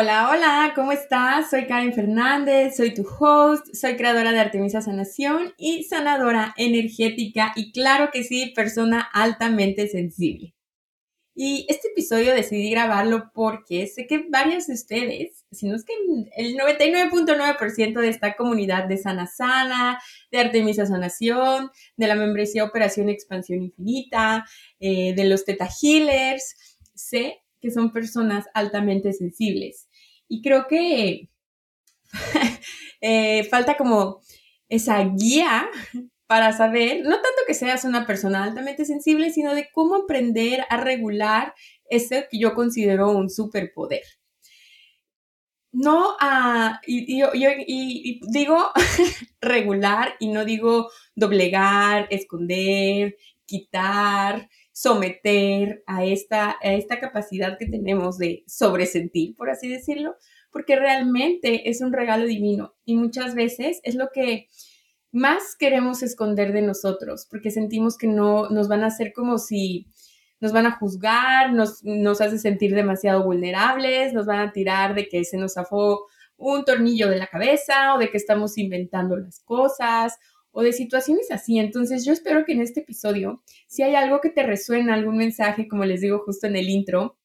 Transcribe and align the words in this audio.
Hola, 0.00 0.30
hola, 0.30 0.72
¿cómo 0.76 0.92
estás? 0.92 1.50
Soy 1.50 1.66
Karen 1.66 1.92
Fernández, 1.92 2.76
soy 2.76 2.94
tu 2.94 3.04
host, 3.04 3.66
soy 3.74 3.96
creadora 3.96 4.30
de 4.30 4.38
Artemisa 4.38 4.80
Sanación 4.80 5.54
y 5.56 5.82
sanadora 5.82 6.54
energética 6.56 7.52
y 7.56 7.72
claro 7.72 8.10
que 8.12 8.22
sí, 8.22 8.52
persona 8.54 9.00
altamente 9.00 9.88
sensible. 9.88 10.54
Y 11.34 11.66
este 11.68 11.88
episodio 11.88 12.32
decidí 12.32 12.70
grabarlo 12.70 13.32
porque 13.34 13.88
sé 13.88 14.06
que 14.06 14.24
varios 14.30 14.68
de 14.68 14.74
ustedes, 14.74 15.44
si 15.50 15.66
no 15.66 15.74
es 15.74 15.84
que 15.84 15.94
el 16.36 16.54
99.9% 16.56 18.00
de 18.00 18.08
esta 18.08 18.36
comunidad 18.36 18.84
de 18.84 18.98
Sana 18.98 19.26
Sana, 19.26 20.00
de 20.30 20.38
Artemisa 20.38 20.86
Sanación, 20.86 21.72
de 21.96 22.06
la 22.06 22.14
membresía 22.14 22.62
Operación 22.62 23.08
Expansión 23.08 23.64
Infinita, 23.64 24.46
eh, 24.78 25.12
de 25.16 25.24
los 25.24 25.44
Teta 25.44 25.68
Healers, 25.82 26.78
sé 26.94 27.42
que 27.60 27.70
son 27.70 27.92
personas 27.92 28.46
altamente 28.54 29.12
sensibles. 29.12 29.87
Y 30.28 30.42
creo 30.42 30.66
que 30.68 31.28
eh, 33.00 33.44
falta 33.44 33.76
como 33.76 34.20
esa 34.68 35.02
guía 35.04 35.68
para 36.26 36.52
saber, 36.52 37.02
no 37.04 37.16
tanto 37.16 37.42
que 37.46 37.54
seas 37.54 37.84
una 37.84 38.06
persona 38.06 38.44
altamente 38.44 38.84
sensible, 38.84 39.30
sino 39.30 39.54
de 39.54 39.68
cómo 39.72 39.96
aprender 39.96 40.64
a 40.68 40.76
regular 40.76 41.54
ese 41.88 42.28
que 42.30 42.38
yo 42.38 42.54
considero 42.54 43.10
un 43.10 43.30
superpoder. 43.30 44.02
No 45.72 46.16
a, 46.20 46.80
y, 46.86 47.22
y 47.22 48.20
digo 48.30 48.70
regular 49.40 50.14
y 50.18 50.28
no 50.28 50.44
digo 50.44 50.90
doblegar, 51.14 52.08
esconder, 52.10 53.16
quitar, 53.46 54.48
someter 54.78 55.82
a 55.88 56.04
esta, 56.04 56.56
a 56.62 56.72
esta 56.72 57.00
capacidad 57.00 57.58
que 57.58 57.66
tenemos 57.66 58.16
de 58.16 58.44
sobresentir, 58.46 59.34
por 59.34 59.50
así 59.50 59.68
decirlo, 59.68 60.14
porque 60.52 60.76
realmente 60.76 61.68
es 61.68 61.80
un 61.80 61.92
regalo 61.92 62.26
divino. 62.26 62.76
Y 62.84 62.94
muchas 62.94 63.34
veces 63.34 63.80
es 63.82 63.96
lo 63.96 64.10
que 64.14 64.46
más 65.10 65.56
queremos 65.58 66.04
esconder 66.04 66.52
de 66.52 66.62
nosotros, 66.62 67.26
porque 67.28 67.50
sentimos 67.50 67.98
que 67.98 68.06
no 68.06 68.50
nos 68.50 68.68
van 68.68 68.84
a 68.84 68.86
hacer 68.86 69.12
como 69.12 69.38
si 69.38 69.88
nos 70.38 70.52
van 70.52 70.66
a 70.66 70.78
juzgar, 70.78 71.52
nos, 71.52 71.82
nos 71.82 72.20
hace 72.20 72.38
sentir 72.38 72.72
demasiado 72.72 73.24
vulnerables, 73.24 74.12
nos 74.12 74.26
van 74.26 74.38
a 74.38 74.52
tirar 74.52 74.94
de 74.94 75.08
que 75.08 75.24
se 75.24 75.38
nos 75.38 75.54
zafó 75.54 76.06
un 76.36 76.64
tornillo 76.64 77.08
de 77.08 77.16
la 77.16 77.26
cabeza 77.26 77.96
o 77.96 77.98
de 77.98 78.10
que 78.10 78.16
estamos 78.16 78.56
inventando 78.58 79.16
las 79.16 79.40
cosas 79.40 80.16
o 80.58 80.62
de 80.62 80.72
situaciones 80.72 81.30
así. 81.30 81.60
Entonces 81.60 82.04
yo 82.04 82.12
espero 82.12 82.44
que 82.44 82.50
en 82.50 82.60
este 82.60 82.80
episodio, 82.80 83.44
si 83.68 83.84
hay 83.84 83.94
algo 83.94 84.20
que 84.20 84.28
te 84.28 84.42
resuena, 84.42 84.94
algún 84.94 85.16
mensaje, 85.16 85.68
como 85.68 85.84
les 85.84 86.00
digo 86.00 86.18
justo 86.24 86.48
en 86.48 86.56
el 86.56 86.68
intro, 86.68 87.16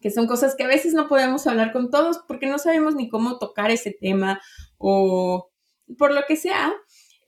que 0.00 0.10
son 0.10 0.26
cosas 0.26 0.56
que 0.56 0.64
a 0.64 0.66
veces 0.66 0.92
no 0.92 1.06
podemos 1.06 1.46
hablar 1.46 1.72
con 1.72 1.92
todos 1.92 2.18
porque 2.26 2.48
no 2.48 2.58
sabemos 2.58 2.96
ni 2.96 3.08
cómo 3.08 3.38
tocar 3.38 3.70
ese 3.70 3.92
tema 3.92 4.40
o 4.78 5.48
por 5.96 6.12
lo 6.12 6.22
que 6.26 6.34
sea, 6.34 6.74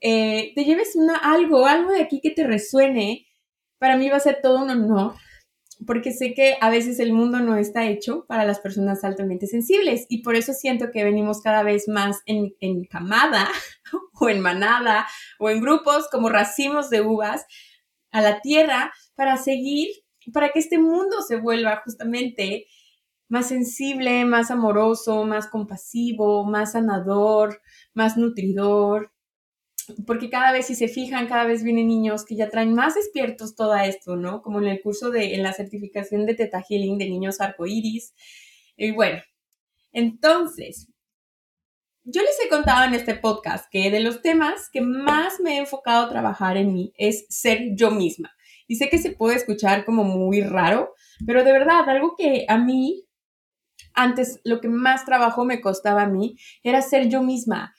eh, 0.01 0.51
te 0.55 0.65
lleves 0.65 0.97
una, 0.97 1.15
algo, 1.15 1.65
algo 1.67 1.93
de 1.93 2.01
aquí 2.01 2.19
que 2.19 2.31
te 2.31 2.45
resuene, 2.45 3.25
para 3.77 3.95
mí 3.95 4.09
va 4.09 4.17
a 4.17 4.19
ser 4.19 4.39
todo 4.43 4.61
un 4.61 4.71
honor 4.71 5.13
porque 5.85 6.11
sé 6.11 6.33
que 6.33 6.57
a 6.61 6.69
veces 6.69 6.99
el 6.99 7.13
mundo 7.13 7.39
no 7.39 7.57
está 7.57 7.85
hecho 7.85 8.25
para 8.27 8.45
las 8.45 8.59
personas 8.59 9.03
altamente 9.03 9.47
sensibles 9.47 10.05
y 10.09 10.21
por 10.21 10.35
eso 10.35 10.53
siento 10.53 10.91
que 10.91 11.03
venimos 11.03 11.41
cada 11.41 11.63
vez 11.63 11.87
más 11.87 12.21
en, 12.25 12.55
en 12.59 12.85
camada 12.85 13.47
o 14.19 14.29
en 14.29 14.39
manada 14.39 15.07
o 15.39 15.49
en 15.49 15.61
grupos 15.61 16.07
como 16.11 16.29
racimos 16.29 16.89
de 16.89 17.01
uvas 17.01 17.45
a 18.11 18.21
la 18.21 18.39
tierra 18.41 18.93
para 19.15 19.37
seguir, 19.37 19.89
para 20.31 20.49
que 20.49 20.59
este 20.59 20.77
mundo 20.77 21.21
se 21.21 21.35
vuelva 21.37 21.81
justamente 21.83 22.67
más 23.27 23.47
sensible, 23.47 24.23
más 24.25 24.51
amoroso, 24.51 25.25
más 25.25 25.47
compasivo, 25.47 26.45
más 26.45 26.73
sanador, 26.73 27.61
más 27.93 28.17
nutridor, 28.17 29.11
porque 30.05 30.29
cada 30.29 30.51
vez 30.51 30.67
si 30.67 30.75
se 30.75 30.87
fijan, 30.87 31.27
cada 31.27 31.45
vez 31.45 31.63
vienen 31.63 31.87
niños 31.87 32.25
que 32.25 32.35
ya 32.35 32.49
traen 32.49 32.73
más 32.73 32.95
despiertos 32.95 33.55
todo 33.55 33.75
esto, 33.75 34.15
¿no? 34.15 34.41
Como 34.41 34.59
en 34.59 34.67
el 34.67 34.81
curso 34.81 35.09
de, 35.09 35.35
en 35.35 35.43
la 35.43 35.53
certificación 35.53 36.25
de 36.25 36.35
Teta 36.35 36.61
Healing 36.61 36.97
de 36.97 37.09
niños 37.09 37.41
arcoíris. 37.41 38.13
Y 38.77 38.91
bueno, 38.91 39.21
entonces, 39.91 40.87
yo 42.03 42.21
les 42.21 42.37
he 42.43 42.49
contado 42.49 42.85
en 42.85 42.93
este 42.93 43.15
podcast 43.15 43.65
que 43.71 43.89
de 43.91 43.99
los 43.99 44.21
temas 44.21 44.69
que 44.71 44.81
más 44.81 45.39
me 45.39 45.55
he 45.55 45.57
enfocado 45.57 46.05
a 46.05 46.09
trabajar 46.09 46.57
en 46.57 46.73
mí 46.73 46.93
es 46.97 47.25
ser 47.29 47.75
yo 47.75 47.91
misma. 47.91 48.31
Y 48.67 48.75
sé 48.75 48.89
que 48.89 48.97
se 48.97 49.11
puede 49.11 49.35
escuchar 49.37 49.85
como 49.85 50.03
muy 50.03 50.41
raro, 50.41 50.93
pero 51.25 51.43
de 51.43 51.51
verdad, 51.51 51.87
algo 51.87 52.15
que 52.17 52.45
a 52.47 52.57
mí, 52.57 53.05
antes, 53.93 54.39
lo 54.43 54.59
que 54.59 54.67
más 54.67 55.05
trabajo 55.05 55.45
me 55.45 55.61
costaba 55.61 56.03
a 56.03 56.09
mí 56.09 56.35
era 56.63 56.81
ser 56.81 57.07
yo 57.09 57.21
misma 57.21 57.73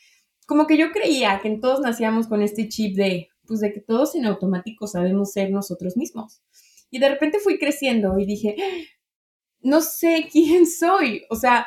como 0.46 0.66
que 0.66 0.78
yo 0.78 0.92
creía 0.92 1.40
que 1.42 1.50
todos 1.58 1.80
nacíamos 1.80 2.28
con 2.28 2.42
este 2.42 2.68
chip 2.68 2.96
de, 2.96 3.28
pues 3.46 3.60
de 3.60 3.72
que 3.72 3.80
todos 3.80 4.14
en 4.14 4.26
automático 4.26 4.86
sabemos 4.86 5.32
ser 5.32 5.50
nosotros 5.50 5.96
mismos. 5.96 6.40
Y 6.90 7.00
de 7.00 7.08
repente 7.08 7.40
fui 7.40 7.58
creciendo 7.58 8.18
y 8.18 8.26
dije, 8.26 8.56
no 9.60 9.80
sé 9.80 10.28
quién 10.30 10.66
soy. 10.66 11.24
O 11.30 11.36
sea, 11.36 11.66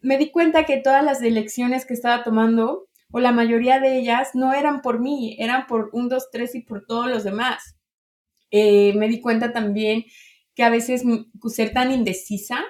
me 0.00 0.18
di 0.18 0.30
cuenta 0.30 0.64
que 0.64 0.76
todas 0.76 1.04
las 1.04 1.22
elecciones 1.22 1.86
que 1.86 1.94
estaba 1.94 2.22
tomando, 2.22 2.88
o 3.10 3.20
la 3.20 3.32
mayoría 3.32 3.80
de 3.80 3.98
ellas, 3.98 4.30
no 4.34 4.52
eran 4.52 4.82
por 4.82 5.00
mí, 5.00 5.36
eran 5.38 5.66
por 5.66 5.90
un, 5.92 6.08
dos, 6.08 6.30
tres 6.30 6.54
y 6.54 6.60
por 6.60 6.84
todos 6.86 7.08
los 7.08 7.24
demás. 7.24 7.76
Eh, 8.50 8.92
me 8.94 9.08
di 9.08 9.20
cuenta 9.20 9.52
también 9.52 10.04
que 10.54 10.62
a 10.62 10.70
veces 10.70 11.02
ser 11.48 11.72
tan 11.72 11.90
indecisa 11.90 12.62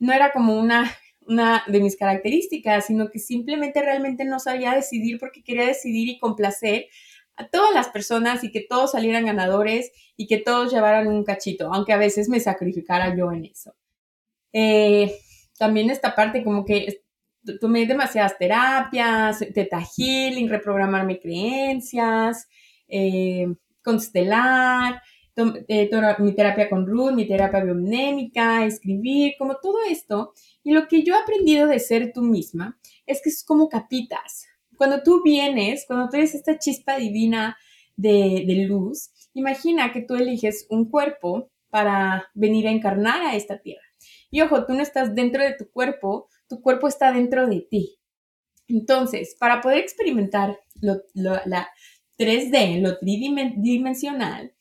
no 0.00 0.12
era 0.12 0.32
como 0.32 0.58
una 0.58 0.92
una 1.26 1.64
de 1.66 1.80
mis 1.80 1.96
características, 1.96 2.86
sino 2.86 3.10
que 3.10 3.18
simplemente 3.18 3.82
realmente 3.82 4.24
no 4.24 4.38
sabía 4.38 4.74
decidir 4.74 5.18
porque 5.18 5.42
quería 5.42 5.66
decidir 5.66 6.08
y 6.08 6.18
complacer 6.18 6.86
a 7.36 7.48
todas 7.48 7.74
las 7.74 7.88
personas 7.88 8.44
y 8.44 8.50
que 8.50 8.60
todos 8.68 8.92
salieran 8.92 9.26
ganadores 9.26 9.90
y 10.16 10.26
que 10.26 10.38
todos 10.38 10.72
llevaran 10.72 11.08
un 11.08 11.24
cachito, 11.24 11.72
aunque 11.72 11.92
a 11.92 11.98
veces 11.98 12.28
me 12.28 12.40
sacrificara 12.40 13.16
yo 13.16 13.32
en 13.32 13.46
eso. 13.46 13.74
Eh, 14.52 15.14
también 15.58 15.90
esta 15.90 16.14
parte 16.14 16.44
como 16.44 16.64
que 16.64 17.02
tomé 17.60 17.86
demasiadas 17.86 18.38
terapias, 18.38 19.38
teta 19.54 19.80
healing, 19.80 20.48
reprogramar 20.48 21.06
mis 21.06 21.20
creencias, 21.20 22.48
eh, 22.88 23.46
constelar, 23.82 25.02
eh, 25.36 25.90
mi 26.18 26.34
terapia 26.34 26.68
con 26.68 26.86
Ruth, 26.86 27.12
mi 27.12 27.26
terapia 27.26 27.64
biomnémica, 27.64 28.64
escribir, 28.64 29.34
como 29.38 29.56
todo 29.56 29.78
esto. 29.88 30.32
Y 30.62 30.72
lo 30.72 30.88
que 30.88 31.02
yo 31.02 31.14
he 31.14 31.18
aprendido 31.18 31.66
de 31.66 31.78
ser 31.78 32.12
tú 32.12 32.22
misma 32.22 32.78
es 33.06 33.20
que 33.22 33.30
es 33.30 33.44
como 33.44 33.68
capitas. 33.68 34.46
Cuando 34.76 35.02
tú 35.02 35.22
vienes, 35.22 35.84
cuando 35.86 36.08
tú 36.08 36.16
eres 36.16 36.34
esta 36.34 36.58
chispa 36.58 36.96
divina 36.96 37.56
de, 37.96 38.44
de 38.46 38.66
luz, 38.66 39.10
imagina 39.34 39.92
que 39.92 40.02
tú 40.02 40.14
eliges 40.14 40.66
un 40.70 40.90
cuerpo 40.90 41.50
para 41.70 42.28
venir 42.34 42.68
a 42.68 42.72
encarnar 42.72 43.22
a 43.22 43.36
esta 43.36 43.58
tierra. 43.58 43.86
Y 44.30 44.40
ojo, 44.40 44.66
tú 44.66 44.74
no 44.74 44.82
estás 44.82 45.14
dentro 45.14 45.42
de 45.42 45.54
tu 45.54 45.70
cuerpo, 45.70 46.28
tu 46.48 46.60
cuerpo 46.60 46.88
está 46.88 47.12
dentro 47.12 47.46
de 47.46 47.60
ti. 47.60 47.98
Entonces, 48.68 49.36
para 49.38 49.60
poder 49.60 49.78
experimentar 49.78 50.58
lo, 50.80 51.00
la 51.14 51.68
3D, 52.18 52.80
lo 52.80 52.98
tridimensional, 52.98 54.52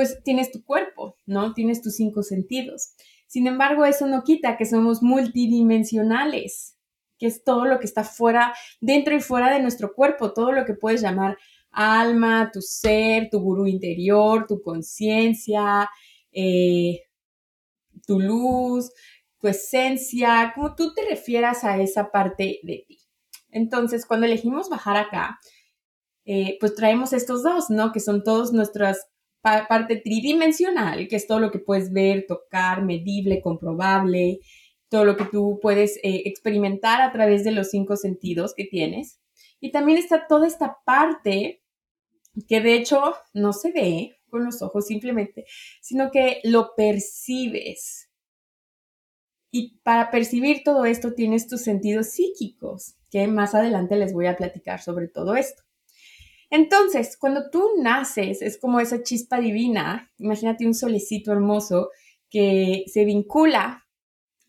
pues 0.00 0.22
tienes 0.22 0.50
tu 0.50 0.64
cuerpo, 0.64 1.18
¿no? 1.26 1.52
Tienes 1.52 1.82
tus 1.82 1.96
cinco 1.96 2.22
sentidos. 2.22 2.94
Sin 3.26 3.46
embargo, 3.46 3.84
eso 3.84 4.06
no 4.06 4.24
quita 4.24 4.56
que 4.56 4.64
somos 4.64 5.02
multidimensionales, 5.02 6.78
que 7.18 7.26
es 7.26 7.44
todo 7.44 7.66
lo 7.66 7.78
que 7.78 7.84
está 7.84 8.02
fuera, 8.02 8.54
dentro 8.80 9.14
y 9.14 9.20
fuera 9.20 9.52
de 9.52 9.60
nuestro 9.60 9.92
cuerpo, 9.92 10.32
todo 10.32 10.52
lo 10.52 10.64
que 10.64 10.72
puedes 10.72 11.02
llamar 11.02 11.36
alma, 11.70 12.50
tu 12.50 12.62
ser, 12.62 13.28
tu 13.30 13.40
gurú 13.40 13.66
interior, 13.66 14.46
tu 14.48 14.62
conciencia, 14.62 15.90
eh, 16.32 17.02
tu 18.06 18.20
luz, 18.20 18.90
tu 19.38 19.48
esencia, 19.48 20.52
como 20.54 20.74
tú 20.74 20.94
te 20.94 21.04
refieras 21.04 21.62
a 21.62 21.78
esa 21.78 22.10
parte 22.10 22.60
de 22.62 22.86
ti. 22.88 22.98
Entonces, 23.50 24.06
cuando 24.06 24.24
elegimos 24.24 24.70
bajar 24.70 24.96
acá, 24.96 25.38
eh, 26.24 26.56
pues 26.58 26.74
traemos 26.74 27.12
estos 27.12 27.42
dos, 27.42 27.68
¿no? 27.68 27.92
Que 27.92 28.00
son 28.00 28.24
todas 28.24 28.50
nuestras 28.54 29.09
parte 29.42 29.96
tridimensional, 29.96 31.08
que 31.08 31.16
es 31.16 31.26
todo 31.26 31.40
lo 31.40 31.50
que 31.50 31.58
puedes 31.58 31.92
ver, 31.92 32.26
tocar, 32.26 32.84
medible, 32.84 33.40
comprobable, 33.40 34.40
todo 34.88 35.04
lo 35.04 35.16
que 35.16 35.24
tú 35.24 35.58
puedes 35.62 35.96
eh, 35.98 36.22
experimentar 36.26 37.00
a 37.00 37.12
través 37.12 37.44
de 37.44 37.52
los 37.52 37.70
cinco 37.70 37.96
sentidos 37.96 38.54
que 38.54 38.64
tienes. 38.64 39.20
Y 39.60 39.70
también 39.70 39.98
está 39.98 40.26
toda 40.26 40.46
esta 40.46 40.78
parte 40.84 41.62
que 42.48 42.60
de 42.60 42.74
hecho 42.74 43.14
no 43.32 43.52
se 43.52 43.72
ve 43.72 44.18
con 44.28 44.44
los 44.44 44.62
ojos 44.62 44.86
simplemente, 44.86 45.44
sino 45.80 46.10
que 46.10 46.40
lo 46.44 46.74
percibes. 46.76 48.08
Y 49.52 49.78
para 49.82 50.10
percibir 50.10 50.62
todo 50.64 50.84
esto 50.84 51.14
tienes 51.14 51.48
tus 51.48 51.62
sentidos 51.62 52.08
psíquicos, 52.08 52.94
que 53.10 53.26
más 53.26 53.54
adelante 53.54 53.96
les 53.96 54.12
voy 54.12 54.26
a 54.26 54.36
platicar 54.36 54.80
sobre 54.80 55.08
todo 55.08 55.34
esto. 55.34 55.62
Entonces, 56.50 57.16
cuando 57.16 57.48
tú 57.48 57.64
naces, 57.78 58.42
es 58.42 58.58
como 58.58 58.80
esa 58.80 59.02
chispa 59.02 59.40
divina, 59.40 60.12
imagínate 60.18 60.66
un 60.66 60.74
solecito 60.74 61.32
hermoso 61.32 61.90
que 62.28 62.84
se 62.88 63.04
vincula 63.04 63.86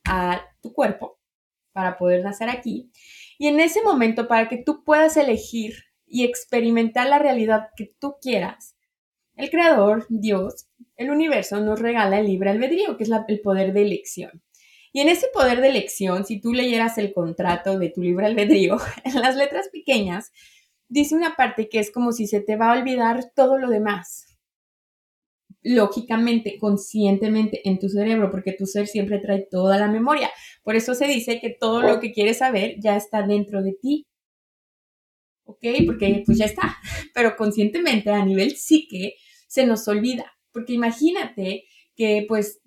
a 0.04 0.42
tu 0.62 0.74
cuerpo 0.74 1.20
para 1.74 1.98
poder 1.98 2.24
nacer 2.24 2.50
aquí. 2.50 2.92
Y 3.38 3.48
en 3.48 3.60
ese 3.60 3.82
momento, 3.84 4.28
para 4.28 4.50
que 4.50 4.58
tú 4.58 4.84
puedas 4.84 5.16
elegir 5.16 5.76
y 6.08 6.26
experimentar 6.26 7.08
la 7.08 7.20
realidad 7.20 7.70
que 7.76 7.94
tú 8.00 8.16
quieras, 8.22 8.76
el 9.36 9.50
Creador, 9.50 10.06
Dios, 10.10 10.68
el 10.98 11.10
universo 11.10 11.60
nos 11.62 11.80
regala 11.80 12.20
el 12.20 12.28
libre 12.28 12.50
albedrío, 12.50 12.98
que 12.98 13.04
es 13.04 13.12
el 13.28 13.42
poder 13.42 13.74
de 13.74 13.84
elección. 13.84 14.44
Y 14.94 15.00
en 15.00 15.10
ese 15.10 15.28
poder 15.34 15.62
de 15.62 15.70
elección, 15.70 16.26
si 16.26 16.42
tú 16.42 16.54
leyeras 16.54 16.98
el 16.98 17.14
contrato 17.14 17.80
de 17.80 17.90
tu 17.90 18.02
libre 18.02 18.26
albedrío, 18.26 18.78
en 19.04 19.22
las 19.22 19.36
letras 19.36 19.70
pequeñas, 19.70 20.32
dice 20.92 21.16
una 21.16 21.36
parte 21.36 21.70
que 21.70 21.80
es 21.80 21.90
como 21.90 22.12
si 22.12 22.28
se 22.28 22.42
te 22.42 22.58
va 22.58 22.70
a 22.70 22.80
olvidar 22.80 23.32
todo 23.34 23.58
lo 23.58 23.70
demás. 23.70 24.28
Lógicamente, 25.64 26.58
conscientemente 26.60 27.68
en 27.68 27.80
tu 27.80 27.88
cerebro, 27.88 28.30
porque 28.30 28.52
tu 28.52 28.66
ser 28.66 28.88
siempre 28.88 29.20
trae 29.20 29.48
toda 29.50 29.78
la 29.78 29.88
memoria. 29.88 30.30
Por 30.64 30.76
eso 30.76 30.94
se 30.94 31.08
dice 31.08 31.40
que 31.40 31.50
todo 31.50 31.82
lo 31.82 32.00
que 32.00 32.12
quieres 32.12 32.40
saber 32.40 32.76
ya 32.80 32.98
está 32.98 33.26
dentro 33.26 33.64
de 33.64 33.74
ti. 33.82 34.08
¿Ok? 35.46 35.64
Porque 35.86 36.24
pues 36.26 36.38
ya 36.38 36.46
está. 36.46 36.78
Pero 37.14 37.36
conscientemente 37.38 38.10
a 38.10 38.26
nivel 38.26 38.58
psique 38.58 39.16
se 39.48 39.66
nos 39.66 39.88
olvida. 39.88 40.34
Porque 40.52 40.74
imagínate 40.74 41.66
que 41.96 42.26
pues 42.28 42.60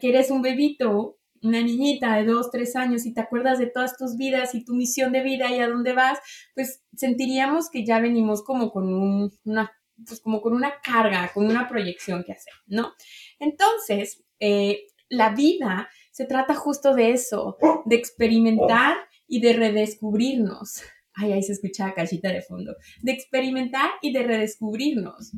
que 0.00 0.08
eres 0.08 0.30
un 0.30 0.40
bebito 0.40 1.18
una 1.42 1.60
niñita 1.60 2.16
de 2.16 2.24
dos, 2.24 2.50
tres 2.50 2.76
años 2.76 3.04
y 3.06 3.12
te 3.12 3.20
acuerdas 3.20 3.58
de 3.58 3.66
todas 3.66 3.96
tus 3.96 4.16
vidas 4.16 4.54
y 4.54 4.64
tu 4.64 4.74
misión 4.74 5.12
de 5.12 5.22
vida 5.22 5.50
y 5.50 5.58
a 5.58 5.68
dónde 5.68 5.92
vas, 5.92 6.18
pues 6.54 6.82
sentiríamos 6.94 7.68
que 7.70 7.84
ya 7.84 8.00
venimos 8.00 8.42
como 8.42 8.70
con 8.70 9.30
una, 9.44 9.72
pues 10.06 10.20
como 10.20 10.40
con 10.40 10.54
una 10.54 10.80
carga, 10.82 11.30
con 11.34 11.46
una 11.46 11.68
proyección 11.68 12.24
que 12.24 12.32
hacer, 12.32 12.54
¿no? 12.66 12.92
Entonces, 13.38 14.24
eh, 14.40 14.86
la 15.08 15.34
vida 15.34 15.88
se 16.10 16.24
trata 16.26 16.54
justo 16.54 16.94
de 16.94 17.10
eso, 17.10 17.56
de 17.84 17.96
experimentar 17.96 18.96
y 19.26 19.40
de 19.40 19.52
redescubrirnos. 19.52 20.82
Ay, 21.14 21.32
ahí 21.32 21.42
se 21.42 21.52
escucha 21.52 21.92
cachita 21.94 22.30
de 22.30 22.42
fondo. 22.42 22.74
De 23.02 23.12
experimentar 23.12 23.90
y 24.00 24.12
de 24.12 24.22
redescubrirnos. 24.22 25.32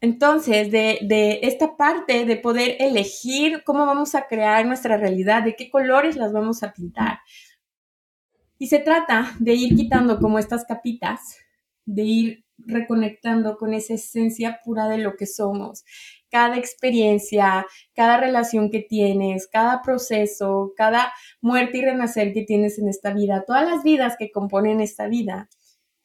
Entonces, 0.00 0.70
de, 0.70 1.40
esta 1.42 1.76
parte 1.76 2.24
de 2.24 2.36
poder 2.36 2.76
elegir 2.78 3.64
cómo 3.64 3.84
vamos 3.84 4.14
a 4.14 4.28
crear 4.28 4.64
nuestra 4.64 4.96
realidad, 4.96 5.42
de 5.42 5.56
qué 5.56 5.70
colores 5.70 6.16
las 6.16 6.32
vamos 6.32 6.62
a 6.62 6.72
pintar. 6.72 7.18
Y 8.58 8.68
se 8.68 8.78
trata 8.78 9.34
de 9.40 9.54
ir 9.54 9.74
quitando 9.76 10.18
como 10.20 10.38
estas 10.38 10.64
capitas, 10.64 11.36
de 11.84 12.02
ir 12.02 12.44
reconectando 12.58 13.56
con 13.56 13.74
esa 13.74 13.94
esencia 13.94 14.60
pura 14.64 14.88
de 14.88 14.98
lo 14.98 15.16
que 15.16 15.26
somos. 15.26 15.84
Cada 16.30 16.56
experiencia, 16.58 17.66
cada 17.94 18.18
relación 18.18 18.70
que 18.70 18.80
tienes, 18.80 19.48
cada 19.48 19.82
proceso, 19.82 20.72
cada 20.76 21.12
muerte 21.40 21.78
y 21.78 21.82
renacer 21.82 22.32
que 22.32 22.42
tienes 22.42 22.78
en 22.78 22.88
esta 22.88 23.12
vida, 23.12 23.44
todas 23.46 23.68
las 23.68 23.82
vidas 23.82 24.16
que 24.18 24.30
componen 24.30 24.80
esta 24.80 25.08
vida. 25.08 25.48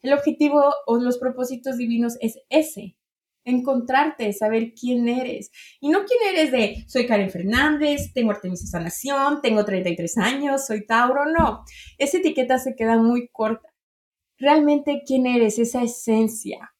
El 0.01 0.13
objetivo 0.13 0.63
o 0.85 0.97
los 0.97 1.17
propósitos 1.17 1.77
divinos 1.77 2.17
es 2.21 2.39
ese, 2.49 2.95
encontrarte, 3.45 4.31
saber 4.33 4.73
quién 4.73 5.07
eres. 5.07 5.51
Y 5.79 5.89
no 5.89 6.05
quién 6.05 6.35
eres 6.35 6.51
de, 6.51 6.85
soy 6.87 7.05
Karen 7.05 7.29
Fernández, 7.29 8.13
tengo 8.13 8.31
Artemisa 8.31 8.65
Sanación, 8.67 9.41
tengo 9.41 9.65
33 9.65 10.17
años, 10.17 10.65
soy 10.65 10.85
Tauro, 10.85 11.25
no. 11.25 11.63
Esa 11.97 12.17
etiqueta 12.17 12.59
se 12.59 12.75
queda 12.75 12.97
muy 12.97 13.29
corta. 13.29 13.73
Realmente 14.37 15.03
quién 15.05 15.25
eres, 15.25 15.59
esa 15.59 15.83
esencia. 15.83 16.73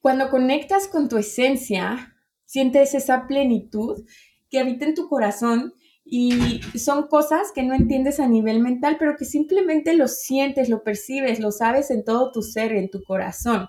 Cuando 0.00 0.30
conectas 0.30 0.88
con 0.88 1.08
tu 1.08 1.16
esencia, 1.16 2.16
sientes 2.44 2.94
esa 2.94 3.26
plenitud 3.28 4.04
que 4.50 4.58
habita 4.58 4.84
en 4.84 4.94
tu 4.94 5.08
corazón 5.08 5.74
y 6.04 6.60
son 6.78 7.06
cosas 7.06 7.52
que 7.54 7.62
no 7.62 7.74
entiendes 7.74 8.20
a 8.20 8.26
nivel 8.26 8.60
mental, 8.60 8.96
pero 8.98 9.16
que 9.16 9.24
simplemente 9.24 9.94
lo 9.94 10.08
sientes, 10.08 10.68
lo 10.68 10.82
percibes, 10.82 11.40
lo 11.40 11.52
sabes 11.52 11.90
en 11.90 12.04
todo 12.04 12.32
tu 12.32 12.42
ser, 12.42 12.72
en 12.72 12.90
tu 12.90 13.02
corazón. 13.04 13.68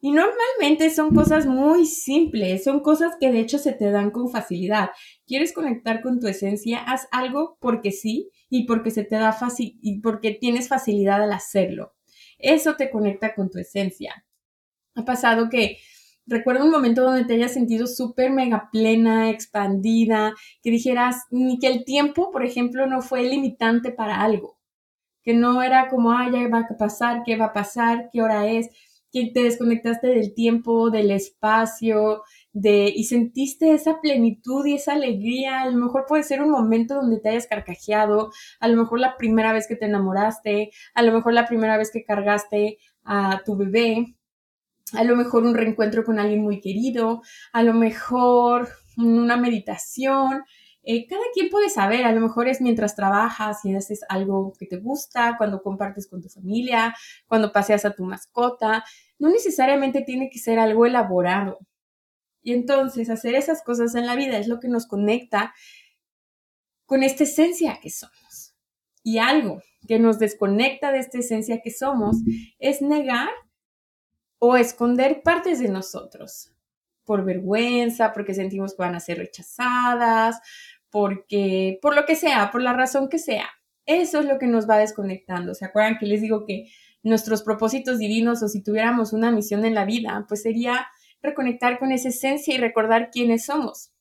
Y 0.00 0.12
normalmente 0.12 0.90
son 0.90 1.12
cosas 1.12 1.46
muy 1.46 1.84
simples, 1.84 2.62
son 2.62 2.80
cosas 2.80 3.16
que 3.18 3.32
de 3.32 3.40
hecho 3.40 3.58
se 3.58 3.72
te 3.72 3.90
dan 3.90 4.12
con 4.12 4.30
facilidad. 4.30 4.90
¿Quieres 5.26 5.52
conectar 5.52 6.02
con 6.02 6.20
tu 6.20 6.28
esencia? 6.28 6.78
Haz 6.78 7.08
algo 7.10 7.56
porque 7.60 7.90
sí 7.90 8.30
y 8.48 8.64
porque 8.66 8.92
se 8.92 9.02
te 9.02 9.16
da 9.16 9.32
fácil 9.32 9.76
y 9.82 10.00
porque 10.00 10.32
tienes 10.32 10.68
facilidad 10.68 11.22
al 11.22 11.32
hacerlo. 11.32 11.94
Eso 12.38 12.76
te 12.76 12.90
conecta 12.90 13.34
con 13.34 13.50
tu 13.50 13.58
esencia. 13.58 14.24
Ha 14.94 15.04
pasado 15.04 15.48
que 15.50 15.78
recuerda 16.28 16.64
un 16.64 16.70
momento 16.70 17.02
donde 17.02 17.24
te 17.24 17.34
hayas 17.34 17.52
sentido 17.52 17.86
súper 17.86 18.30
mega 18.30 18.68
plena, 18.70 19.30
expandida, 19.30 20.34
que 20.62 20.70
dijeras, 20.70 21.24
ni 21.30 21.58
que 21.58 21.68
el 21.68 21.84
tiempo, 21.84 22.30
por 22.30 22.44
ejemplo, 22.44 22.86
no 22.86 23.00
fue 23.00 23.22
limitante 23.22 23.90
para 23.90 24.22
algo, 24.22 24.58
que 25.24 25.34
no 25.34 25.62
era 25.62 25.88
como, 25.88 26.12
ah, 26.12 26.28
ya 26.32 26.48
va 26.48 26.60
a 26.60 26.76
pasar, 26.78 27.22
qué 27.24 27.36
va 27.36 27.46
a 27.46 27.52
pasar, 27.52 28.10
qué 28.12 28.22
hora 28.22 28.46
es, 28.46 28.68
que 29.10 29.30
te 29.32 29.42
desconectaste 29.42 30.08
del 30.08 30.34
tiempo, 30.34 30.90
del 30.90 31.10
espacio, 31.10 32.22
de, 32.52 32.92
y 32.94 33.04
sentiste 33.04 33.72
esa 33.72 34.00
plenitud 34.00 34.66
y 34.66 34.74
esa 34.74 34.92
alegría. 34.92 35.62
A 35.62 35.70
lo 35.70 35.78
mejor 35.78 36.04
puede 36.06 36.22
ser 36.24 36.42
un 36.42 36.50
momento 36.50 36.96
donde 36.96 37.20
te 37.20 37.30
hayas 37.30 37.46
carcajeado, 37.46 38.30
a 38.60 38.68
lo 38.68 38.82
mejor 38.82 39.00
la 39.00 39.16
primera 39.16 39.52
vez 39.52 39.66
que 39.66 39.76
te 39.76 39.86
enamoraste, 39.86 40.70
a 40.94 41.02
lo 41.02 41.12
mejor 41.12 41.32
la 41.32 41.46
primera 41.46 41.78
vez 41.78 41.90
que 41.90 42.04
cargaste 42.04 42.78
a 43.04 43.40
tu 43.44 43.56
bebé, 43.56 44.17
a 44.92 45.04
lo 45.04 45.16
mejor 45.16 45.44
un 45.44 45.54
reencuentro 45.54 46.04
con 46.04 46.18
alguien 46.18 46.42
muy 46.42 46.60
querido, 46.60 47.22
a 47.52 47.62
lo 47.62 47.74
mejor 47.74 48.68
una 48.96 49.36
meditación. 49.36 50.44
Eh, 50.82 51.06
cada 51.06 51.22
quien 51.34 51.50
puede 51.50 51.68
saber, 51.68 52.04
a 52.04 52.12
lo 52.12 52.20
mejor 52.20 52.48
es 52.48 52.60
mientras 52.60 52.96
trabajas 52.96 53.64
y 53.64 53.74
haces 53.74 54.00
algo 54.08 54.52
que 54.58 54.66
te 54.66 54.78
gusta, 54.78 55.36
cuando 55.36 55.62
compartes 55.62 56.08
con 56.08 56.22
tu 56.22 56.28
familia, 56.28 56.94
cuando 57.26 57.52
paseas 57.52 57.84
a 57.84 57.94
tu 57.94 58.04
mascota. 58.04 58.84
No 59.18 59.28
necesariamente 59.28 60.02
tiene 60.02 60.30
que 60.30 60.38
ser 60.38 60.58
algo 60.58 60.86
elaborado. 60.86 61.58
Y 62.42 62.52
entonces 62.52 63.10
hacer 63.10 63.34
esas 63.34 63.62
cosas 63.62 63.94
en 63.94 64.06
la 64.06 64.16
vida 64.16 64.38
es 64.38 64.48
lo 64.48 64.60
que 64.60 64.68
nos 64.68 64.86
conecta 64.86 65.52
con 66.86 67.02
esta 67.02 67.24
esencia 67.24 67.78
que 67.82 67.90
somos. 67.90 68.54
Y 69.02 69.18
algo 69.18 69.60
que 69.86 69.98
nos 69.98 70.18
desconecta 70.18 70.92
de 70.92 71.00
esta 71.00 71.18
esencia 71.18 71.60
que 71.62 71.70
somos 71.70 72.16
es 72.58 72.80
negar 72.80 73.28
o 74.38 74.56
esconder 74.56 75.22
partes 75.22 75.60
de 75.60 75.68
nosotros 75.68 76.52
por 77.04 77.24
vergüenza, 77.24 78.12
porque 78.12 78.34
sentimos 78.34 78.74
que 78.74 78.82
van 78.82 78.94
a 78.94 79.00
ser 79.00 79.18
rechazadas, 79.18 80.40
porque, 80.90 81.78
por 81.80 81.94
lo 81.96 82.04
que 82.04 82.16
sea, 82.16 82.50
por 82.50 82.62
la 82.62 82.72
razón 82.72 83.08
que 83.08 83.18
sea. 83.18 83.48
Eso 83.86 84.20
es 84.20 84.26
lo 84.26 84.38
que 84.38 84.46
nos 84.46 84.68
va 84.68 84.76
desconectando. 84.76 85.54
¿Se 85.54 85.64
acuerdan 85.64 85.96
que 85.98 86.06
les 86.06 86.20
digo 86.20 86.44
que 86.44 86.70
nuestros 87.02 87.42
propósitos 87.42 87.98
divinos 87.98 88.42
o 88.42 88.48
si 88.48 88.62
tuviéramos 88.62 89.14
una 89.14 89.30
misión 89.30 89.64
en 89.64 89.74
la 89.74 89.86
vida, 89.86 90.26
pues 90.28 90.42
sería 90.42 90.86
reconectar 91.22 91.78
con 91.78 91.92
esa 91.92 92.08
esencia 92.08 92.54
y 92.54 92.58
recordar 92.58 93.10
quiénes 93.10 93.46
somos? 93.46 93.92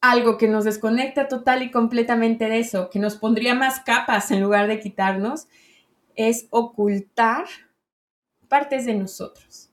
Algo 0.00 0.38
que 0.38 0.48
nos 0.48 0.64
desconecta 0.64 1.28
total 1.28 1.62
y 1.62 1.70
completamente 1.70 2.48
de 2.48 2.60
eso, 2.60 2.88
que 2.88 2.98
nos 2.98 3.16
pondría 3.16 3.54
más 3.54 3.80
capas 3.80 4.30
en 4.30 4.40
lugar 4.40 4.68
de 4.68 4.80
quitarnos, 4.80 5.48
es 6.14 6.46
ocultar 6.50 7.44
partes 8.48 8.86
de 8.86 8.94
nosotros, 8.94 9.70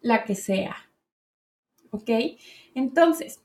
la 0.00 0.24
que 0.24 0.34
sea. 0.34 0.76
¿Ok? 1.90 2.10
Entonces, 2.74 3.40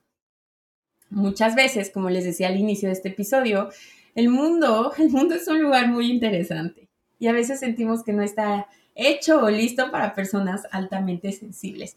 muchas 1.09 1.55
veces, 1.55 1.89
como 1.89 2.09
les 2.09 2.23
decía 2.23 2.47
al 2.47 2.57
inicio 2.57 2.89
de 2.89 2.93
este 2.93 3.09
episodio, 3.09 3.69
el 4.15 4.29
mundo, 4.29 4.93
el 4.97 5.09
mundo 5.09 5.35
es 5.35 5.47
un 5.47 5.61
lugar 5.61 5.87
muy 5.87 6.11
interesante 6.11 6.89
y 7.19 7.27
a 7.27 7.33
veces 7.33 7.59
sentimos 7.59 8.03
que 8.03 8.13
no 8.13 8.23
está 8.23 8.67
hecho 8.95 9.43
o 9.43 9.49
listo 9.49 9.91
para 9.91 10.13
personas 10.13 10.67
altamente 10.71 11.31
sensibles. 11.31 11.95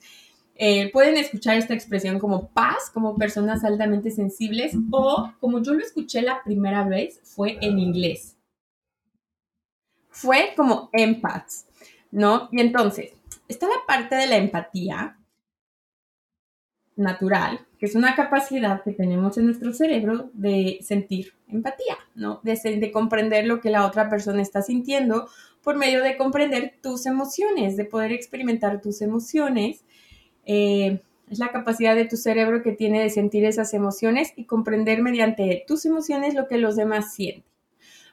Eh, 0.58 0.90
pueden 0.90 1.16
escuchar 1.18 1.58
esta 1.58 1.74
expresión 1.74 2.18
como 2.18 2.48
paz, 2.48 2.90
como 2.92 3.16
personas 3.16 3.62
altamente 3.62 4.10
sensibles, 4.10 4.74
o 4.90 5.30
como 5.38 5.62
yo 5.62 5.74
lo 5.74 5.80
escuché 5.80 6.22
la 6.22 6.42
primera 6.42 6.84
vez, 6.84 7.20
fue 7.24 7.58
en 7.60 7.78
inglés. 7.78 8.36
Fue 10.08 10.54
como 10.56 10.88
empaths. 10.94 11.65
¿No? 12.16 12.48
Y 12.50 12.62
entonces, 12.62 13.12
está 13.46 13.66
la 13.66 13.84
parte 13.86 14.16
de 14.16 14.26
la 14.26 14.38
empatía, 14.38 15.18
natural, 16.96 17.60
que 17.78 17.84
es 17.84 17.94
una 17.94 18.16
capacidad 18.16 18.82
que 18.82 18.92
tenemos 18.92 19.36
en 19.36 19.44
nuestro 19.44 19.74
cerebro 19.74 20.30
de 20.32 20.78
sentir 20.80 21.34
empatía, 21.46 21.98
¿no? 22.14 22.40
De, 22.42 22.56
de, 22.56 22.90
comprender 22.90 23.46
lo 23.46 23.60
que 23.60 23.68
la 23.68 23.84
otra 23.84 24.08
persona 24.08 24.40
está 24.40 24.62
sintiendo 24.62 25.28
por 25.62 25.76
medio 25.76 26.02
de 26.02 26.16
comprender 26.16 26.76
tus 26.82 27.04
emociones, 27.04 27.76
de 27.76 27.84
poder 27.84 28.12
experimentar 28.12 28.80
tus 28.80 29.02
emociones. 29.02 29.84
Eh, 30.46 31.02
es 31.30 31.38
la 31.38 31.52
capacidad 31.52 31.94
de 31.94 32.06
tu 32.06 32.16
cerebro 32.16 32.62
que 32.62 32.72
tiene 32.72 33.02
de 33.02 33.10
sentir 33.10 33.44
esas 33.44 33.74
emociones 33.74 34.32
y 34.36 34.46
comprender 34.46 35.02
mediante 35.02 35.64
tus 35.66 35.84
emociones 35.84 36.32
lo 36.32 36.48
que 36.48 36.56
los 36.56 36.76
demás 36.76 37.12
sienten. 37.12 37.44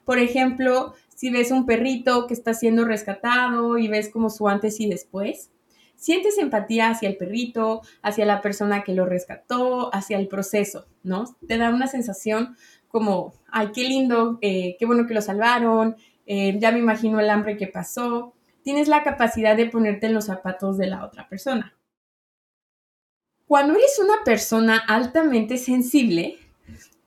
Por 0.04 0.20
ejemplo, 0.20 0.94
si 1.24 1.30
ves 1.30 1.52
un 1.52 1.66
perrito 1.66 2.28
que 2.28 2.34
está 2.34 2.54
siendo 2.54 2.84
rescatado 2.84 3.78
y 3.78 3.88
ves 3.88 4.10
como 4.10 4.30
su 4.30 4.50
antes 4.50 4.82
y 4.82 4.90
después, 4.90 5.52
sientes 5.96 6.38
empatía 6.38 6.90
hacia 6.90 7.08
el 7.08 7.16
perrito, 7.16 7.82
hacia 8.02 8.26
la 8.26 8.42
persona 8.42 8.84
que 8.84 8.94
lo 8.94 9.06
rescató, 9.06 9.90
hacia 9.96 10.18
el 10.18 10.28
proceso, 10.28 10.86
¿no? 11.02 11.24
Te 11.48 11.58
da 11.58 11.70
una 11.70 11.88
sensación 11.88 12.58
como, 12.90 13.36
ay, 13.50 13.70
qué 13.74 13.86
lindo, 13.86 14.38
eh, 14.42 14.76
qué 14.78 14.86
bueno 14.86 15.08
que 15.08 15.14
lo 15.14 15.22
salvaron, 15.22 15.96
eh, 16.26 16.60
ya 16.60 16.74
me 16.74 16.80
imagino 16.80 17.22
el 17.22 17.30
hambre 17.30 17.56
que 17.56 17.68
pasó. 17.68 18.34
Tienes 18.62 18.90
la 18.90 19.04
capacidad 19.04 19.56
de 19.56 19.68
ponerte 19.68 20.08
en 20.08 20.16
los 20.16 20.26
zapatos 20.26 20.78
de 20.78 20.88
la 20.88 21.06
otra 21.06 21.30
persona. 21.30 21.74
Cuando 23.46 23.76
eres 23.76 23.98
una 23.98 24.26
persona 24.26 24.78
altamente 24.78 25.56
sensible, 25.58 26.38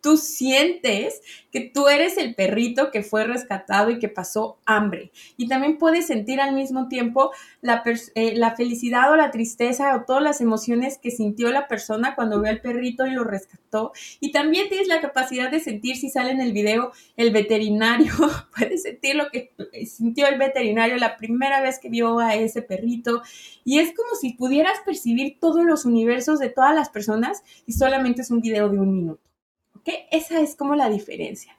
tú 0.07 0.17
sientes 0.17 1.21
que 1.51 1.63
tú 1.63 1.89
eres 1.89 2.17
el 2.17 2.37
perrito 2.37 2.93
que 2.93 3.03
fue 3.03 3.25
rescatado 3.25 3.91
y 3.91 3.99
que 3.99 4.09
pasó 4.09 4.61
hambre. 4.65 5.11
Y 5.37 5.49
también 5.49 5.79
puedes 5.79 6.07
sentir 6.07 6.41
al 6.41 6.55
mismo 6.55 6.87
tiempo 6.87 7.33
la, 7.61 7.83
eh, 8.15 8.37
la, 8.37 8.55
felicidad 8.55 9.11
o 9.11 9.17
la 9.17 9.33
tristeza 9.33 9.97
o 9.97 10.05
todas 10.05 10.23
las 10.23 10.41
emociones 10.41 10.99
que 10.99 11.11
sintió 11.11 11.51
la 11.51 11.67
persona 11.67 12.15
cuando 12.15 12.41
vio 12.41 12.53
al 12.53 12.61
perrito 12.61 13.05
y 13.05 13.11
lo 13.11 13.25
rescató. 13.25 13.91
Y 14.21 14.31
también 14.31 14.69
tienes 14.69 14.87
la 14.87 15.01
capacidad 15.01 15.51
de 15.51 15.59
sentir 15.59 15.97
si 15.97 16.09
sale 16.09 16.31
en 16.31 16.41
el 16.41 16.53
video 16.53 16.93
el 17.17 17.33
veterinario. 17.33 18.13
puedes 18.57 18.85
sentir 18.85 19.17
lo 19.17 19.29
que 19.31 19.51
sintió 19.87 20.29
el 20.29 20.39
veterinario 20.39 20.99
la 20.99 21.17
primera 21.17 21.61
vez 21.63 21.81
que 21.81 21.89
vio 21.89 22.21
a 22.21 22.37
ese 22.37 22.63
perrito. 22.63 23.23
Y 23.65 23.81
es 23.81 23.93
como 23.93 24.15
si 24.15 24.35
pudieras 24.35 24.79
percibir 24.87 25.39
todos 25.41 25.65
los 25.65 25.85
universos 25.85 26.39
de 26.39 26.51
todas 26.51 26.77
las 26.77 26.91
personas 26.91 27.43
y 27.67 27.73
solamente 27.73 28.23
es 28.23 28.31
un 28.31 28.41
video 28.41 28.69
de 28.69 28.79
un 28.79 28.95
minuto. 28.95 29.27
Esa 30.11 30.41
es 30.41 30.57
como 30.57 30.75
la 30.75 30.91
diferencia. 30.91 31.57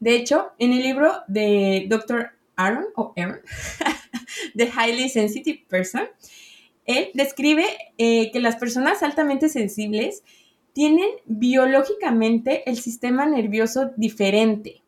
De 0.00 0.16
hecho, 0.16 0.52
en 0.58 0.72
el 0.72 0.82
libro 0.82 1.12
de 1.28 1.86
Dr. 1.88 2.30
Aaron, 2.56 2.86
o 2.96 3.12
Aaron, 3.16 3.40
The 4.56 4.66
Highly 4.66 5.08
Sensitive 5.08 5.64
Person, 5.68 6.08
él 6.84 7.10
describe 7.14 7.64
eh, 7.98 8.30
que 8.30 8.40
las 8.40 8.56
personas 8.56 9.02
altamente 9.02 9.48
sensibles 9.48 10.22
tienen 10.72 11.08
biológicamente 11.24 12.68
el 12.68 12.78
sistema 12.78 13.26
nervioso 13.26 13.92
diferente. 13.96 14.82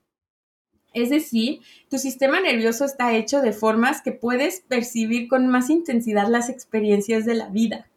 Es 0.92 1.10
decir, 1.10 1.60
tu 1.88 1.98
sistema 1.98 2.40
nervioso 2.40 2.84
está 2.84 3.14
hecho 3.14 3.40
de 3.40 3.52
formas 3.52 4.02
que 4.02 4.12
puedes 4.12 4.62
percibir 4.62 5.28
con 5.28 5.46
más 5.46 5.70
intensidad 5.70 6.28
las 6.28 6.48
experiencias 6.48 7.24
de 7.24 7.34
la 7.34 7.48
vida. 7.48 7.88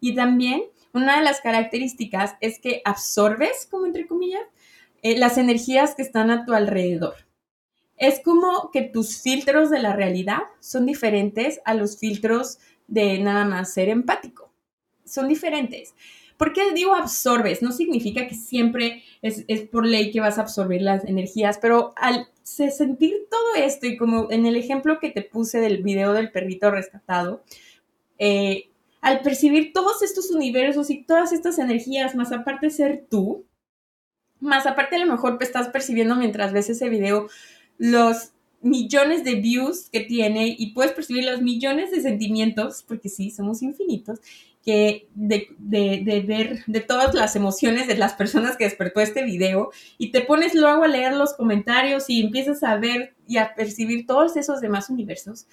Y 0.00 0.14
también 0.14 0.62
una 0.94 1.18
de 1.18 1.24
las 1.24 1.40
características 1.40 2.36
es 2.40 2.58
que 2.58 2.80
absorbes, 2.84 3.66
como 3.70 3.86
entre 3.86 4.06
comillas, 4.06 4.44
eh, 5.02 5.18
las 5.18 5.36
energías 5.36 5.94
que 5.94 6.02
están 6.02 6.30
a 6.30 6.46
tu 6.46 6.54
alrededor. 6.54 7.14
Es 7.96 8.20
como 8.20 8.70
que 8.72 8.82
tus 8.82 9.20
filtros 9.20 9.70
de 9.70 9.80
la 9.80 9.94
realidad 9.94 10.42
son 10.60 10.86
diferentes 10.86 11.60
a 11.64 11.74
los 11.74 11.98
filtros 11.98 12.58
de 12.86 13.18
nada 13.18 13.44
más 13.44 13.72
ser 13.72 13.88
empático. 13.88 14.52
Son 15.04 15.28
diferentes. 15.28 15.94
¿Por 16.36 16.52
qué 16.52 16.72
digo 16.72 16.94
absorbes? 16.94 17.62
No 17.62 17.70
significa 17.70 18.26
que 18.26 18.34
siempre 18.34 19.02
es, 19.22 19.44
por 19.70 19.86
ley 19.86 20.10
que 20.10 20.20
vas 20.20 20.38
a 20.38 20.42
absorber 20.42 20.82
las 20.82 21.04
energías, 21.04 21.58
pero 21.58 21.92
al 21.96 22.28
sentir 22.42 23.26
todo 23.30 23.54
esto 23.56 23.86
y 23.86 23.96
como 23.96 24.30
en 24.30 24.46
el 24.46 24.56
ejemplo 24.56 24.98
que 24.98 25.10
te 25.10 25.22
puse 25.22 25.60
del 25.60 25.82
video 25.82 26.12
del 26.12 26.32
perrito 26.32 26.70
rescatado, 26.70 27.44
eh, 28.18 28.70
al 29.04 29.20
percibir 29.20 29.74
todos 29.74 30.00
estos 30.00 30.30
universos 30.30 30.88
y 30.88 31.04
todas 31.04 31.32
estas 31.32 31.58
energías, 31.58 32.14
más 32.14 32.32
aparte 32.32 32.70
ser 32.70 33.04
tú, 33.10 33.44
más 34.40 34.64
aparte 34.64 34.96
a 34.96 34.98
lo 35.04 35.12
mejor 35.12 35.36
estás 35.42 35.68
percibiendo 35.68 36.16
mientras 36.16 36.54
ves 36.54 36.70
ese 36.70 36.88
video 36.88 37.28
los 37.76 38.30
millones 38.62 39.22
de 39.22 39.34
views 39.34 39.90
que 39.90 40.00
tiene 40.00 40.56
y 40.58 40.72
puedes 40.72 40.92
percibir 40.92 41.26
los 41.26 41.42
millones 41.42 41.90
de 41.90 42.00
sentimientos, 42.00 42.82
porque 42.88 43.10
sí, 43.10 43.30
somos 43.30 43.60
infinitos, 43.60 44.20
que 44.64 45.06
de, 45.14 45.48
de, 45.58 46.24
ver 46.26 46.64
de 46.66 46.80
todas 46.80 47.14
las 47.14 47.36
emociones 47.36 47.86
de 47.86 47.98
las 47.98 48.14
personas 48.14 48.56
que 48.56 48.64
despertó 48.64 49.00
este 49.00 49.22
video 49.22 49.70
y 49.98 50.12
te 50.12 50.22
pones 50.22 50.54
luego 50.54 50.82
a 50.82 50.88
leer 50.88 51.12
los 51.12 51.34
comentarios 51.34 52.08
y 52.08 52.22
empiezas 52.22 52.62
a 52.62 52.76
ver 52.78 53.14
y 53.28 53.36
a 53.36 53.54
percibir 53.54 54.06
todos 54.06 54.38
esos 54.38 54.62
demás 54.62 54.88
universos, 54.88 55.46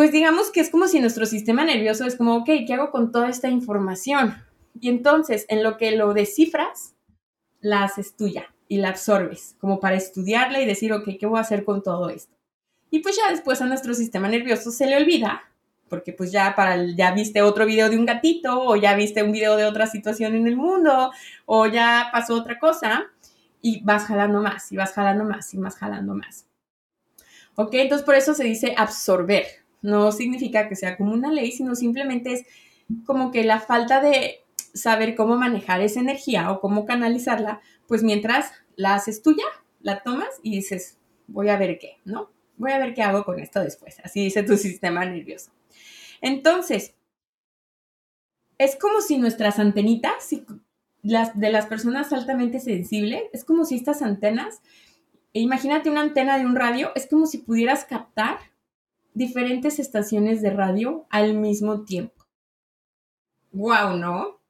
pues 0.00 0.12
digamos 0.12 0.50
que 0.50 0.60
es 0.60 0.70
como 0.70 0.88
si 0.88 0.98
nuestro 0.98 1.26
sistema 1.26 1.62
nervioso 1.62 2.06
es 2.06 2.16
como, 2.16 2.36
ok, 2.36 2.48
¿qué 2.66 2.72
hago 2.72 2.90
con 2.90 3.12
toda 3.12 3.28
esta 3.28 3.50
información? 3.50 4.34
Y 4.80 4.88
entonces, 4.88 5.44
en 5.50 5.62
lo 5.62 5.76
que 5.76 5.90
lo 5.90 6.14
descifras, 6.14 6.94
la 7.60 7.84
haces 7.84 8.16
tuya 8.16 8.46
y 8.66 8.78
la 8.78 8.88
absorbes, 8.88 9.56
como 9.60 9.78
para 9.78 9.96
estudiarla 9.96 10.58
y 10.62 10.64
decir, 10.64 10.94
ok, 10.94 11.06
¿qué 11.20 11.26
voy 11.26 11.36
a 11.36 11.42
hacer 11.42 11.66
con 11.66 11.82
todo 11.82 12.08
esto? 12.08 12.34
Y 12.90 13.00
pues 13.00 13.14
ya 13.14 13.30
después 13.30 13.60
a 13.60 13.66
nuestro 13.66 13.92
sistema 13.92 14.26
nervioso 14.26 14.70
se 14.70 14.86
le 14.86 14.96
olvida, 14.96 15.42
porque 15.90 16.14
pues 16.14 16.32
ya 16.32 16.54
para 16.56 16.82
ya 16.96 17.12
viste 17.12 17.42
otro 17.42 17.66
video 17.66 17.90
de 17.90 17.98
un 17.98 18.06
gatito, 18.06 18.58
o 18.58 18.76
ya 18.76 18.94
viste 18.94 19.22
un 19.22 19.32
video 19.32 19.56
de 19.56 19.66
otra 19.66 19.86
situación 19.86 20.34
en 20.34 20.46
el 20.46 20.56
mundo, 20.56 21.12
o 21.44 21.66
ya 21.66 22.08
pasó 22.10 22.36
otra 22.36 22.58
cosa, 22.58 23.04
y 23.60 23.84
vas 23.84 24.06
jalando 24.06 24.40
más, 24.40 24.72
y 24.72 24.78
vas 24.78 24.94
jalando 24.94 25.24
más, 25.24 25.52
y 25.52 25.58
más 25.58 25.76
jalando 25.76 26.14
más. 26.14 26.46
Ok, 27.54 27.74
entonces 27.74 28.06
por 28.06 28.14
eso 28.14 28.32
se 28.32 28.44
dice 28.44 28.72
absorber, 28.78 29.59
no 29.82 30.12
significa 30.12 30.68
que 30.68 30.76
sea 30.76 30.96
como 30.96 31.12
una 31.12 31.32
ley, 31.32 31.52
sino 31.52 31.74
simplemente 31.74 32.32
es 32.32 32.46
como 33.06 33.30
que 33.30 33.44
la 33.44 33.60
falta 33.60 34.00
de 34.00 34.44
saber 34.74 35.14
cómo 35.14 35.36
manejar 35.36 35.80
esa 35.80 36.00
energía 36.00 36.50
o 36.50 36.60
cómo 36.60 36.84
canalizarla, 36.86 37.60
pues 37.86 38.02
mientras 38.02 38.52
la 38.76 38.94
haces 38.94 39.22
tuya, 39.22 39.44
la 39.80 40.02
tomas 40.02 40.28
y 40.42 40.56
dices, 40.56 40.98
voy 41.26 41.48
a 41.48 41.56
ver 41.56 41.78
qué, 41.78 41.98
¿no? 42.04 42.30
Voy 42.56 42.72
a 42.72 42.78
ver 42.78 42.94
qué 42.94 43.02
hago 43.02 43.24
con 43.24 43.40
esto 43.40 43.60
después. 43.60 43.98
Así 44.04 44.22
dice 44.22 44.42
tu 44.42 44.56
sistema 44.56 45.04
nervioso. 45.04 45.50
Entonces, 46.20 46.94
es 48.58 48.76
como 48.76 49.00
si 49.00 49.16
nuestras 49.16 49.58
antenitas, 49.58 50.28
las 51.02 51.38
de 51.38 51.50
las 51.50 51.66
personas 51.66 52.12
altamente 52.12 52.60
sensibles, 52.60 53.22
es 53.32 53.44
como 53.44 53.64
si 53.64 53.76
estas 53.76 54.02
antenas, 54.02 54.60
imagínate 55.32 55.88
una 55.88 56.02
antena 56.02 56.38
de 56.38 56.44
un 56.44 56.54
radio, 56.54 56.92
es 56.94 57.06
como 57.06 57.26
si 57.26 57.38
pudieras 57.38 57.86
captar 57.86 58.38
diferentes 59.14 59.78
estaciones 59.78 60.42
de 60.42 60.50
radio 60.50 61.06
al 61.10 61.34
mismo 61.34 61.84
tiempo. 61.84 62.26
¡Wow! 63.52 63.96
¿No? 63.96 64.40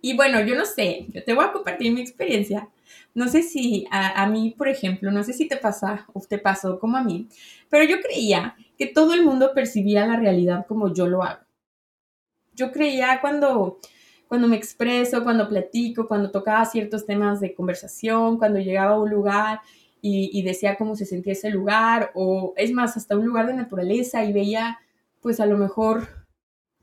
Y 0.00 0.16
bueno, 0.16 0.40
yo 0.40 0.56
no 0.56 0.66
sé, 0.66 1.06
yo 1.10 1.22
te 1.22 1.32
voy 1.32 1.44
a 1.44 1.52
compartir 1.52 1.92
mi 1.92 2.00
experiencia. 2.00 2.68
No 3.14 3.28
sé 3.28 3.42
si 3.42 3.86
a, 3.90 4.26
mí, 4.26 4.54
por 4.58 4.68
ejemplo, 4.68 5.12
no 5.12 5.22
sé 5.22 5.32
si 5.32 5.46
te 5.46 5.56
pasa 5.56 6.06
o 6.12 6.20
te 6.20 6.38
pasó 6.38 6.80
como 6.80 6.96
a 6.96 7.04
mí, 7.04 7.28
pero 7.70 7.84
yo 7.84 8.00
creía 8.00 8.56
que 8.76 8.86
todo 8.86 9.14
el 9.14 9.24
mundo 9.24 9.52
percibía 9.54 10.06
la 10.06 10.16
realidad 10.16 10.66
como 10.66 10.92
yo 10.92 11.06
lo 11.06 11.22
hago. 11.22 11.44
Yo 12.54 12.72
creía 12.72 13.20
cuando, 13.20 13.78
cuando 14.26 14.48
me 14.48 14.56
expreso, 14.56 15.22
cuando 15.22 15.48
platico, 15.48 16.08
cuando 16.08 16.32
tocaba 16.32 16.64
ciertos 16.64 17.06
temas 17.06 17.40
de 17.40 17.54
conversación, 17.54 18.38
cuando 18.38 18.58
llegaba 18.58 18.94
a 18.94 19.00
un 19.00 19.10
lugar 19.10 19.60
y, 20.04 20.42
decía 20.42 20.76
cómo 20.76 20.96
se 20.96 21.06
sentía 21.06 21.32
ese 21.32 21.50
lugar, 21.50 22.10
o 22.14 22.54
es 22.56 22.72
más, 22.72 22.96
hasta 22.96 23.16
un 23.16 23.24
lugar 23.24 23.46
de 23.46 23.54
naturaleza 23.54 24.24
y 24.24 24.32
veía, 24.32 24.80
pues 25.20 25.38
a 25.38 25.46
lo 25.46 25.56
mejor, 25.56 26.08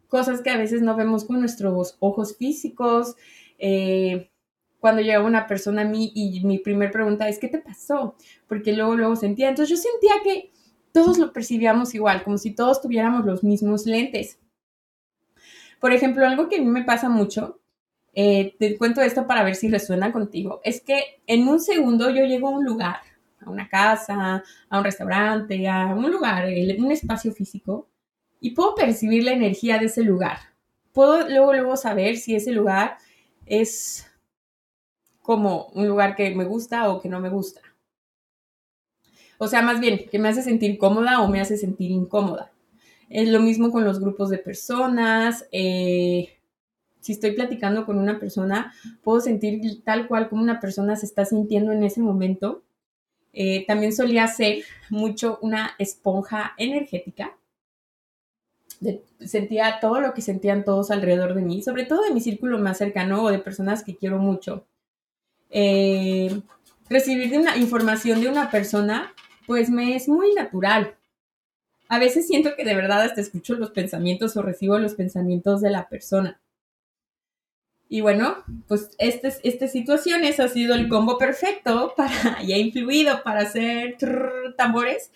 cosas 0.08 0.42
que 0.42 0.50
a 0.50 0.58
veces 0.58 0.82
no 0.82 0.96
vemos 0.96 1.26
con 1.26 1.42
nuestros 1.42 1.98
ojos 2.00 2.38
físicos. 2.38 3.18
Eh, 3.58 4.32
cuando 4.80 5.02
llegaba 5.02 5.26
una 5.26 5.48
persona 5.48 5.82
a 5.82 5.86
mí 5.86 6.14
y 6.16 6.40
mi 6.46 6.60
primer 6.60 6.92
pregunta 6.92 7.28
es, 7.28 7.40
¿qué 7.40 7.50
te 7.50 7.60
pasó? 7.60 8.16
Porque 8.48 8.72
luego, 8.72 8.96
luego 8.96 9.18
sentía, 9.18 9.50
entonces 9.50 9.78
yo 9.78 9.84
sentía 9.84 10.14
que 10.24 10.54
todos 10.94 11.18
lo 11.18 11.34
percibíamos 11.34 11.94
igual, 11.96 12.24
como 12.24 12.38
si 12.38 12.52
todos 12.56 12.82
tuviéramos 12.82 13.26
los 13.26 13.44
mismos 13.44 13.86
lentes. 13.86 14.40
Por 15.82 15.92
ejemplo, 15.92 16.26
algo 16.26 16.48
que 16.48 16.56
a 16.56 16.60
mí 16.60 16.68
me 16.68 16.86
pasa 16.86 17.10
mucho, 17.10 17.60
eh, 18.14 18.56
te 18.58 18.78
cuento 18.78 19.02
esto 19.02 19.28
para 19.28 19.44
ver 19.44 19.56
si 19.56 19.68
resuena 19.68 20.14
contigo, 20.14 20.62
es 20.64 20.80
que 20.80 21.22
en 21.28 21.50
un 21.50 21.60
segundo 21.60 22.10
yo 22.10 22.24
llego 22.24 22.48
a 22.48 22.52
un 22.52 22.64
lugar 22.64 23.09
una 23.50 23.68
casa, 23.68 24.44
a 24.70 24.78
un 24.78 24.84
restaurante, 24.84 25.68
a 25.68 25.88
un 25.88 26.12
lugar, 26.12 26.46
un 26.78 26.92
espacio 26.92 27.32
físico, 27.32 27.88
y 28.40 28.52
puedo 28.52 28.76
percibir 28.76 29.24
la 29.24 29.34
energía 29.34 29.78
de 29.78 29.86
ese 29.86 30.04
lugar. 30.04 30.38
Puedo 30.94 31.28
luego, 31.30 31.54
luego 31.54 31.78
saber 31.78 32.18
si 32.18 32.36
ese 32.36 32.52
lugar 32.52 32.98
es 33.46 34.06
como 35.22 35.68
un 35.74 35.88
lugar 35.88 36.16
que 36.16 36.34
me 36.34 36.46
gusta 36.46 36.90
o 36.90 37.02
que 37.02 37.10
no 37.10 37.20
me 37.20 37.30
gusta. 37.30 37.62
O 39.38 39.48
sea, 39.48 39.62
más 39.62 39.80
bien, 39.80 40.06
que 40.12 40.20
me 40.20 40.28
hace 40.28 40.44
sentir 40.44 40.78
cómoda 40.78 41.22
o 41.22 41.30
me 41.30 41.40
hace 41.40 41.56
sentir 41.56 41.92
incómoda. 41.92 42.52
Es 43.10 43.30
lo 43.30 43.40
mismo 43.40 43.72
con 43.72 43.86
los 43.86 44.00
grupos 44.00 44.30
de 44.30 44.38
personas. 44.38 45.48
Eh, 45.52 46.40
si 47.00 47.14
estoy 47.14 47.32
platicando 47.32 47.86
con 47.86 47.98
una 47.98 48.20
persona, 48.20 48.74
puedo 49.02 49.22
sentir 49.22 49.84
tal 49.84 50.08
cual 50.08 50.30
como 50.30 50.44
una 50.44 50.60
persona 50.60 50.96
se 50.96 51.06
está 51.06 51.26
sintiendo 51.26 51.72
en 51.72 51.84
ese 51.84 52.02
momento. 52.02 52.64
Eh, 53.34 53.66
también 53.68 53.94
solía 53.94 54.28
ser 54.28 54.64
mucho 54.90 55.40
una 55.42 55.76
esponja 55.78 56.54
energética. 56.58 57.36
sentía 59.20 59.80
todo 59.82 60.00
lo 60.00 60.14
que 60.14 60.22
sentían 60.22 60.64
todos 60.64 60.90
alrededor 60.90 61.34
de 61.34 61.42
mí, 61.42 61.62
sobre 61.62 61.86
todo 61.86 62.04
de 62.04 62.14
mi 62.14 62.22
círculo 62.22 62.60
más 62.60 62.78
cercano 62.78 63.24
o 63.24 63.32
de 63.32 63.40
personas 63.40 63.84
que 63.84 63.96
quiero 63.96 64.20
mucho. 64.20 64.66
Eh, 65.50 66.42
recibir 66.90 67.38
una 67.38 67.58
información 67.58 68.22
de 68.22 68.30
una 68.30 68.50
persona, 68.52 69.14
pues 69.46 69.70
me 69.70 69.96
es 69.96 70.08
muy 70.08 70.34
natural. 70.34 70.96
A 71.90 72.00
veces 72.00 72.28
siento 72.28 72.56
que 72.56 72.64
de 72.64 72.76
verdad 72.76 73.02
hasta 73.02 73.22
escucho 73.22 73.56
los 73.56 73.72
pensamientos 73.72 74.38
o 74.38 74.42
recibo 74.42 74.78
los 74.80 74.94
pensamientos 74.96 75.62
de 75.62 75.72
la 75.72 75.90
persona. 75.90 76.40
Y 77.90 78.02
bueno, 78.02 78.38
pues 78.68 78.92
estas 79.00 79.40
este 79.44 79.68
situaciones 79.68 80.40
ha 80.40 80.48
sido 80.48 80.76
el 80.76 80.88
combo 80.88 81.18
perfecto 81.18 81.94
para, 81.98 82.42
y 82.44 82.54
ha 82.54 82.58
influido 82.58 83.24
para 83.24 83.42
hacer 83.42 83.98
tambores 84.56 85.12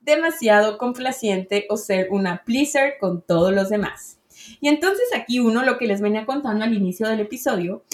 demasiado 0.00 0.76
complaciente 0.76 1.66
o 1.70 1.76
ser 1.76 2.08
una 2.10 2.42
pleaser 2.44 2.94
con 2.98 3.22
todos 3.22 3.54
los 3.54 3.68
demás. 3.68 4.18
Y 4.60 4.68
entonces 4.68 5.06
aquí 5.14 5.40
uno 5.40 5.64
lo 5.64 5.78
que 5.78 5.86
les 5.86 6.00
venía 6.00 6.26
contando 6.26 6.64
al 6.64 6.74
inicio 6.74 7.08
del 7.08 7.20
episodio, 7.20 7.84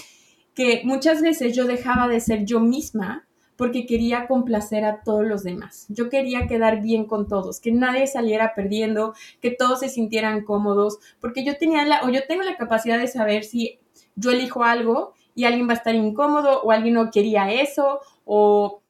que 0.55 0.83
muchas 0.85 1.23
veces 1.23 1.55
yo 1.55 1.67
dejaba 1.67 2.09
de 2.09 2.21
ser 2.21 2.45
yo 2.45 2.61
misma 2.61 3.27
porque 3.57 3.87
quería 3.87 4.27
complacer 4.27 4.85
a 4.85 5.03
todos 5.03 5.25
los 5.25 5.45
demás. 5.45 5.87
Yo 5.89 6.09
quería 6.09 6.47
quedar 6.47 6.83
bien 6.83 7.05
con 7.05 7.29
todos, 7.29 7.61
que 7.61 7.71
nadie 7.71 8.07
saliera 8.07 8.55
perdiendo, 8.55 9.15
que 9.41 9.51
todos 9.51 9.81
se 9.81 9.89
sintieran 9.89 10.45
cómodos, 10.45 10.99
porque 11.21 11.45
yo 11.45 11.57
tenía 11.57 11.85
la 11.85 12.03
o 12.03 12.11
yo 12.11 12.27
tengo 12.27 12.43
la 12.43 12.57
capacidad 12.57 12.99
de 12.99 13.07
saber 13.07 13.45
si 13.45 13.79
yo 14.17 14.31
elijo 14.31 14.65
algo 14.65 15.15
y 15.35 15.45
alguien 15.45 15.69
va 15.69 15.73
a 15.73 15.77
estar 15.77 15.95
incómodo 15.95 16.63
o 16.63 16.71
alguien 16.71 16.95
no 16.95 17.11
quería 17.11 17.53
eso 17.53 18.01
o 18.25 18.83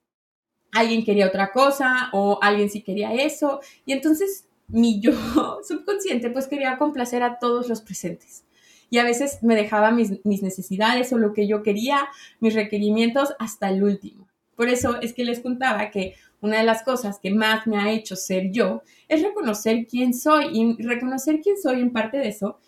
alguien 0.72 1.04
quería 1.04 1.26
otra 1.26 1.52
cosa 1.52 2.08
o 2.12 2.38
alguien 2.42 2.70
sí 2.70 2.82
quería 2.82 3.12
eso. 3.12 3.60
Y 3.84 3.92
entonces 3.92 4.48
mi 4.68 5.00
yo 5.00 5.12
subconsciente 5.68 6.30
pues 6.30 6.48
quería 6.48 6.78
complacer 6.78 7.22
a 7.22 7.38
todos 7.38 7.68
los 7.68 7.82
presentes. 7.82 8.44
Y 8.90 8.98
a 8.98 9.04
veces 9.04 9.42
me 9.42 9.54
dejaba 9.54 9.90
mis, 9.90 10.24
mis 10.24 10.42
necesidades 10.42 11.12
o 11.12 11.18
lo 11.18 11.32
que 11.32 11.46
yo 11.46 11.62
quería, 11.62 12.08
mis 12.40 12.54
requerimientos 12.54 13.34
hasta 13.38 13.70
el 13.70 13.82
último. 13.82 14.28
Por 14.54 14.68
eso 14.68 15.00
es 15.00 15.14
que 15.14 15.24
les 15.24 15.40
contaba 15.40 15.90
que 15.90 16.14
una 16.42 16.58
de 16.58 16.64
las 16.64 16.82
cosas 16.82 17.18
que 17.18 17.30
más 17.30 17.66
me 17.66 17.78
ha 17.78 17.90
hecho 17.90 18.16
ser 18.16 18.50
yo 18.50 18.82
es 19.08 19.22
reconocer 19.22 19.86
quién 19.86 20.12
soy 20.12 20.48
y 20.52 20.82
reconocer 20.82 21.40
quién 21.40 21.56
soy 21.56 21.80
en 21.80 21.92
parte 21.92 22.18
de 22.18 22.28
eso 22.28 22.58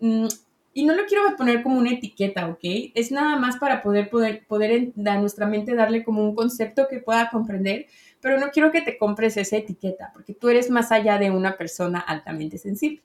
mm, 0.00 0.26
y 0.74 0.84
no 0.84 0.94
lo 0.94 1.06
quiero 1.06 1.22
poner 1.36 1.62
como 1.62 1.78
una 1.78 1.92
etiqueta, 1.92 2.48
¿ok? 2.48 2.58
Es 2.94 3.12
nada 3.12 3.36
más 3.36 3.56
para 3.56 3.80
poder, 3.80 4.10
poder, 4.10 4.44
poder 4.46 4.92
a 5.06 5.18
nuestra 5.18 5.46
mente 5.46 5.74
darle 5.74 6.02
como 6.02 6.22
un 6.24 6.34
concepto 6.34 6.88
que 6.88 6.98
pueda 6.98 7.30
comprender, 7.30 7.86
pero 8.20 8.38
no 8.38 8.50
quiero 8.50 8.72
que 8.72 8.82
te 8.82 8.98
compres 8.98 9.36
esa 9.36 9.56
etiqueta, 9.56 10.10
porque 10.12 10.34
tú 10.34 10.48
eres 10.48 10.70
más 10.70 10.90
allá 10.90 11.16
de 11.18 11.30
una 11.30 11.56
persona 11.56 12.00
altamente 12.00 12.58
sensible. 12.58 13.02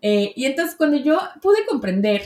Eh, 0.00 0.32
y 0.34 0.46
entonces 0.46 0.74
cuando 0.74 0.96
yo 0.96 1.20
pude 1.42 1.66
comprender 1.68 2.22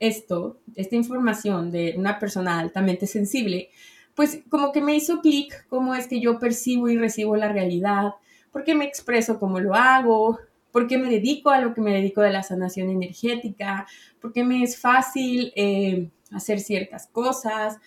esto, 0.00 0.60
esta 0.74 0.96
información 0.96 1.70
de 1.70 1.94
una 1.96 2.18
persona 2.18 2.58
altamente 2.58 3.06
sensible, 3.06 3.70
pues 4.16 4.40
como 4.48 4.72
que 4.72 4.82
me 4.82 4.96
hizo 4.96 5.20
clic 5.20 5.66
cómo 5.68 5.94
es 5.94 6.08
que 6.08 6.20
yo 6.20 6.40
percibo 6.40 6.88
y 6.88 6.98
recibo 6.98 7.36
la 7.36 7.52
realidad, 7.52 8.14
por 8.50 8.64
qué 8.64 8.74
me 8.74 8.84
expreso 8.84 9.38
como 9.38 9.60
lo 9.60 9.74
hago, 9.74 10.38
por 10.74 10.88
qué 10.88 10.98
me 10.98 11.08
dedico 11.08 11.50
a 11.50 11.60
lo 11.60 11.72
que 11.72 11.80
me 11.80 11.92
dedico 11.92 12.20
de 12.20 12.32
la 12.32 12.42
sanación 12.42 12.90
energética, 12.90 13.86
por 14.20 14.32
qué 14.32 14.42
me 14.42 14.64
es 14.64 14.76
fácil 14.76 15.52
eh, 15.54 16.10
hacer 16.32 16.58
ciertas 16.58 17.06
cosas, 17.06 17.78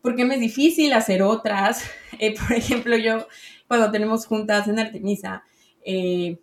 por 0.00 0.14
qué 0.14 0.24
me 0.24 0.36
es 0.36 0.40
difícil 0.40 0.92
hacer 0.92 1.22
otras. 1.22 1.82
Eh, 2.18 2.34
por 2.38 2.56
ejemplo, 2.56 2.96
yo 2.96 3.26
cuando 3.66 3.90
tenemos 3.90 4.26
juntas 4.26 4.68
en 4.68 4.78
Artemisa 4.78 5.42
eh, 5.84 6.40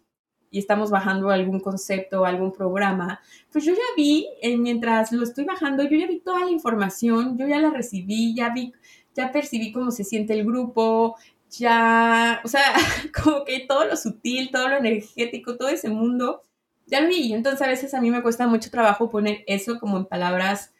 y 0.51 0.59
estamos 0.59 0.91
bajando 0.91 1.31
algún 1.31 1.61
concepto, 1.61 2.25
algún 2.25 2.51
programa, 2.51 3.21
pues 3.49 3.63
yo 3.63 3.73
ya 3.73 3.79
vi, 3.95 4.27
mientras 4.59 5.13
lo 5.13 5.23
estoy 5.23 5.45
bajando, 5.45 5.83
yo 5.83 5.97
ya 5.97 6.05
vi 6.05 6.19
toda 6.19 6.41
la 6.41 6.51
información, 6.51 7.37
yo 7.37 7.47
ya 7.47 7.59
la 7.59 7.71
recibí, 7.71 8.35
ya 8.35 8.53
vi, 8.53 8.73
ya 9.15 9.31
percibí 9.31 9.71
cómo 9.71 9.89
se 9.89 10.03
siente 10.03 10.33
el 10.33 10.45
grupo, 10.45 11.15
ya, 11.57 12.41
o 12.43 12.47
sea, 12.47 12.73
como 13.23 13.45
que 13.45 13.61
todo 13.61 13.85
lo 13.85 13.95
sutil, 13.95 14.49
todo 14.51 14.69
lo 14.69 14.77
energético, 14.77 15.57
todo 15.57 15.69
ese 15.69 15.89
mundo, 15.89 16.41
ya 16.85 17.01
lo 17.01 17.09
vi. 17.09 17.33
Entonces 17.33 17.61
a 17.61 17.69
veces 17.69 17.93
a 17.93 18.01
mí 18.01 18.11
me 18.11 18.21
cuesta 18.21 18.47
mucho 18.47 18.69
trabajo 18.69 19.09
poner 19.09 19.43
eso 19.47 19.79
como 19.79 19.97
en 19.97 20.05
palabras 20.05 20.73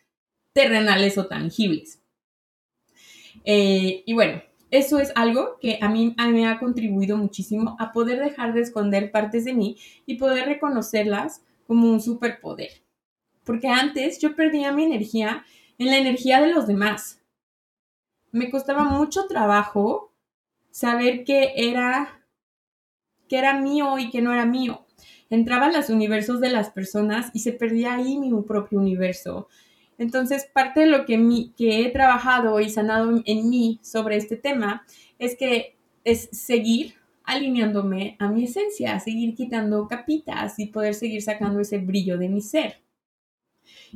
terrenales 0.54 1.18
o 1.18 1.28
tangibles. 1.28 2.02
Eh, 3.46 4.04
y 4.06 4.14
bueno, 4.14 4.42
eso 4.72 5.00
es 5.00 5.12
algo 5.16 5.58
que 5.60 5.80
a 5.82 5.90
mí, 5.90 6.16
a 6.18 6.28
mí 6.28 6.34
me 6.34 6.48
ha 6.48 6.60
contribuido 6.60 7.18
muchísimo 7.18 7.76
a 7.80 7.92
poder 7.92 8.20
dejar 8.20 8.54
de 8.54 8.62
esconder 8.62 9.12
partes 9.12 9.46
de 9.46 9.54
mí 9.54 9.78
y 10.06 10.16
poder 10.16 10.46
reconocerlas 10.48 11.44
como 11.68 11.92
un 11.92 12.02
superpoder. 12.02 12.70
Porque 13.44 13.68
antes 13.68 14.20
yo 14.20 14.36
perdía 14.36 14.72
mi 14.72 14.84
energía 14.86 15.46
en 15.78 15.88
la 15.88 15.98
energía 15.98 16.42
de 16.42 16.52
los 16.52 16.68
demás. 16.68 17.20
Me 18.32 18.50
costaba 18.50 18.84
mucho 18.84 19.28
trabajo 19.28 20.13
saber 20.74 21.24
qué 21.24 21.54
era, 21.56 22.26
qué 23.30 23.38
era 23.38 23.62
mío 23.62 24.00
y 24.00 24.10
qué 24.10 24.24
no 24.24 24.34
era 24.34 24.46
mío. 24.46 24.88
Entraba 25.30 25.68
en 25.68 25.74
los 25.74 25.90
universos 25.90 26.42
de 26.42 26.50
las 26.50 26.72
personas 26.72 27.30
y 27.34 27.40
se 27.40 27.54
perdía 27.54 27.94
ahí 27.94 28.18
mi 28.18 28.32
propio 28.42 28.80
universo. 28.80 29.48
Entonces, 30.00 30.50
parte 30.52 30.82
de 30.82 30.86
lo 30.88 31.06
que, 31.06 31.20
mi, 31.20 31.54
que 31.56 31.86
he 31.86 31.92
trabajado 31.92 32.60
y 32.60 32.72
sanado 32.72 33.22
en 33.24 33.50
mí 33.50 33.80
sobre 33.84 34.18
este 34.18 34.36
tema 34.36 34.84
es 35.20 35.38
que 35.38 35.78
es 36.04 36.28
seguir 36.32 36.96
alineándome 37.24 38.18
a 38.20 38.30
mi 38.30 38.46
esencia, 38.46 39.00
seguir 39.00 39.36
quitando 39.36 39.88
capitas 39.88 40.58
y 40.58 40.66
poder 40.66 40.96
seguir 40.96 41.22
sacando 41.22 41.60
ese 41.60 41.78
brillo 41.78 42.18
de 42.18 42.30
mi 42.30 42.42
ser. 42.42 42.83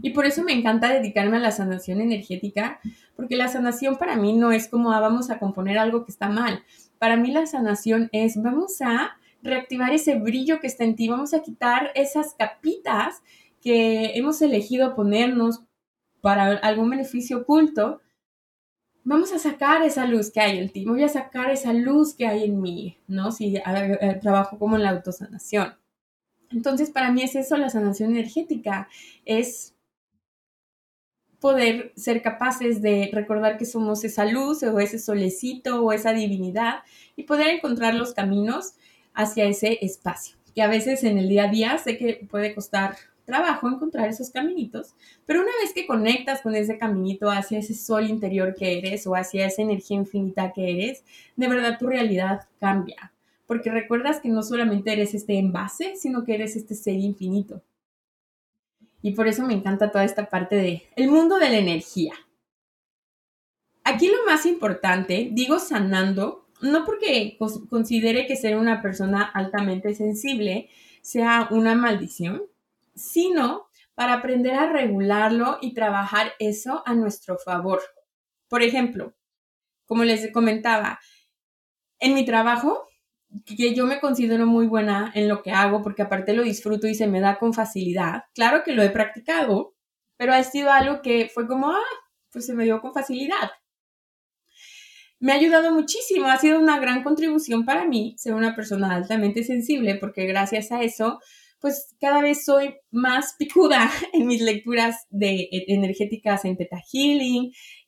Y 0.02 0.12
por 0.12 0.26
eso 0.26 0.44
me 0.44 0.54
encanta 0.54 0.94
dedicarme 0.94 1.38
a 1.38 1.42
la 1.42 1.52
sanación 1.52 2.02
energética, 2.02 2.80
porque 3.16 3.36
la 3.36 3.48
sanación 3.48 3.98
para 3.98 4.16
mí 4.16 4.34
no 4.34 4.52
es 4.52 4.68
como 4.68 4.92
ah, 4.92 5.00
vamos 5.00 5.30
a 5.30 5.40
componer 5.40 5.78
algo 5.78 6.06
que 6.06 6.12
está 6.12 6.30
mal. 6.30 6.64
Para 7.00 7.18
mí 7.18 7.32
la 7.32 7.46
sanación 7.46 8.10
es 8.12 8.42
vamos 8.42 8.82
a 8.82 9.18
reactivar 9.42 9.94
ese 9.94 10.16
brillo 10.16 10.60
que 10.60 10.68
está 10.68 10.84
en 10.84 10.96
ti, 10.96 11.08
vamos 11.08 11.34
a 11.34 11.42
quitar 11.42 11.92
esas 11.96 12.34
capitas 12.34 13.22
que 13.62 14.18
hemos 14.18 14.42
elegido 14.42 14.96
ponernos 14.96 15.64
para 16.22 16.58
algún 16.58 16.90
beneficio 16.90 17.40
oculto. 17.40 18.02
Vamos 19.04 19.32
a 19.32 19.40
sacar 19.40 19.84
esa 19.84 20.06
luz 20.06 20.32
que 20.32 20.42
hay 20.42 20.58
en 20.58 20.70
ti, 20.70 20.84
voy 20.86 21.04
a 21.04 21.10
sacar 21.10 21.50
esa 21.50 21.74
luz 21.74 22.14
que 22.14 22.28
hay 22.28 22.44
en 22.44 22.62
mí, 22.62 22.98
¿no? 23.08 23.32
Si 23.32 23.56
eh, 23.56 24.20
trabajo 24.22 24.60
como 24.60 24.76
en 24.76 24.84
la 24.84 24.90
autosanación. 24.90 25.76
Entonces, 26.52 26.92
para 26.92 27.12
mí 27.12 27.22
es 27.22 27.36
eso 27.36 27.58
la 27.58 27.70
sanación 27.70 28.12
energética, 28.12 28.90
es 29.26 29.77
poder 31.40 31.94
ser 31.96 32.22
capaces 32.22 32.82
de 32.82 33.10
recordar 33.14 33.58
que 33.58 33.66
somos 33.66 34.04
esa 34.04 34.26
luz 34.26 34.64
o 34.64 34.80
ese 34.80 35.00
solecito 35.00 35.84
o 35.84 35.92
esa 35.92 36.14
divinidad 36.14 36.80
y 37.16 37.24
poder 37.24 37.48
encontrar 37.48 37.94
los 37.94 38.14
caminos 38.14 38.74
hacia 39.14 39.46
ese 39.46 39.80
espacio. 39.82 40.38
Que 40.56 40.62
a 40.62 40.68
veces 40.68 41.04
en 41.04 41.18
el 41.18 41.30
día 41.30 41.46
a 41.46 41.52
día 41.52 41.78
sé 41.78 41.98
que 41.98 42.28
puede 42.30 42.56
costar 42.56 42.96
trabajo 43.28 43.68
encontrar 43.68 44.08
esos 44.08 44.30
caminitos, 44.30 44.96
pero 45.26 45.42
una 45.42 45.52
vez 45.62 45.74
que 45.74 45.86
conectas 45.86 46.42
con 46.42 46.56
ese 46.56 46.78
caminito 46.78 47.30
hacia 47.30 47.60
ese 47.60 47.74
sol 47.74 48.10
interior 48.10 48.56
que 48.56 48.78
eres 48.78 49.06
o 49.06 49.16
hacia 49.16 49.46
esa 49.46 49.62
energía 49.62 49.98
infinita 49.98 50.54
que 50.54 50.72
eres, 50.72 51.04
de 51.36 51.50
verdad 51.50 51.78
tu 51.78 51.88
realidad 51.88 52.48
cambia, 52.58 53.12
porque 53.46 53.70
recuerdas 53.70 54.22
que 54.22 54.30
no 54.30 54.44
solamente 54.44 54.94
eres 54.94 55.14
este 55.14 55.38
envase, 55.38 55.98
sino 55.98 56.24
que 56.24 56.36
eres 56.36 56.56
este 56.56 56.74
ser 56.74 56.96
infinito. 56.96 57.62
Y 59.02 59.12
por 59.12 59.28
eso 59.28 59.44
me 59.44 59.54
encanta 59.54 59.92
toda 59.92 60.04
esta 60.04 60.30
parte 60.30 60.56
de 60.56 60.90
el 60.96 61.10
mundo 61.10 61.38
de 61.38 61.50
la 61.50 61.58
energía. 61.58 62.14
Aquí 63.84 64.08
lo 64.08 64.26
más 64.26 64.46
importante, 64.46 65.30
digo 65.32 65.60
sanando, 65.60 66.48
no 66.62 66.84
porque 66.84 67.38
considere 67.70 68.28
que 68.28 68.36
ser 68.36 68.58
una 68.58 68.82
persona 68.82 69.24
altamente 69.24 69.94
sensible 69.94 70.70
sea 71.02 71.48
una 71.52 71.76
maldición, 71.76 72.44
sino 72.96 73.68
para 73.96 74.14
aprender 74.14 74.56
a 74.56 74.72
regularlo 74.72 75.58
y 75.62 75.74
trabajar 75.74 76.34
eso 76.40 76.84
a 76.86 76.94
nuestro 76.94 77.38
favor. 77.38 77.82
Por 78.50 78.62
ejemplo, 78.62 79.16
como 79.86 80.04
les 80.04 80.32
comentaba, 80.32 81.00
en 82.00 82.14
mi 82.14 82.26
trabajo 82.26 82.87
que 83.46 83.74
yo 83.74 83.86
me 83.86 84.00
considero 84.00 84.46
muy 84.46 84.68
buena 84.68 85.12
en 85.16 85.28
lo 85.28 85.42
que 85.42 85.52
hago 85.52 85.82
porque 85.82 86.02
aparte 86.02 86.34
lo 86.34 86.44
disfruto 86.44 86.88
y 86.88 86.96
se 86.96 87.08
me 87.08 87.20
da 87.20 87.38
con 87.38 87.54
facilidad. 87.54 88.24
Claro 88.34 88.64
que 88.64 88.74
lo 88.74 88.84
he 88.84 88.90
practicado, 88.90 89.76
pero 90.18 90.34
ha 90.34 90.44
sido 90.44 90.72
algo 90.72 91.02
que 91.02 91.30
fue 91.34 91.48
como, 91.48 91.70
ah, 91.70 91.82
pues 92.32 92.46
se 92.46 92.54
me 92.54 92.64
dio 92.64 92.82
con 92.82 92.94
facilidad. 92.94 93.52
Me 95.20 95.32
ha 95.32 95.36
ayudado 95.36 95.72
muchísimo, 95.72 96.28
ha 96.28 96.38
sido 96.38 96.60
una 96.60 96.80
gran 96.80 97.04
contribución 97.04 97.66
para 97.66 97.86
mí 97.86 98.16
ser 98.18 98.36
una 98.36 98.56
persona 98.56 98.94
altamente 98.94 99.44
sensible 99.44 99.96
porque 99.96 100.26
gracias 100.26 100.72
a 100.72 100.82
eso 100.84 101.20
pues 101.60 101.96
cada 102.00 102.22
vez 102.22 102.46
soy 102.46 102.76
más 102.92 103.36
picuda 103.38 103.90
en 104.14 104.28
mis 104.28 104.42
lecturas 104.42 105.06
de 105.10 105.50
e, 105.52 105.66
energéticas 105.68 106.46
en 106.46 106.58
Theta. 106.58 106.78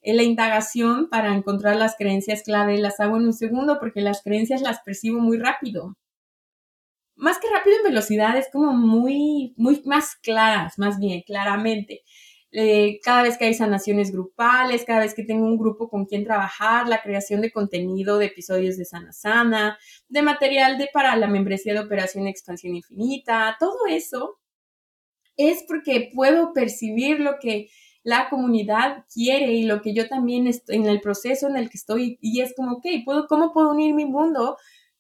La 0.02 0.24
indagación 0.24 1.10
para 1.10 1.34
encontrar 1.34 1.76
las 1.76 1.96
creencias 1.98 2.44
clave 2.44 2.78
las 2.78 3.00
hago 3.00 3.18
en 3.18 3.24
un 3.24 3.34
segundo 3.34 3.80
porque 3.80 4.02
las 4.02 4.22
creencias 4.24 4.62
las 4.62 4.80
percibo 4.82 5.20
muy 5.20 5.38
rápido. 5.38 5.96
Más 7.16 7.38
que 7.38 7.50
rápido 7.50 7.76
en 7.78 7.84
velocidad, 7.84 8.38
es 8.38 8.48
como 8.52 8.72
muy, 8.72 9.54
muy 9.58 9.82
más 9.86 10.16
claras, 10.16 10.80
más 10.80 11.00
bien, 11.00 11.22
claramente. 11.26 12.04
Eh, 12.52 13.00
cada 13.04 13.24
vez 13.24 13.38
que 13.38 13.46
hay 13.46 13.54
sanaciones 13.54 14.12
grupales, 14.12 14.84
cada 14.86 15.02
vez 15.02 15.14
que 15.14 15.24
tengo 15.24 15.46
un 15.46 15.58
grupo 15.58 15.90
con 15.90 16.06
quien 16.06 16.24
trabajar, 16.24 16.88
la 16.88 17.02
creación 17.02 17.42
de 17.42 17.52
contenido 17.52 18.18
de 18.18 18.28
episodios 18.28 18.78
de 18.78 18.86
Sana 18.86 19.12
Sana, 19.14 19.78
de 20.08 20.22
material 20.24 20.78
de 20.78 20.90
para 20.92 21.16
la 21.16 21.28
membresía 21.28 21.74
de 21.74 21.82
Operación 21.82 22.26
Expansión 22.26 22.76
Infinita, 22.76 23.56
todo 23.60 23.86
eso 23.88 24.40
es 25.38 25.64
porque 25.68 26.10
puedo 26.14 26.54
percibir 26.54 27.20
lo 27.20 27.38
que 27.40 27.70
la 28.04 28.30
comunidad 28.30 29.06
quiere 29.14 29.54
y 29.54 29.66
lo 29.66 29.82
que 29.82 29.94
yo 29.94 30.08
también 30.08 30.48
estoy 30.48 30.78
en 30.78 30.86
el 30.86 31.02
proceso 31.02 31.48
en 31.48 31.58
el 31.58 31.70
que 31.70 31.78
estoy 31.78 32.18
y 32.22 32.42
es 32.42 32.54
como, 32.56 32.74
ok, 32.74 32.86
¿puedo, 33.06 33.28
¿cómo 33.28 33.54
puedo 33.54 33.72
unir 33.72 33.94
mi 33.94 34.06
mundo 34.06 34.58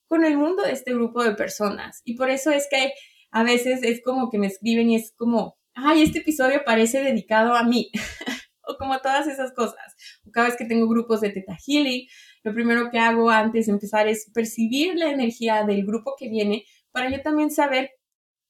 con 0.07 0.25
el 0.25 0.37
mundo 0.37 0.63
de 0.63 0.73
este 0.73 0.93
grupo 0.93 1.23
de 1.23 1.35
personas? 1.35 2.01
Y 2.03 2.15
por 2.15 2.29
eso 2.29 2.51
es 2.51 2.67
que 2.69 2.93
a 3.31 3.43
veces 3.43 3.81
es 3.83 4.01
como 4.03 4.29
que 4.29 4.37
me 4.37 4.47
escriben 4.47 4.89
y 4.89 4.95
es 4.95 5.13
como, 5.15 5.57
ay, 5.73 6.03
este 6.03 6.19
episodio 6.19 6.61
parece 6.65 7.01
dedicado 7.01 7.53
a 7.55 7.63
mí, 7.63 7.91
o 8.63 8.75
como 8.77 8.99
todas 8.99 9.27
esas 9.27 9.53
cosas. 9.53 9.95
cada 10.33 10.47
vez 10.47 10.57
que 10.57 10.65
tengo 10.65 10.87
grupos 10.87 11.21
de 11.21 11.29
Teta 11.29 11.57
Healing, 11.65 12.07
lo 12.43 12.53
primero 12.53 12.89
que 12.91 12.99
hago 12.99 13.29
antes 13.29 13.65
de 13.67 13.73
empezar 13.73 14.07
es 14.07 14.29
percibir 14.33 14.95
la 14.95 15.09
energía 15.09 15.63
del 15.63 15.85
grupo 15.85 16.15
que 16.17 16.29
viene 16.29 16.65
para 16.91 17.09
yo 17.09 17.21
también 17.21 17.51
saber 17.51 17.91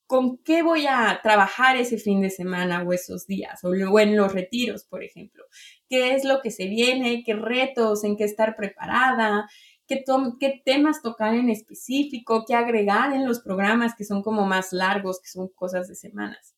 con 0.10 0.40
qué 0.40 0.64
voy 0.64 0.88
a 0.88 1.20
trabajar 1.22 1.78
ese 1.78 2.00
fin 2.00 2.20
de 2.20 2.32
semana 2.32 2.82
o 2.82 2.94
esos 2.94 3.28
días, 3.28 3.64
o, 3.64 4.00
en 4.00 4.18
los 4.18 4.34
retiros, 4.34 4.84
por 4.84 5.04
ejemplo. 5.04 5.44
¿Qué 5.88 6.16
es 6.16 6.26
lo 6.26 6.42
que 6.42 6.50
se 6.50 6.66
viene? 6.66 7.22
¿Qué 7.24 7.36
retos? 7.36 8.04
¿En 8.04 8.18
qué 8.18 8.24
estar 8.24 8.56
preparada? 8.56 9.48
¿Qué, 9.88 10.04
qué 10.40 10.64
temas 10.66 11.04
tocar 11.04 11.36
en 11.36 11.52
específico? 11.52 12.44
¿Qué 12.48 12.56
agregar 12.56 13.14
en 13.14 13.24
los 13.24 13.40
programas 13.40 13.94
que 13.96 14.04
son 14.04 14.24
como 14.24 14.48
más 14.48 14.74
largos, 14.74 15.20
que 15.22 15.30
son 15.30 15.50
cosas 15.50 15.88
de 15.88 15.94
semanas? 15.94 16.56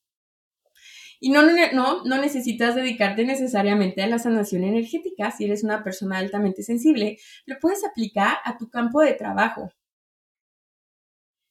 Y 1.19 1.29
no, 1.31 1.41
no, 1.73 2.05
no 2.05 2.17
necesitas 2.21 2.75
dedicarte 2.75 3.25
necesariamente 3.25 4.01
a 4.01 4.07
la 4.07 4.17
sanación 4.17 4.63
energética 4.63 5.29
si 5.29 5.43
eres 5.43 5.65
una 5.65 5.83
persona 5.83 6.19
altamente 6.19 6.63
sensible. 6.63 7.17
Lo 7.45 7.59
puedes 7.59 7.83
aplicar 7.83 8.37
a 8.45 8.57
tu 8.57 8.69
campo 8.69 9.01
de 9.01 9.11
trabajo. 9.11 9.73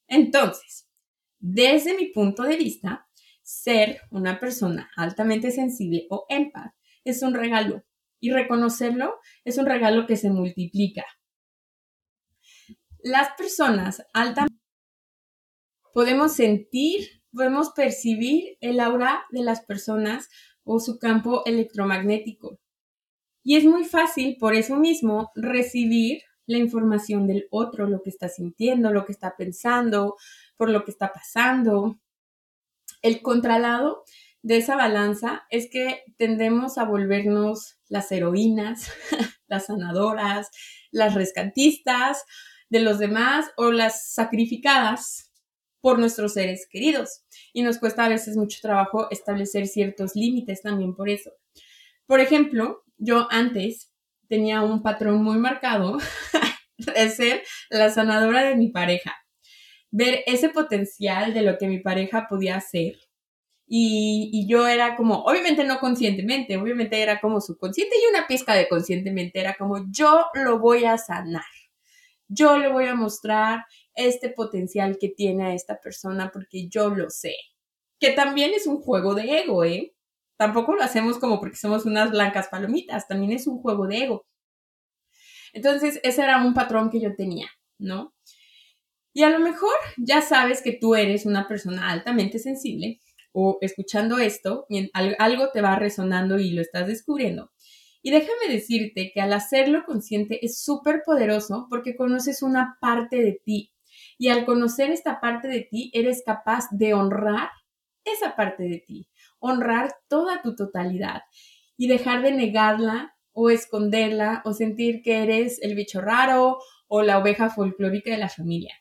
Entonces, 0.09 0.90
desde 1.41 1.97
mi 1.97 2.07
punto 2.07 2.45
de 2.45 2.57
vista, 2.57 3.09
ser 3.43 4.01
una 4.11 4.39
persona 4.39 4.91
altamente 4.97 5.51
sensible 5.51 6.07
o 6.11 6.27
empath 6.29 6.73
es 7.05 7.23
un 7.23 7.35
regalo 7.35 7.85
y 8.21 8.31
reconocerlo 8.31 9.19
es 9.45 9.59
un 9.59 9.67
regalo 9.67 10.07
que 10.07 10.17
se 10.17 10.31
multiplica. 10.31 11.05
Las 13.03 13.31
personas 13.37 14.07
altamente 14.13 14.61
podemos 15.93 16.35
sentir 16.35 17.21
podemos 17.33 17.71
percibir 17.71 18.57
el 18.61 18.81
aura 18.81 19.25
de 19.31 19.43
las 19.43 19.65
personas 19.65 20.29
o 20.65 20.81
su 20.81 20.99
campo 20.99 21.43
electromagnético. 21.47 22.59
Y 23.43 23.57
es 23.57 23.65
muy 23.65 23.85
fácil, 23.85 24.37
por 24.39 24.55
eso 24.55 24.77
mismo, 24.77 25.31
recibir 25.35 26.23
la 26.47 26.59
información 26.59 27.27
del 27.27 27.47
otro, 27.51 27.87
lo 27.87 28.03
que 28.03 28.11
está 28.11 28.29
sintiendo, 28.29 28.93
lo 28.93 29.05
que 29.07 29.13
está 29.13 29.35
pensando, 29.37 30.17
por 30.61 30.69
lo 30.69 30.85
que 30.85 30.91
está 30.91 31.11
pasando. 31.11 31.99
El 33.01 33.23
contralado 33.23 34.05
de 34.43 34.59
esa 34.59 34.77
balanza 34.77 35.47
es 35.49 35.71
que 35.73 36.03
tendemos 36.19 36.77
a 36.77 36.85
volvernos 36.85 37.79
las 37.89 38.13
heroínas, 38.13 38.93
las 39.49 39.67
sanadoras, 39.67 40.51
las 40.91 41.15
rescatistas 41.15 42.27
de 42.69 42.81
los 42.81 42.99
demás 42.99 43.47
o 43.57 43.73
las 43.73 44.13
sacrificadas 44.13 45.33
por 45.81 45.99
nuestros 45.99 46.35
seres 46.35 46.69
queridos. 46.71 47.25
Y 47.55 47.63
nos 47.63 47.79
cuesta 47.79 48.05
a 48.05 48.11
veces 48.11 48.37
mucho 48.37 48.59
trabajo 48.61 49.11
establecer 49.11 49.67
ciertos 49.67 50.15
límites 50.15 50.61
también 50.61 50.95
por 50.95 51.09
eso. 51.09 51.31
Por 52.05 52.21
ejemplo, 52.21 52.85
yo 52.99 53.29
antes 53.31 53.95
tenía 54.29 54.61
un 54.61 54.83
patrón 54.83 55.25
muy 55.25 55.39
marcado 55.39 55.97
de 56.77 57.09
ser 57.09 57.45
la 57.71 57.89
sanadora 57.89 58.45
de 58.45 58.57
mi 58.57 58.69
pareja. 58.69 59.17
Ver 59.91 60.23
ese 60.27 60.51
potencial 60.51 61.35
de 61.35 61.43
lo 61.43 61.59
que 61.59 61.69
mi 61.69 61.81
pareja 61.81 62.27
podía 62.29 62.57
hacer. 62.57 62.97
Y, 63.67 64.31
y, 64.33 64.49
yo 64.49 64.67
era 64.67 64.97
como, 64.97 65.23
obviamente 65.23 65.63
no 65.65 65.79
conscientemente, 65.79 66.57
obviamente 66.57 67.01
era 67.01 67.21
como 67.21 67.41
subconsciente 67.41 67.95
y 67.97 68.11
una 68.11 68.27
pizca 68.27 68.55
de 68.55 68.69
conscientemente, 68.69 69.39
era 69.39 69.55
como, 69.55 69.87
yo 69.93 70.27
lo 70.35 70.59
voy 70.59 70.85
a 70.85 70.99
sanar. 70.99 71.45
Yo 72.27 72.59
le 72.59 72.69
voy 72.69 72.87
a 72.87 72.95
mostrar 72.95 73.65
este 73.95 74.31
potencial 74.31 74.99
que 74.99 75.09
tiene 75.09 75.45
a 75.47 75.55
esta 75.55 75.81
persona 75.81 76.31
porque 76.33 76.69
yo 76.69 76.91
lo 76.91 77.11
sé. 77.11 77.35
Que 77.99 78.11
también 78.13 78.53
es 78.55 78.67
un 78.67 78.81
juego 78.81 79.15
de 79.15 79.41
ego, 79.41 79.65
¿eh? 79.65 79.95
Tampoco 80.37 80.75
lo 80.75 80.83
hacemos 80.83 81.19
como 81.19 81.39
porque 81.39 81.57
somos 81.57 81.85
unas 81.85 82.11
blancas 82.11 82.49
palomitas, 82.49 83.07
también 83.07 83.33
es 83.33 83.47
un 83.47 83.61
juego 83.61 83.87
de 83.87 83.99
ego. 83.99 84.27
Entonces, 85.53 86.01
ese 86.03 86.23
era 86.23 86.45
un 86.45 86.55
patrón 86.55 86.91
que 86.91 87.01
yo 87.01 87.15
tenía, 87.15 87.49
¿no? 87.79 88.15
Y 89.13 89.23
a 89.25 89.31
lo 89.31 89.41
mejor 89.41 89.75
ya 89.97 90.23
sabes 90.23 90.63
que 90.63 90.73
tú 90.73 90.95
eres 90.95 91.27
una 91.27 91.49
persona 91.49 91.91
altamente 91.91 92.39
sensible 92.39 93.01
o 93.33 93.59
escuchando 93.61 94.19
esto, 94.19 94.67
algo 95.19 95.51
te 95.53 95.61
va 95.61 95.77
resonando 95.77 96.39
y 96.39 96.53
lo 96.53 96.63
estás 96.63 96.87
descubriendo. 96.87 97.51
Y 98.03 98.11
déjame 98.11 98.53
decirte 98.53 99.11
que 99.13 99.21
al 99.21 99.33
hacerlo 99.33 99.85
consciente 99.85 100.45
es 100.45 100.63
súper 100.63 101.03
poderoso 101.05 101.67
porque 101.69 101.97
conoces 101.97 102.43
una 102.43 102.79
parte 102.81 103.17
de 103.17 103.41
ti 103.45 103.73
y 104.19 104.29
al 104.29 104.45
conocer 104.45 104.91
esta 104.91 105.21
parte 105.21 105.49
de 105.49 105.63
ti, 105.63 105.91
eres 105.95 106.23
capaz 106.25 106.67
de 106.71 106.95
honrar 106.95 107.51
esa 108.05 108.37
parte 108.37 108.65
de 108.65 108.79
ti, 108.87 109.09
honrar 109.39 109.95
toda 110.09 110.43
tu 110.43 110.55
totalidad 110.55 111.23
y 111.77 111.89
dejar 111.89 112.23
de 112.23 112.33
negarla 112.33 113.17
o 113.33 113.51
esconderla 113.51 114.43
o 114.45 114.53
sentir 114.53 115.03
que 115.03 115.23
eres 115.23 115.61
el 115.63 115.75
bicho 115.75 116.01
raro 116.01 116.59
o 116.89 117.03
la 117.03 117.19
oveja 117.19 117.51
folclórica 117.51 118.11
de 118.11 118.19
la 118.19 118.29
familia. 118.29 118.75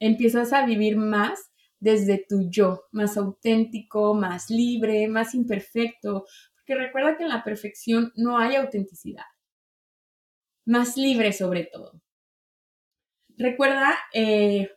Empiezas 0.00 0.52
a 0.52 0.64
vivir 0.64 0.96
más 0.96 1.50
desde 1.80 2.24
tu 2.28 2.48
yo, 2.50 2.84
más 2.92 3.16
auténtico, 3.16 4.14
más 4.14 4.50
libre, 4.50 5.08
más 5.08 5.34
imperfecto, 5.34 6.26
porque 6.56 6.74
recuerda 6.74 7.16
que 7.16 7.22
en 7.22 7.28
la 7.28 7.44
perfección 7.44 8.12
no 8.16 8.38
hay 8.38 8.56
autenticidad. 8.56 9.24
Más 10.66 10.96
libre 10.96 11.32
sobre 11.32 11.64
todo. 11.64 12.00
Recuerda, 13.36 13.96
eh, 14.12 14.70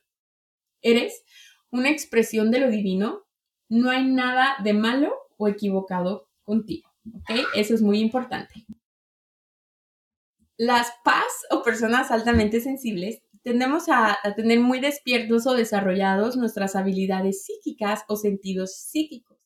eres 0.82 1.24
una 1.72 1.90
expresión 1.90 2.52
de 2.52 2.60
lo 2.60 2.70
divino, 2.70 3.26
no 3.70 3.90
hay 3.90 4.06
nada 4.06 4.56
de 4.64 4.74
malo 4.74 5.14
o 5.38 5.48
equivocado 5.48 6.30
contigo, 6.44 6.90
¿ok? 7.14 7.32
Eso 7.56 7.74
es 7.74 7.82
muy 7.82 8.00
importante. 8.00 8.66
Las 10.58 10.94
paz 11.04 11.32
o 11.50 11.64
personas 11.64 12.12
altamente 12.12 12.62
sensibles 12.62 13.24
tendemos 13.44 13.90
a, 13.90 14.18
tener 14.36 14.60
muy 14.60 14.80
despiertos 14.80 15.48
o 15.48 15.54
desarrollados 15.54 16.38
nuestras 16.38 16.76
habilidades 16.76 17.46
psíquicas 17.46 18.04
o 18.08 18.16
sentidos 18.16 18.76
psíquicos, 18.76 19.38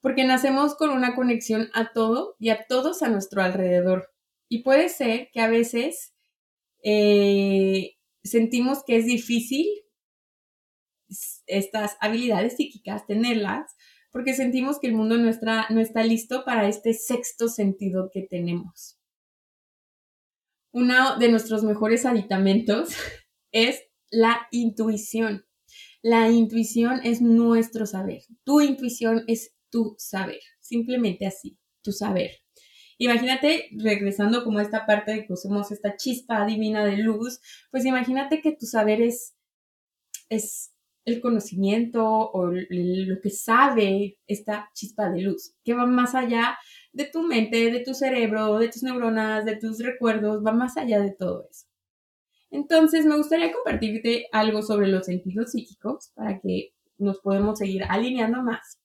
porque 0.00 0.24
nacemos 0.24 0.74
con 0.74 0.90
una 0.90 1.14
conexión 1.14 1.70
a 1.74 1.92
todo 1.92 2.36
y 2.38 2.50
a 2.50 2.66
todos 2.66 3.02
a 3.02 3.08
nuestro 3.08 3.42
alrededor. 3.42 4.10
Y 4.48 4.62
puede 4.62 4.88
ser 4.88 5.30
que 5.32 5.40
a 5.40 5.48
veces 5.48 6.14
eh, 6.82 7.96
sentimos 8.22 8.84
que 8.84 8.96
es 8.96 9.06
difícil 9.06 9.66
estas 11.46 11.96
habilidades 12.00 12.56
psíquicas, 12.56 13.06
tenerlas, 13.06 13.74
porque 14.10 14.34
sentimos 14.34 14.78
que 14.78 14.86
el 14.88 14.94
mundo 14.94 15.16
no 15.16 15.30
no 15.30 15.80
está 15.80 16.04
listo 16.04 16.44
para 16.44 16.68
este 16.68 16.92
sexto 16.94 17.48
sentido 17.48 18.10
que 18.12 18.22
tenemos. 18.22 18.98
Uno 20.74 21.16
de 21.20 21.28
nuestros 21.28 21.62
mejores 21.62 22.04
aditamentos 22.04 22.96
es 23.52 23.80
la 24.10 24.48
intuición. 24.50 25.46
La 26.02 26.28
intuición 26.30 27.00
es 27.04 27.22
nuestro 27.22 27.86
saber. 27.86 28.22
Tu 28.42 28.60
intuición 28.60 29.22
es 29.28 29.54
tu 29.70 29.94
saber. 29.98 30.40
Simplemente 30.60 31.26
así, 31.26 31.56
tu 31.80 31.92
saber. 31.92 32.32
Imagínate, 32.98 33.68
regresando 33.78 34.42
como 34.42 34.58
a 34.58 34.62
esta 34.62 34.84
parte 34.84 35.12
de 35.12 35.24
que 35.24 35.32
usemos 35.32 35.70
esta 35.70 35.96
chispa 35.96 36.44
divina 36.44 36.84
de 36.84 36.96
luz, 36.96 37.40
pues 37.70 37.84
imagínate 37.84 38.40
que 38.40 38.50
tu 38.50 38.66
saber 38.66 39.00
es, 39.00 39.36
es 40.28 40.73
el 41.04 41.20
conocimiento 41.20 42.04
o 42.06 42.46
lo 42.50 43.20
que 43.20 43.30
sabe 43.30 44.18
esta 44.26 44.70
chispa 44.74 45.10
de 45.10 45.22
luz, 45.22 45.54
que 45.64 45.74
va 45.74 45.86
más 45.86 46.14
allá 46.14 46.58
de 46.92 47.04
tu 47.04 47.22
mente, 47.22 47.70
de 47.70 47.80
tu 47.80 47.94
cerebro, 47.94 48.58
de 48.58 48.68
tus 48.68 48.82
neuronas, 48.82 49.44
de 49.44 49.56
tus 49.56 49.78
recuerdos, 49.80 50.44
va 50.44 50.52
más 50.52 50.76
allá 50.76 51.00
de 51.00 51.12
todo 51.12 51.46
eso. 51.50 51.66
Entonces, 52.50 53.04
me 53.04 53.16
gustaría 53.16 53.52
compartirte 53.52 54.28
algo 54.32 54.62
sobre 54.62 54.86
los 54.86 55.06
sentidos 55.06 55.50
psíquicos 55.50 56.12
para 56.14 56.40
que 56.40 56.72
nos 56.98 57.18
podamos 57.20 57.58
seguir 57.58 57.82
alineando 57.88 58.42
más. 58.42 58.78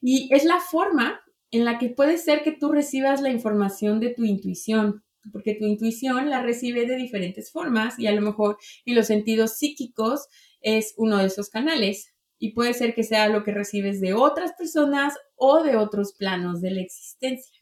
Y 0.00 0.28
es 0.34 0.44
la 0.44 0.60
forma 0.60 1.20
en 1.52 1.64
la 1.64 1.78
que 1.78 1.90
puede 1.90 2.18
ser 2.18 2.42
que 2.42 2.52
tú 2.52 2.72
recibas 2.72 3.22
la 3.22 3.30
información 3.30 4.00
de 4.00 4.12
tu 4.12 4.24
intuición, 4.24 5.04
porque 5.32 5.54
tu 5.54 5.64
intuición 5.64 6.28
la 6.28 6.42
recibe 6.42 6.86
de 6.86 6.96
diferentes 6.96 7.50
formas 7.50 7.98
y 7.98 8.06
a 8.06 8.12
lo 8.12 8.22
mejor 8.22 8.58
y 8.84 8.94
los 8.94 9.06
sentidos 9.06 9.56
psíquicos 9.58 10.26
es 10.60 10.94
uno 10.96 11.18
de 11.18 11.26
esos 11.26 11.50
canales 11.50 12.14
y 12.38 12.52
puede 12.52 12.74
ser 12.74 12.94
que 12.94 13.02
sea 13.02 13.28
lo 13.28 13.44
que 13.44 13.52
recibes 13.52 14.00
de 14.00 14.14
otras 14.14 14.52
personas 14.58 15.14
o 15.36 15.62
de 15.62 15.76
otros 15.76 16.14
planos 16.18 16.60
de 16.60 16.70
la 16.70 16.82
existencia. 16.82 17.60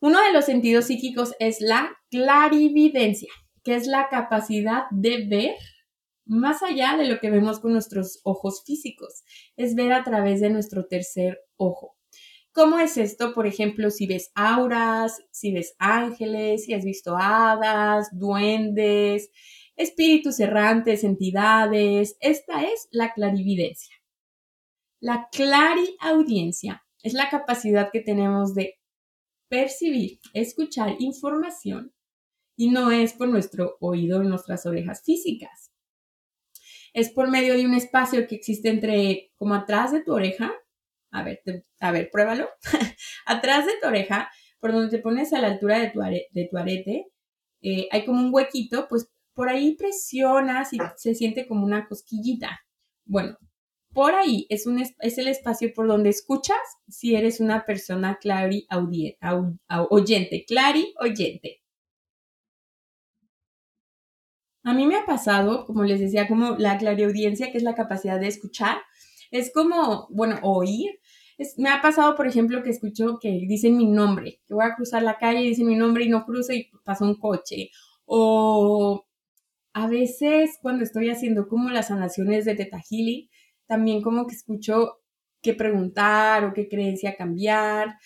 Uno 0.00 0.22
de 0.22 0.32
los 0.32 0.44
sentidos 0.44 0.86
psíquicos 0.86 1.34
es 1.40 1.60
la 1.60 1.90
clarividencia, 2.10 3.32
que 3.64 3.74
es 3.74 3.86
la 3.86 4.08
capacidad 4.08 4.84
de 4.90 5.26
ver 5.26 5.56
más 6.28 6.62
allá 6.62 6.96
de 6.96 7.06
lo 7.06 7.18
que 7.18 7.30
vemos 7.30 7.58
con 7.58 7.72
nuestros 7.72 8.20
ojos 8.22 8.62
físicos, 8.64 9.24
es 9.56 9.74
ver 9.74 9.92
a 9.92 10.04
través 10.04 10.40
de 10.40 10.50
nuestro 10.50 10.86
tercer 10.86 11.40
ojo. 11.56 11.96
¿Cómo 12.52 12.78
es 12.78 12.96
esto? 12.96 13.34
Por 13.34 13.46
ejemplo, 13.46 13.90
si 13.90 14.06
ves 14.06 14.30
auras, 14.34 15.20
si 15.30 15.52
ves 15.52 15.74
ángeles, 15.78 16.64
si 16.64 16.74
has 16.74 16.84
visto 16.84 17.16
hadas, 17.16 18.08
duendes, 18.12 19.30
espíritus 19.78 20.40
errantes, 20.40 21.04
entidades. 21.04 22.16
Esta 22.20 22.64
es 22.64 22.88
la 22.90 23.14
clarividencia. 23.14 23.94
La 25.00 25.28
clariaudiencia 25.32 26.84
es 27.02 27.14
la 27.14 27.30
capacidad 27.30 27.90
que 27.92 28.00
tenemos 28.00 28.54
de 28.54 28.74
percibir, 29.48 30.20
escuchar 30.34 30.96
información 30.98 31.94
y 32.56 32.70
no 32.70 32.90
es 32.90 33.12
por 33.12 33.28
nuestro 33.28 33.76
oído 33.80 34.22
y 34.22 34.26
nuestras 34.26 34.66
orejas 34.66 35.02
físicas. 35.04 35.72
Es 36.92 37.10
por 37.10 37.30
medio 37.30 37.54
de 37.54 37.64
un 37.64 37.74
espacio 37.74 38.26
que 38.26 38.34
existe 38.34 38.68
entre, 38.68 39.30
como 39.36 39.54
atrás 39.54 39.92
de 39.92 40.02
tu 40.02 40.12
oreja. 40.12 40.52
A 41.12 41.22
ver, 41.22 41.40
a 41.78 41.92
ver, 41.92 42.10
pruébalo. 42.10 42.48
atrás 43.26 43.66
de 43.66 43.72
tu 43.80 43.86
oreja, 43.86 44.28
por 44.58 44.72
donde 44.72 44.90
te 44.90 45.02
pones 45.02 45.32
a 45.32 45.40
la 45.40 45.46
altura 45.46 45.78
de 45.78 45.90
tu, 46.50 46.58
arete, 46.58 47.06
eh, 47.62 47.88
hay 47.92 48.04
como 48.04 48.20
un 48.20 48.34
huequito, 48.34 48.88
pues 48.88 49.08
por 49.38 49.48
ahí 49.48 49.76
presionas 49.76 50.72
y 50.72 50.78
se 50.96 51.14
siente 51.14 51.46
como 51.46 51.64
una 51.64 51.86
cosquillita. 51.86 52.58
Bueno, 53.04 53.38
por 53.94 54.12
ahí 54.12 54.46
es, 54.48 54.66
un, 54.66 54.80
es 54.80 55.18
el 55.18 55.28
espacio 55.28 55.72
por 55.76 55.86
donde 55.86 56.08
escuchas 56.08 56.58
si 56.88 57.14
eres 57.14 57.38
una 57.38 57.64
persona 57.64 58.18
clari 58.20 58.66
oyente, 59.90 60.44
clari 60.44 60.92
oyente. 61.00 61.62
A 64.64 64.74
mí 64.74 64.86
me 64.86 64.96
ha 64.96 65.06
pasado, 65.06 65.66
como 65.66 65.84
les 65.84 66.00
decía, 66.00 66.26
como 66.26 66.56
la 66.56 66.76
clariaudiencia, 66.76 67.52
que 67.52 67.58
es 67.58 67.62
la 67.62 67.76
capacidad 67.76 68.18
de 68.18 68.26
escuchar, 68.26 68.78
es 69.30 69.52
como, 69.52 70.08
bueno, 70.10 70.40
oír. 70.42 70.98
me 71.58 71.70
ha 71.70 71.80
pasado, 71.80 72.16
por 72.16 72.26
ejemplo, 72.26 72.64
que 72.64 72.70
escucho 72.70 73.20
que 73.20 73.30
dicen 73.46 73.76
mi 73.76 73.86
nombre, 73.86 74.40
que 74.48 74.54
voy 74.54 74.64
a 74.64 74.74
cruzar 74.74 75.04
la 75.04 75.16
calle 75.16 75.42
y 75.42 75.50
dicen 75.50 75.68
mi 75.68 75.76
nombre 75.76 76.02
y 76.02 76.08
no 76.08 76.24
cruzo 76.24 76.52
y 76.52 76.72
pasa 76.82 77.04
un 77.04 77.14
coche. 77.14 77.70
O 78.04 79.04
a 79.72 79.86
veces 79.86 80.58
cuando 80.60 80.84
estoy 80.84 81.10
haciendo 81.10 81.48
como 81.48 81.70
las 81.70 81.88
sanaciones 81.88 82.44
de 82.44 82.54
Teta 82.54 82.80
también 83.66 84.02
como 84.02 84.26
que 84.26 84.34
escucho 84.34 85.00
qué 85.42 85.54
preguntar 85.54 86.44
o 86.44 86.52
qué 86.52 86.68
creencia 86.68 87.16
cambiar. 87.16 87.96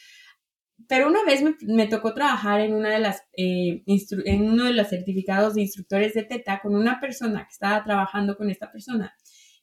Pero 0.89 1.07
una 1.07 1.25
vez 1.25 1.43
me, 1.63 1.87
tocó 1.87 2.13
trabajar 2.13 2.61
en, 2.61 2.75
una 2.75 2.91
de 2.91 2.99
las, 2.99 3.23
eh, 3.37 3.83
en 3.87 4.43
uno 4.43 4.65
de 4.65 4.73
los 4.73 4.89
certificados 4.89 5.55
de 5.55 5.63
instructores 5.63 6.15
de 6.15 6.25
Teta 6.25 6.61
con 6.61 6.75
una 6.75 7.01
persona 7.01 7.45
que 7.45 7.53
estaba 7.53 7.85
trabajando 7.85 8.37
con 8.37 8.51
esta 8.51 8.71
persona 8.71 9.15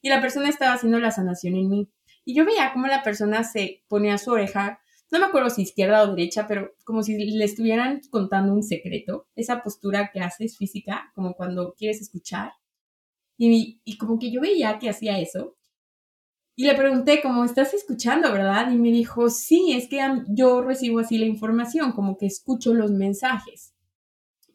y 0.01 0.09
la 0.09 0.21
persona 0.21 0.49
estaba 0.49 0.73
haciendo 0.73 0.99
la 0.99 1.11
sanación 1.11 1.55
en 1.55 1.69
mí. 1.69 1.91
Y 2.23 2.35
yo 2.35 2.45
veía 2.45 2.71
cómo 2.73 2.87
la 2.87 3.03
persona 3.03 3.43
se 3.43 3.83
ponía 3.87 4.17
su 4.17 4.31
oreja, 4.31 4.81
no 5.11 5.19
me 5.19 5.25
acuerdo 5.25 5.49
si 5.49 5.63
izquierda 5.63 6.03
o 6.03 6.15
derecha, 6.15 6.47
pero 6.47 6.75
como 6.83 7.01
si 7.03 7.17
le 7.17 7.43
estuvieran 7.43 8.01
contando 8.09 8.53
un 8.53 8.63
secreto. 8.63 9.27
Esa 9.35 9.63
postura 9.63 10.11
que 10.13 10.19
haces 10.19 10.57
física, 10.57 11.11
como 11.15 11.33
cuando 11.33 11.73
quieres 11.73 12.01
escuchar. 12.01 12.51
Y, 13.37 13.81
y 13.83 13.97
como 13.97 14.19
que 14.19 14.31
yo 14.31 14.41
veía 14.41 14.77
que 14.79 14.89
hacía 14.89 15.19
eso. 15.19 15.55
Y 16.55 16.65
le 16.65 16.75
pregunté, 16.75 17.21
como 17.21 17.45
estás 17.45 17.73
escuchando, 17.73 18.31
¿verdad? 18.33 18.69
Y 18.71 18.75
me 18.75 18.91
dijo, 18.91 19.29
sí, 19.29 19.71
es 19.71 19.87
que 19.87 20.01
yo 20.27 20.61
recibo 20.61 20.99
así 20.99 21.17
la 21.17 21.25
información, 21.25 21.93
como 21.93 22.17
que 22.17 22.25
escucho 22.25 22.73
los 22.73 22.91
mensajes. 22.91 23.73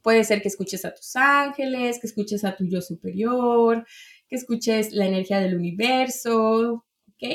Puede 0.02 0.22
ser 0.24 0.42
que 0.42 0.48
escuches 0.48 0.84
a 0.84 0.94
tus 0.94 1.16
ángeles, 1.16 1.98
que 1.98 2.06
escuches 2.06 2.44
a 2.44 2.56
tu 2.56 2.66
yo 2.66 2.82
superior, 2.82 3.86
que 4.28 4.36
escuches 4.36 4.92
la 4.92 5.06
energía 5.06 5.40
del 5.40 5.56
universo, 5.56 6.84
¿ok? 7.08 7.28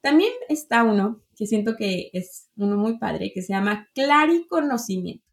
También 0.00 0.32
está 0.48 0.82
uno 0.82 1.22
que 1.42 1.46
siento 1.48 1.74
que 1.74 2.10
es 2.12 2.48
uno 2.54 2.76
muy 2.76 2.98
padre, 3.00 3.32
que 3.34 3.42
se 3.42 3.52
llama 3.52 3.88
clariconocimiento 3.94 5.26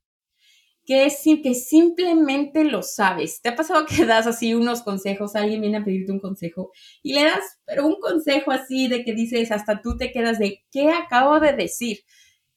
que 0.89 1.05
es 1.05 1.21
que 1.43 1.53
simplemente 1.53 2.63
lo 2.63 2.81
sabes. 2.81 3.43
¿Te 3.43 3.49
ha 3.49 3.55
pasado 3.55 3.85
que 3.85 4.05
das 4.07 4.25
así 4.25 4.55
unos 4.55 4.81
consejos? 4.81 5.35
Alguien 5.35 5.61
viene 5.61 5.77
a 5.77 5.83
pedirte 5.83 6.11
un 6.11 6.19
consejo 6.19 6.71
y 7.03 7.13
le 7.13 7.25
das, 7.25 7.59
pero 7.63 7.85
un 7.85 7.99
consejo 7.99 8.49
así 8.49 8.87
de 8.87 9.03
que 9.03 9.13
dices, 9.13 9.51
hasta 9.51 9.83
tú 9.83 9.97
te 9.97 10.11
quedas 10.11 10.39
de, 10.39 10.65
¿qué 10.71 10.89
acabo 10.89 11.39
de 11.39 11.53
decir? 11.53 11.99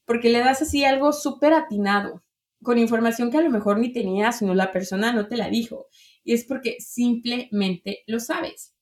Porque 0.07 0.31
le 0.31 0.39
das 0.39 0.63
así 0.63 0.83
algo 0.83 1.13
súper 1.13 1.53
atinado, 1.53 2.25
con 2.63 2.79
información 2.79 3.31
que 3.31 3.37
a 3.37 3.43
lo 3.43 3.51
mejor 3.51 3.79
ni 3.79 3.93
tenías, 3.93 4.39
sino 4.39 4.55
la 4.55 4.73
persona 4.73 5.13
no 5.13 5.29
te 5.29 5.37
la 5.37 5.51
dijo. 5.51 5.89
Y 6.25 6.33
es 6.33 6.47
porque 6.47 6.77
simplemente 6.81 8.03
lo 8.07 8.19
sabes. 8.19 8.75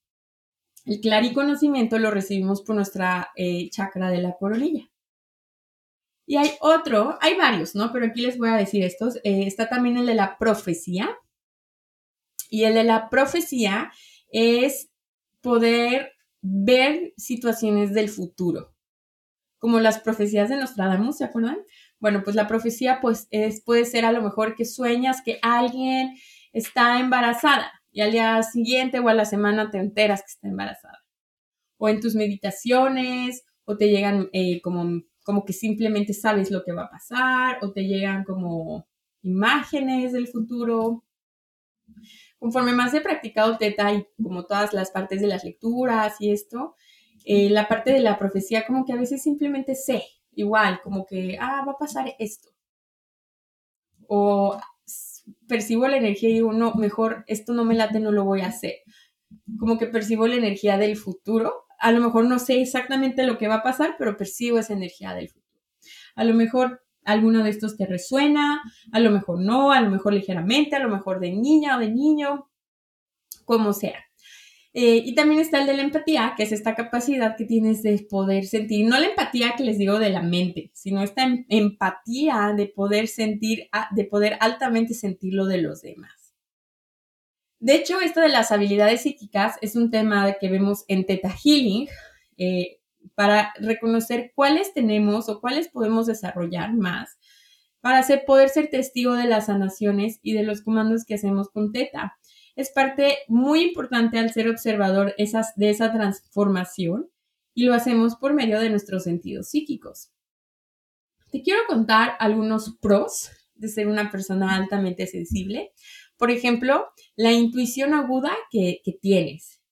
El 0.84 1.00
clariconocimiento 1.00 1.98
lo 1.98 2.10
recibimos 2.10 2.62
por 2.62 2.74
nuestra 2.74 3.30
eh, 3.36 3.68
chakra 3.70 4.10
de 4.10 4.22
la 4.22 4.36
coronilla. 4.36 4.90
Y 6.26 6.36
hay 6.36 6.52
otro, 6.60 7.18
hay 7.20 7.36
varios, 7.36 7.74
¿no? 7.74 7.92
Pero 7.92 8.06
aquí 8.06 8.22
les 8.22 8.38
voy 8.38 8.50
a 8.50 8.56
decir 8.56 8.84
estos. 8.84 9.16
Eh, 9.16 9.46
está 9.46 9.68
también 9.68 9.98
el 9.98 10.06
de 10.06 10.14
la 10.14 10.38
profecía. 10.38 11.18
Y 12.48 12.64
el 12.64 12.74
de 12.74 12.84
la 12.84 13.10
profecía 13.10 13.92
es 14.30 14.90
poder 15.40 16.12
ver 16.40 17.12
situaciones 17.16 17.92
del 17.92 18.08
futuro. 18.08 18.74
Como 19.58 19.80
las 19.80 19.98
profecías 19.98 20.48
de 20.48 20.56
Nostradamus, 20.56 21.18
¿se 21.18 21.24
acuerdan? 21.24 21.58
Bueno, 21.98 22.22
pues 22.24 22.34
la 22.34 22.48
profecía 22.48 23.00
pues 23.00 23.28
es, 23.30 23.62
puede 23.62 23.84
ser 23.84 24.04
a 24.04 24.12
lo 24.12 24.22
mejor 24.22 24.54
que 24.54 24.64
sueñas 24.64 25.22
que 25.22 25.38
alguien 25.42 26.16
está 26.52 26.98
embarazada 26.98 27.79
y 27.92 28.02
al 28.02 28.12
día 28.12 28.42
siguiente 28.42 29.00
o 29.00 29.08
a 29.08 29.14
la 29.14 29.24
semana 29.24 29.70
te 29.70 29.78
enteras 29.78 30.20
que 30.22 30.32
está 30.32 30.48
embarazada. 30.48 31.00
O 31.78 31.88
en 31.88 32.00
tus 32.00 32.14
meditaciones 32.14 33.44
o 33.64 33.76
te 33.76 33.88
llegan 33.88 34.28
eh, 34.32 34.60
como 34.62 35.02
como 35.24 35.44
que 35.44 35.52
simplemente 35.52 36.12
sabes 36.12 36.50
lo 36.50 36.64
que 36.64 36.72
va 36.72 36.84
a 36.84 36.90
pasar 36.90 37.58
o 37.62 37.72
te 37.72 37.84
llegan 37.84 38.24
como 38.24 38.88
imágenes 39.22 40.12
del 40.12 40.28
futuro. 40.28 41.04
Conforme 42.38 42.72
más 42.72 42.94
he 42.94 43.00
practicado 43.00 43.58
teta 43.58 43.92
y 43.92 44.06
como 44.22 44.44
todas 44.46 44.72
las 44.72 44.90
partes 44.90 45.20
de 45.20 45.26
las 45.28 45.44
lecturas 45.44 46.16
y 46.20 46.32
esto, 46.32 46.74
eh, 47.24 47.50
la 47.50 47.68
parte 47.68 47.92
de 47.92 48.00
la 48.00 48.18
profecía 48.18 48.66
como 48.66 48.84
que 48.84 48.92
a 48.92 48.96
veces 48.96 49.22
simplemente 49.22 49.74
sé, 49.74 50.02
igual, 50.32 50.80
como 50.82 51.06
que, 51.06 51.36
ah, 51.38 51.64
va 51.66 51.72
a 51.72 51.78
pasar 51.78 52.14
esto. 52.18 52.48
O 54.08 54.58
percibo 55.48 55.88
la 55.88 55.96
energía 55.96 56.30
y 56.30 56.34
digo, 56.34 56.52
no, 56.52 56.74
mejor 56.74 57.24
esto 57.26 57.52
no 57.52 57.64
me 57.64 57.74
late, 57.74 58.00
no 58.00 58.12
lo 58.12 58.24
voy 58.24 58.42
a 58.42 58.48
hacer. 58.48 58.74
Como 59.58 59.78
que 59.78 59.86
percibo 59.86 60.26
la 60.26 60.36
energía 60.36 60.78
del 60.78 60.96
futuro 60.96 61.66
a 61.80 61.92
lo 61.92 62.00
mejor 62.00 62.26
no 62.26 62.38
sé 62.38 62.60
exactamente 62.60 63.24
lo 63.24 63.38
que 63.38 63.48
va 63.48 63.56
a 63.56 63.62
pasar, 63.62 63.96
pero 63.98 64.16
percibo 64.16 64.58
esa 64.58 64.74
energía 64.74 65.14
del 65.14 65.28
futuro. 65.28 65.62
A 66.14 66.24
lo 66.24 66.34
mejor 66.34 66.84
alguno 67.04 67.42
de 67.42 67.50
estos 67.50 67.78
te 67.78 67.86
resuena, 67.86 68.62
a 68.92 69.00
lo 69.00 69.10
mejor 69.10 69.40
no, 69.40 69.72
a 69.72 69.80
lo 69.80 69.90
mejor 69.90 70.12
ligeramente, 70.12 70.76
a 70.76 70.80
lo 70.80 70.90
mejor 70.90 71.20
de 71.20 71.32
niña 71.32 71.76
o 71.76 71.80
de 71.80 71.90
niño, 71.90 72.50
como 73.46 73.72
sea. 73.72 74.04
Eh, 74.72 75.02
y 75.04 75.14
también 75.16 75.40
está 75.40 75.60
el 75.60 75.66
de 75.66 75.74
la 75.74 75.82
empatía, 75.82 76.34
que 76.36 76.44
es 76.44 76.52
esta 76.52 76.76
capacidad 76.76 77.36
que 77.36 77.44
tienes 77.44 77.82
de 77.82 78.06
poder 78.08 78.46
sentir, 78.46 78.86
no 78.86 78.98
la 79.00 79.06
empatía 79.06 79.54
que 79.56 79.64
les 79.64 79.78
digo 79.78 79.98
de 79.98 80.10
la 80.10 80.22
mente, 80.22 80.70
sino 80.74 81.02
esta 81.02 81.24
em-, 81.24 81.44
empatía 81.48 82.54
de 82.56 82.66
poder 82.66 83.08
sentir, 83.08 83.68
de 83.90 84.04
poder 84.04 84.36
altamente 84.40 84.94
sentir 84.94 85.34
lo 85.34 85.46
de 85.46 85.58
los 85.58 85.82
demás. 85.82 86.34
De 87.58 87.74
hecho, 87.74 88.00
esto 88.00 88.20
de 88.20 88.28
las 88.28 88.52
habilidades 88.52 89.02
psíquicas 89.02 89.56
es 89.60 89.76
un 89.76 89.90
tema 89.90 90.34
que 90.40 90.48
vemos 90.48 90.84
en 90.88 91.04
Theta 91.04 91.30
Healing 91.30 91.88
eh, 92.38 92.78
para 93.14 93.52
reconocer 93.60 94.32
cuáles 94.34 94.72
tenemos 94.72 95.28
o 95.28 95.40
cuáles 95.40 95.68
podemos 95.68 96.06
desarrollar 96.06 96.74
más 96.74 97.18
para 97.80 98.04
poder 98.26 98.48
ser 98.50 98.68
testigo 98.68 99.14
de 99.14 99.24
las 99.24 99.46
sanaciones 99.46 100.20
y 100.22 100.34
de 100.34 100.42
los 100.42 100.62
comandos 100.62 101.04
que 101.04 101.14
hacemos 101.14 101.48
con 101.48 101.72
Teta. 101.72 102.18
Es 102.60 102.68
parte 102.68 103.20
muy 103.26 103.62
importante 103.62 104.18
al 104.18 104.34
ser 104.34 104.46
observador 104.46 105.14
de 105.16 105.70
esa 105.70 105.92
transformación 105.94 107.08
y 107.54 107.64
lo 107.64 107.72
hacemos 107.72 108.16
por 108.16 108.34
medio 108.34 108.60
de 108.60 108.68
nuestros 108.68 109.04
sentidos 109.04 109.48
psíquicos. 109.48 110.12
Te 111.32 111.40
quiero 111.40 111.60
contar 111.66 112.16
algunos 112.18 112.76
pros 112.78 113.30
de 113.54 113.68
ser 113.68 113.88
una 113.88 114.10
persona 114.10 114.56
altamente 114.56 115.06
sensible 115.06 115.72
Por 116.18 116.30
ejemplo, 116.30 116.88
la 117.16 117.32
intuición 117.32 117.94
aguda 117.94 118.30
que, 118.50 118.82
que 118.84 118.92
tienes, 118.92 119.62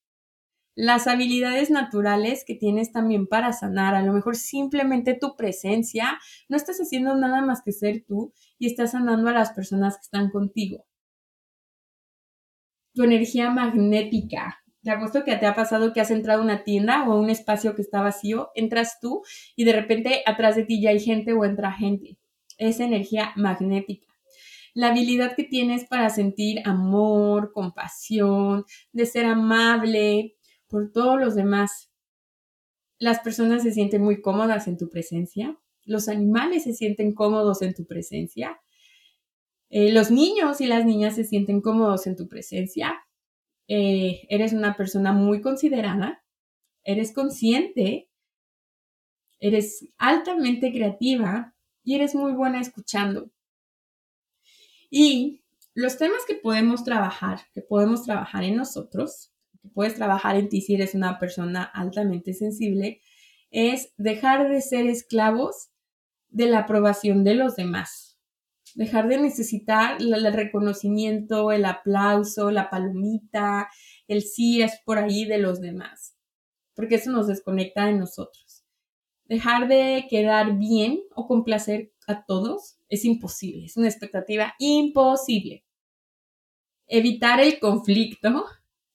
las 0.75 1.09
habilidades 1.09 1.69
naturales 1.69 2.43
que 2.47 2.55
tienes 2.55 2.91
también 2.91 3.27
para 3.27 3.53
sanar, 3.53 3.97
a 3.97 4.03
lo 4.03 4.15
mejor 4.15 4.35
simplemente 4.35 5.13
tu 5.13 5.37
presencia, 5.37 6.19
no 6.49 6.57
estás 6.57 6.79
haciendo 6.79 7.15
nada 7.17 7.43
más 7.43 7.61
que 7.63 7.73
ser 7.73 8.07
tú 8.09 8.33
y 8.59 8.67
estás 8.67 8.93
sanando 8.93 9.29
a 9.29 9.35
las 9.35 9.53
personas 9.53 9.97
que 9.97 10.05
están 10.05 10.31
contigo. 10.31 10.87
Tu 12.99 13.05
energía 13.05 13.49
magnética, 13.49 14.61
te 14.83 14.91
apuesto 14.91 15.23
que 15.23 15.37
te 15.37 15.47
ha 15.47 15.55
pasado 15.55 15.93
que 15.93 16.01
has 16.01 16.11
entrado 16.11 16.41
a 16.41 16.45
una 16.45 16.65
tienda 16.65 17.09
o 17.09 17.13
a 17.13 17.21
un 17.21 17.31
espacio 17.31 17.77
que 17.77 17.83
está 17.83 18.01
vacío, 18.01 18.51
entras 18.57 18.99
tú 19.01 19.23
y 19.55 19.63
de 19.63 19.73
repente 19.73 20.25
atrás 20.27 20.57
de 20.57 20.65
ti 20.65 20.83
ya 20.83 20.91
hay 20.91 20.99
gente 20.99 21.33
o 21.33 21.45
entra 21.45 21.71
gente. 21.71 22.19
Es 22.57 22.81
energía 22.81 23.31
magnética. 23.37 24.13
La 24.75 24.89
habilidad 24.89 25.37
que 25.37 25.45
tienes 25.45 25.85
para 25.85 26.11
sentir 26.11 26.59
amor, 26.65 27.53
compasión, 27.53 28.65
de 28.91 29.07
ser 29.07 29.27
amable 29.27 30.35
por 30.67 30.91
todos 30.91 31.21
los 31.21 31.37
demás. 31.37 31.93
Las 32.99 33.21
personas 33.21 33.63
se 33.63 33.71
sienten 33.71 34.03
muy 34.03 34.21
cómodas 34.21 34.67
en 34.67 34.77
tu 34.77 34.91
presencia. 34.91 35.57
Los 35.85 36.09
animales 36.09 36.65
se 36.65 36.75
sienten 36.75 37.15
cómodos 37.15 37.63
en 37.63 37.75
tu 37.75 37.87
presencia. 37.87 38.59
Eh, 39.71 39.93
los 39.93 40.11
niños 40.11 40.61
y 40.61 40.67
las 40.67 40.85
niñas 40.85 41.15
se 41.15 41.25
sienten 41.25 41.61
cómodos 41.61 42.07
en 42.07 42.17
tu 42.17 42.29
presencia. 42.29 42.95
Eh, 43.69 44.27
eres 44.31 44.53
una 44.53 44.77
persona 44.77 45.13
muy 45.13 45.43
considerada, 45.43 46.25
eres 46.85 47.13
consciente, 47.13 48.09
eres 49.41 49.87
altamente 49.99 50.73
creativa 50.73 51.55
y 51.85 51.97
eres 51.97 52.15
muy 52.15 52.33
buena 52.33 52.61
escuchando. 52.61 53.31
Y 54.91 55.43
los 55.75 55.99
temas 55.99 56.25
que 56.27 56.35
podemos 56.35 56.83
trabajar, 56.83 57.41
que 57.53 57.61
podemos 57.61 58.05
trabajar 58.05 58.45
en 58.45 58.57
nosotros, 58.57 59.33
que 59.61 59.69
puedes 59.69 59.95
trabajar 59.95 60.37
en 60.37 60.49
ti 60.49 60.63
si 60.63 60.75
eres 60.75 60.95
una 60.95 61.19
persona 61.19 61.63
altamente 61.63 62.33
sensible, 62.33 63.03
es 63.51 63.93
dejar 63.99 64.49
de 64.49 64.63
ser 64.63 64.87
esclavos 64.87 65.69
de 66.31 66.47
la 66.47 66.61
aprobación 66.61 67.23
de 67.23 67.35
los 67.35 67.57
demás 67.57 68.08
dejar 68.75 69.09
de 69.09 69.19
necesitar 69.19 69.99
el 70.01 70.33
reconocimiento, 70.33 71.53
el 71.53 71.65
aplauso, 71.65 72.51
la 72.51 72.71
palomita, 72.71 73.69
el 74.07 74.23
sí 74.23 74.63
es 74.63 74.81
por 74.85 74.99
ahí 74.99 75.25
de 75.25 75.39
los 75.39 75.61
demás, 75.61 76.17
porque 76.75 76.97
eso 76.97 77.11
nos 77.11 77.27
desconecta 77.27 77.87
de 77.87 77.95
nosotros. 77.95 78.65
Dejar 79.25 79.69
de 79.69 80.07
quedar 80.09 80.57
bien 80.57 81.01
o 81.15 81.27
complacer 81.27 81.93
a 82.07 82.25
todos 82.25 82.79
es 82.89 83.05
imposible, 83.05 83.67
es 83.67 83.77
una 83.77 83.89
expectativa 83.89 84.55
imposible. 84.59 85.65
Evitar 86.87 87.41
el 87.41 87.59
conflicto, 87.59 88.47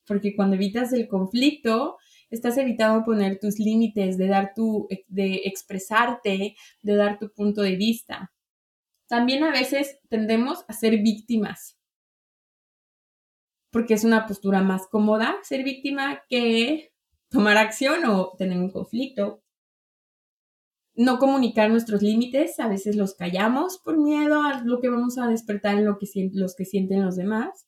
porque 0.07 0.35
cuando 0.35 0.55
evitas 0.55 0.91
el 0.93 1.07
conflicto, 1.07 1.97
estás 2.31 2.57
evitando 2.57 3.05
poner 3.05 3.39
tus 3.39 3.59
límites, 3.59 4.17
de 4.17 4.27
dar 4.27 4.53
tu, 4.55 4.87
de 5.07 5.41
expresarte, 5.45 6.55
de 6.81 6.95
dar 6.95 7.19
tu 7.19 7.31
punto 7.31 7.61
de 7.61 7.75
vista 7.75 8.32
también 9.13 9.43
a 9.43 9.51
veces 9.51 9.99
tendemos 10.09 10.65
a 10.67 10.73
ser 10.73 10.97
víctimas, 11.03 11.77
porque 13.71 13.93
es 13.93 14.03
una 14.03 14.25
postura 14.25 14.63
más 14.63 14.87
cómoda 14.87 15.35
ser 15.43 15.63
víctima 15.63 16.23
que 16.27 16.91
tomar 17.29 17.57
acción 17.57 18.05
o 18.05 18.31
tener 18.39 18.57
un 18.57 18.71
conflicto. 18.71 19.43
No 20.95 21.19
comunicar 21.19 21.69
nuestros 21.69 22.01
límites, 22.01 22.59
a 22.59 22.67
veces 22.67 22.95
los 22.95 23.13
callamos 23.13 23.77
por 23.77 23.99
miedo 23.99 24.41
a 24.41 24.63
lo 24.63 24.79
que 24.81 24.89
vamos 24.89 25.19
a 25.19 25.27
despertar 25.27 25.75
en 25.75 25.85
lo 25.85 25.99
que, 25.99 26.07
los 26.33 26.55
que 26.55 26.65
sienten 26.65 27.05
los 27.05 27.15
demás. 27.15 27.67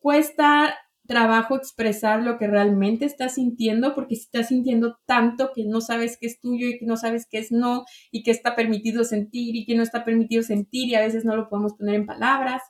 Cuesta 0.00 0.76
trabajo 1.06 1.56
expresar 1.56 2.22
lo 2.22 2.38
que 2.38 2.46
realmente 2.46 3.04
estás 3.04 3.34
sintiendo, 3.34 3.94
porque 3.94 4.16
si 4.16 4.22
estás 4.22 4.48
sintiendo 4.48 4.98
tanto 5.06 5.50
que 5.54 5.64
no 5.64 5.80
sabes 5.80 6.16
qué 6.18 6.26
es 6.26 6.40
tuyo 6.40 6.66
y 6.68 6.78
que 6.78 6.86
no 6.86 6.96
sabes 6.96 7.26
qué 7.30 7.38
es 7.38 7.52
no, 7.52 7.84
y 8.10 8.22
que 8.22 8.30
está 8.30 8.56
permitido 8.56 9.04
sentir 9.04 9.54
y 9.56 9.66
que 9.66 9.74
no 9.74 9.82
está 9.82 10.04
permitido 10.04 10.42
sentir, 10.42 10.88
y 10.88 10.94
a 10.94 11.00
veces 11.00 11.24
no 11.24 11.36
lo 11.36 11.48
podemos 11.48 11.74
poner 11.74 11.96
en 11.96 12.06
palabras. 12.06 12.62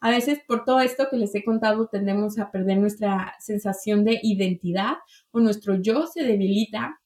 A 0.00 0.10
veces 0.10 0.40
por 0.46 0.64
todo 0.64 0.80
esto 0.80 1.08
que 1.10 1.16
les 1.16 1.34
he 1.34 1.42
contado 1.42 1.88
tendemos 1.88 2.38
a 2.38 2.50
perder 2.50 2.78
nuestra 2.78 3.34
sensación 3.40 4.04
de 4.04 4.20
identidad 4.22 4.96
o 5.32 5.40
nuestro 5.40 5.80
yo 5.80 6.06
se 6.06 6.22
debilita. 6.22 7.00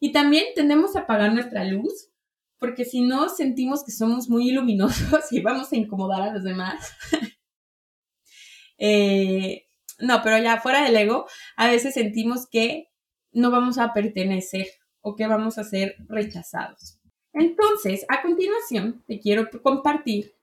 Y 0.00 0.12
también 0.12 0.44
tendemos 0.54 0.94
a 0.96 1.00
apagar 1.00 1.34
nuestra 1.34 1.64
luz, 1.64 2.10
porque 2.58 2.84
si 2.84 3.02
no 3.02 3.28
sentimos 3.28 3.84
que 3.84 3.92
somos 3.92 4.28
muy 4.28 4.50
luminosos 4.52 5.32
y 5.32 5.40
vamos 5.40 5.72
a 5.72 5.76
incomodar 5.76 6.22
a 6.22 6.32
los 6.32 6.44
demás. 6.44 6.92
Eh, 8.78 9.66
no, 9.98 10.22
pero 10.22 10.38
ya 10.38 10.60
fuera 10.60 10.84
del 10.84 10.96
ego, 10.96 11.26
a 11.56 11.68
veces 11.68 11.94
sentimos 11.94 12.46
que 12.46 12.88
no 13.32 13.50
vamos 13.50 13.78
a 13.78 13.92
pertenecer 13.92 14.68
o 15.00 15.16
que 15.16 15.26
vamos 15.26 15.58
a 15.58 15.64
ser 15.64 15.96
rechazados. 16.08 16.98
Entonces, 17.32 18.04
a 18.08 18.22
continuación, 18.22 19.02
te 19.06 19.20
quiero 19.20 19.48
compartir 19.62 20.34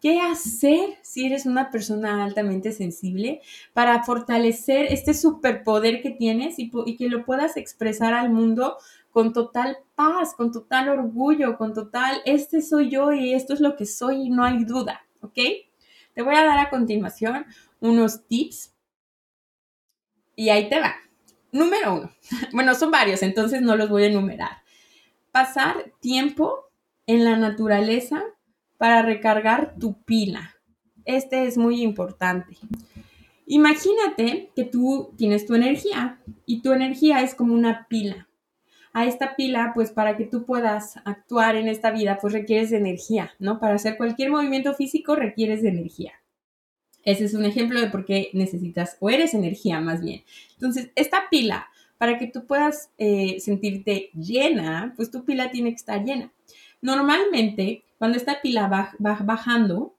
qué 0.00 0.20
hacer 0.20 0.90
si 1.02 1.26
eres 1.26 1.46
una 1.46 1.70
persona 1.70 2.24
altamente 2.24 2.72
sensible 2.72 3.40
para 3.72 4.02
fortalecer 4.04 4.86
este 4.92 5.14
superpoder 5.14 6.02
que 6.02 6.10
tienes 6.10 6.58
y, 6.58 6.70
y 6.84 6.96
que 6.96 7.08
lo 7.08 7.24
puedas 7.24 7.56
expresar 7.56 8.12
al 8.12 8.30
mundo 8.30 8.76
con 9.10 9.32
total 9.32 9.78
paz, 9.94 10.34
con 10.34 10.52
total 10.52 10.90
orgullo, 10.90 11.56
con 11.56 11.72
total, 11.72 12.20
este 12.26 12.60
soy 12.60 12.90
yo 12.90 13.12
y 13.12 13.32
esto 13.32 13.54
es 13.54 13.60
lo 13.60 13.74
que 13.74 13.86
soy 13.86 14.26
y 14.26 14.30
no 14.30 14.44
hay 14.44 14.64
duda, 14.64 15.06
¿ok? 15.22 15.38
Te 16.12 16.22
voy 16.22 16.34
a 16.34 16.44
dar 16.44 16.58
a 16.58 16.70
continuación 16.70 17.46
unos 17.80 18.26
tips. 18.26 18.74
Y 20.34 20.50
ahí 20.50 20.68
te 20.68 20.80
va. 20.80 20.96
Número 21.52 21.94
uno. 21.94 22.10
Bueno, 22.52 22.74
son 22.74 22.90
varios, 22.90 23.22
entonces 23.22 23.62
no 23.62 23.76
los 23.76 23.88
voy 23.88 24.04
a 24.04 24.06
enumerar. 24.06 24.62
Pasar 25.32 25.92
tiempo 26.00 26.70
en 27.06 27.24
la 27.24 27.36
naturaleza 27.36 28.22
para 28.78 29.02
recargar 29.02 29.76
tu 29.78 30.02
pila. 30.02 30.54
Este 31.04 31.46
es 31.46 31.56
muy 31.56 31.82
importante. 31.82 32.56
Imagínate 33.46 34.50
que 34.56 34.64
tú 34.64 35.14
tienes 35.16 35.46
tu 35.46 35.54
energía 35.54 36.18
y 36.46 36.62
tu 36.62 36.72
energía 36.72 37.22
es 37.22 37.34
como 37.34 37.54
una 37.54 37.86
pila. 37.88 38.28
A 38.92 39.04
esta 39.04 39.36
pila, 39.36 39.72
pues 39.74 39.92
para 39.92 40.16
que 40.16 40.24
tú 40.24 40.44
puedas 40.44 40.96
actuar 41.04 41.54
en 41.54 41.68
esta 41.68 41.90
vida, 41.90 42.18
pues 42.20 42.32
requieres 42.32 42.70
de 42.70 42.78
energía, 42.78 43.32
¿no? 43.38 43.60
Para 43.60 43.74
hacer 43.74 43.96
cualquier 43.96 44.30
movimiento 44.30 44.74
físico 44.74 45.14
requieres 45.14 45.62
de 45.62 45.68
energía. 45.68 46.12
Ese 47.06 47.24
es 47.24 47.34
un 47.34 47.44
ejemplo 47.44 47.80
de 47.80 47.88
por 47.88 48.04
qué 48.04 48.30
necesitas 48.34 48.96
o 49.00 49.08
eres 49.08 49.32
energía 49.32 49.80
más 49.80 50.02
bien. 50.02 50.24
Entonces, 50.54 50.90
esta 50.96 51.30
pila, 51.30 51.68
para 51.98 52.18
que 52.18 52.26
tú 52.26 52.46
puedas 52.46 52.90
eh, 52.98 53.38
sentirte 53.40 54.10
llena, 54.12 54.92
pues 54.96 55.10
tu 55.12 55.24
pila 55.24 55.50
tiene 55.50 55.70
que 55.70 55.76
estar 55.76 56.04
llena. 56.04 56.32
Normalmente, 56.82 57.84
cuando 57.96 58.18
esta 58.18 58.42
pila 58.42 58.66
va, 58.66 58.90
va 59.04 59.20
bajando, 59.22 59.94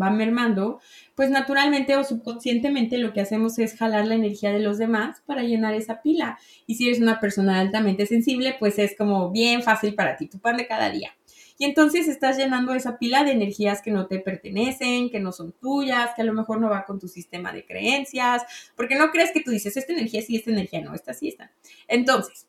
va 0.00 0.10
mermando, 0.10 0.80
pues 1.14 1.30
naturalmente 1.30 1.96
o 1.96 2.04
subconscientemente 2.04 2.98
lo 2.98 3.12
que 3.12 3.22
hacemos 3.22 3.58
es 3.58 3.76
jalar 3.76 4.06
la 4.06 4.14
energía 4.14 4.52
de 4.52 4.60
los 4.60 4.76
demás 4.76 5.22
para 5.24 5.42
llenar 5.42 5.74
esa 5.74 6.02
pila. 6.02 6.38
Y 6.66 6.74
si 6.74 6.86
eres 6.86 7.00
una 7.00 7.18
persona 7.18 7.60
altamente 7.60 8.04
sensible, 8.06 8.56
pues 8.58 8.78
es 8.78 8.94
como 8.96 9.30
bien 9.30 9.62
fácil 9.62 9.94
para 9.94 10.16
ti, 10.16 10.26
tu 10.26 10.38
pan 10.38 10.58
de 10.58 10.66
cada 10.66 10.90
día. 10.90 11.14
Y 11.56 11.64
entonces 11.64 12.08
estás 12.08 12.36
llenando 12.36 12.74
esa 12.74 12.98
pila 12.98 13.22
de 13.22 13.32
energías 13.32 13.80
que 13.80 13.92
no 13.92 14.06
te 14.06 14.18
pertenecen, 14.18 15.10
que 15.10 15.20
no 15.20 15.30
son 15.30 15.52
tuyas, 15.52 16.10
que 16.16 16.22
a 16.22 16.24
lo 16.24 16.32
mejor 16.32 16.60
no 16.60 16.68
va 16.68 16.84
con 16.84 16.98
tu 16.98 17.06
sistema 17.06 17.52
de 17.52 17.64
creencias, 17.64 18.42
porque 18.76 18.96
no 18.96 19.10
crees 19.10 19.30
que 19.30 19.40
tú 19.40 19.52
dices, 19.52 19.76
esta 19.76 19.92
energía 19.92 20.22
sí, 20.22 20.36
esta 20.36 20.50
energía 20.50 20.80
no, 20.80 20.94
esta 20.94 21.14
sí, 21.14 21.28
esta. 21.28 21.52
Entonces, 21.86 22.48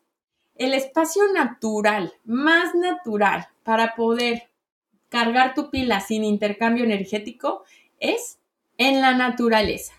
el 0.56 0.74
espacio 0.74 1.22
natural, 1.32 2.12
más 2.24 2.74
natural 2.74 3.46
para 3.62 3.94
poder 3.94 4.48
cargar 5.08 5.54
tu 5.54 5.70
pila 5.70 6.00
sin 6.00 6.24
intercambio 6.24 6.84
energético 6.84 7.64
es 8.00 8.38
en 8.78 9.00
la 9.00 9.14
naturaleza. 9.14 9.94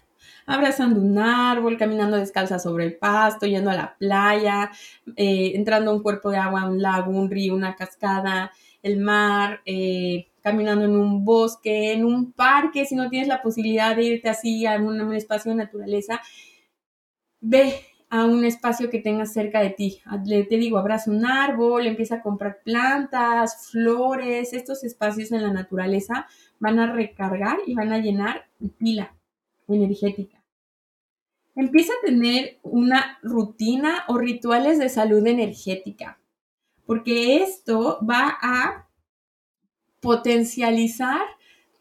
Abrazando 0.46 1.02
un 1.02 1.18
árbol, 1.18 1.78
caminando 1.78 2.18
descalza 2.18 2.58
sobre 2.60 2.86
el 2.86 2.96
pasto, 2.96 3.46
yendo 3.46 3.70
a 3.70 3.76
la 3.76 3.98
playa, 3.98 4.72
eh, 5.16 5.52
entrando 5.56 5.92
a 5.92 5.94
un 5.94 6.02
cuerpo 6.02 6.32
de 6.32 6.38
agua, 6.38 6.66
un 6.66 6.82
lago, 6.82 7.12
un 7.12 7.30
río, 7.30 7.54
una 7.54 7.76
cascada, 7.76 8.52
el 8.82 8.98
mar, 8.98 9.62
eh, 9.66 10.28
caminando 10.42 10.86
en 10.86 10.96
un 10.96 11.26
bosque, 11.26 11.92
en 11.92 12.06
un 12.06 12.32
parque, 12.32 12.86
si 12.86 12.96
no 12.96 13.10
tienes 13.10 13.28
la 13.28 13.42
posibilidad 13.42 13.96
de 13.96 14.04
irte 14.04 14.30
así 14.30 14.66
a 14.66 14.78
un, 14.78 15.14
espacio 15.14 15.52
de 15.52 15.58
naturaleza, 15.58 16.22
ve 17.42 17.74
a 18.10 18.24
un 18.24 18.46
espacio 18.46 18.90
que 18.90 19.00
tengas 19.00 19.34
cerca 19.34 19.60
de 19.60 19.72
ti. 19.72 20.02
te 20.26 20.58
digo, 20.58 20.78
abraza 20.78 21.12
un 21.12 21.26
árbol, 21.26 21.86
empieza 21.86 22.16
a 22.16 22.22
comprar 22.22 22.62
plantas, 22.64 23.70
flores, 23.72 24.54
estos 24.54 24.84
espacios 24.86 25.32
en 25.32 25.44
la 25.44 25.52
naturaleza 25.52 26.28
van 26.60 26.80
a 26.80 26.94
recargar 26.94 27.58
y 27.66 27.76
van 27.76 27.92
a 27.92 28.00
llenar 28.00 28.48
pila 28.78 29.14
energética. 29.68 30.42
Empieza 31.56 31.92
a 31.92 32.06
tener 32.06 32.60
una 32.64 33.18
rutina 33.22 34.06
o 34.08 34.18
rituales 34.18 34.80
de 34.80 34.90
salud 34.90 35.26
energética 35.28 36.20
porque 36.88 37.44
esto 37.44 38.00
va 38.04 38.38
a 38.42 38.88
potencializar 40.00 41.22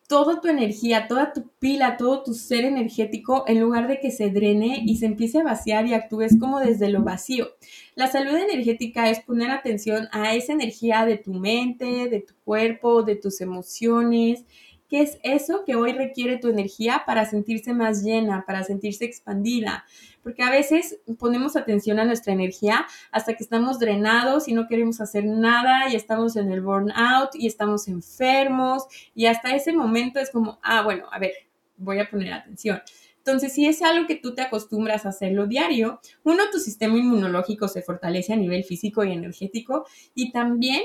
toda 0.09 0.41
tu 0.41 0.49
energía, 0.49 1.09
toda 1.09 1.33
tu 1.33 1.49
pila, 1.59 1.97
todo 1.97 2.23
tu 2.23 2.35
ser 2.35 2.65
energético, 2.65 3.45
en 3.47 3.61
lugar 3.61 3.89
de 3.89 3.99
que 3.99 4.11
se 4.11 4.31
drene 4.31 4.83
y 4.85 4.97
se 4.99 5.07
empiece 5.07 5.39
a 5.39 5.45
vaciar 5.45 5.87
y 5.87 5.95
actúes 5.95 6.39
como 6.39 6.61
desde 6.61 6.89
lo 6.89 7.03
vacío. 7.03 7.49
La 7.95 8.07
salud 8.07 8.35
energética 8.35 9.11
es 9.11 9.21
poner 9.21 9.51
atención 9.51 10.09
a 10.13 10.35
esa 10.35 10.53
energía 10.53 11.07
de 11.07 11.19
tu 11.19 11.33
mente, 11.33 12.09
de 12.09 12.21
tu 12.21 12.35
cuerpo, 12.45 13.03
de 13.03 13.17
tus 13.17 13.41
emociones, 13.41 14.45
¿Qué 14.89 15.03
es 15.03 15.19
eso 15.23 15.65
que 15.65 15.75
hoy 15.75 15.93
requiere 15.93 16.39
tu 16.39 16.49
energía 16.49 17.03
para 17.07 17.25
sentirse 17.25 17.73
más 17.73 18.03
llena, 18.03 18.45
para 18.47 18.63
sentirse 18.63 19.05
expandida? 19.05 19.85
Porque 20.23 20.43
a 20.43 20.51
veces 20.51 21.01
ponemos 21.19 21.57
atención 21.57 21.99
a 21.99 22.05
nuestra 22.05 22.33
energía 22.33 22.87
hasta 23.11 23.35
que 23.35 23.43
estamos 23.43 23.79
drenados 23.79 24.49
y 24.49 24.55
no 24.55 24.69
queremos 24.69 25.01
hacer 25.01 25.25
nada 25.25 25.91
y 25.91 25.97
estamos 25.97 26.37
en 26.37 26.53
el 26.53 26.61
burnout 26.61 27.35
y 27.35 27.47
estamos 27.47 27.89
enfermos 27.89 28.85
y 29.15 29.27
hasta 29.27 29.55
ese 29.55 29.73
momento 29.73 30.21
es 30.21 30.31
como, 30.31 30.59
ah, 30.63 30.83
bueno, 30.83 31.07
a 31.11 31.19
ver, 31.19 31.33
voy 31.77 31.99
a 31.99 32.09
poner 32.09 32.33
atención. 32.33 32.81
Entonces, 33.19 33.55
si 33.55 33.67
es 33.67 33.83
algo 33.83 34.07
que 34.07 34.15
tú 34.15 34.37
te 34.37 34.43
acostumbras 34.43 35.05
a 35.05 35.09
hacerlo 35.09 35.49
diario, 35.49 36.01
uno, 36.23 36.45
tu 36.53 36.61
sistema 36.61 36.97
inmunológico 36.97 37.67
se 37.67 37.83
fortalece 37.83 38.33
a 38.33 38.37
nivel 38.37 38.63
físico 38.63 39.03
y 39.03 39.13
energético 39.13 39.85
y 40.15 40.31
también 40.31 40.83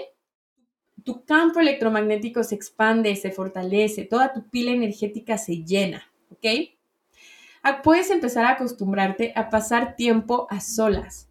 tu 1.03 1.23
campo 1.25 1.59
electromagnético 1.59 2.43
se 2.43 2.55
expande, 2.55 3.15
se 3.15 3.31
fortalece, 3.31 4.05
toda 4.05 4.33
tu 4.33 4.49
pila 4.49 4.71
energética 4.71 5.37
se 5.37 5.63
llena, 5.63 6.03
¿ok? 6.29 6.45
Ah, 7.63 7.81
puedes 7.81 8.09
empezar 8.09 8.45
a 8.45 8.51
acostumbrarte 8.51 9.33
a 9.35 9.49
pasar 9.49 9.95
tiempo 9.95 10.47
a 10.49 10.59
solas. 10.59 11.29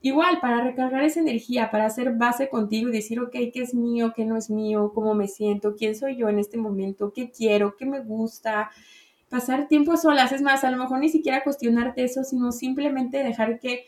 Igual, 0.00 0.40
para 0.40 0.62
recargar 0.62 1.02
esa 1.02 1.20
energía, 1.20 1.70
para 1.70 1.86
hacer 1.86 2.12
base 2.12 2.48
contigo 2.48 2.88
y 2.88 2.92
decir, 2.92 3.18
ok, 3.18 3.32
¿qué 3.52 3.62
es 3.62 3.74
mío? 3.74 4.12
¿Qué 4.14 4.24
no 4.24 4.36
es 4.36 4.48
mío? 4.48 4.92
¿Cómo 4.94 5.14
me 5.14 5.26
siento? 5.26 5.74
¿Quién 5.74 5.96
soy 5.96 6.16
yo 6.16 6.28
en 6.28 6.38
este 6.38 6.56
momento? 6.56 7.12
¿Qué 7.12 7.30
quiero? 7.30 7.74
¿Qué 7.76 7.84
me 7.84 8.00
gusta? 8.00 8.70
Pasar 9.28 9.66
tiempo 9.66 9.92
a 9.92 9.96
solas, 9.96 10.30
es 10.32 10.40
más, 10.40 10.62
a 10.62 10.70
lo 10.70 10.76
mejor 10.76 11.00
ni 11.00 11.08
siquiera 11.08 11.42
cuestionarte 11.42 12.04
eso, 12.04 12.22
sino 12.22 12.52
simplemente 12.52 13.24
dejar 13.24 13.58
que 13.58 13.86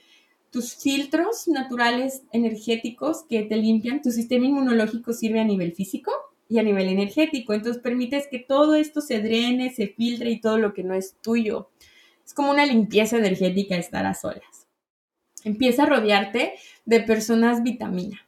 tus 0.51 0.74
filtros 0.74 1.46
naturales 1.48 2.22
energéticos 2.32 3.24
que 3.28 3.42
te 3.42 3.57
limpian, 3.57 4.03
tu 4.03 4.11
sistema 4.11 4.46
inmunológico 4.46 5.12
sirve 5.12 5.40
a 5.40 5.44
nivel 5.44 5.72
físico 5.72 6.11
y 6.48 6.59
a 6.59 6.62
nivel 6.62 6.88
energético. 6.88 7.55
Entonces 7.55 7.82
permites 7.82 8.26
que 8.28 8.40
todo 8.40 8.74
esto 8.74 9.01
se 9.01 9.20
drene, 9.20 9.72
se 9.72 9.88
filtre 9.88 10.30
y 10.30 10.40
todo 10.40 10.59
lo 10.59 10.74
que 10.74 10.82
no 10.82 10.94
es 10.94 11.16
tuyo. 11.22 11.70
Es 12.24 12.34
como 12.34 12.51
una 12.51 12.66
limpieza 12.66 13.16
energética 13.16 13.76
estar 13.76 14.07
a 14.07 14.14
solas. 14.14 14.66
Empieza 15.44 15.84
a 15.84 15.86
rodearte 15.86 16.55
de 16.84 17.01
personas 17.01 17.62
vitamina 17.62 18.20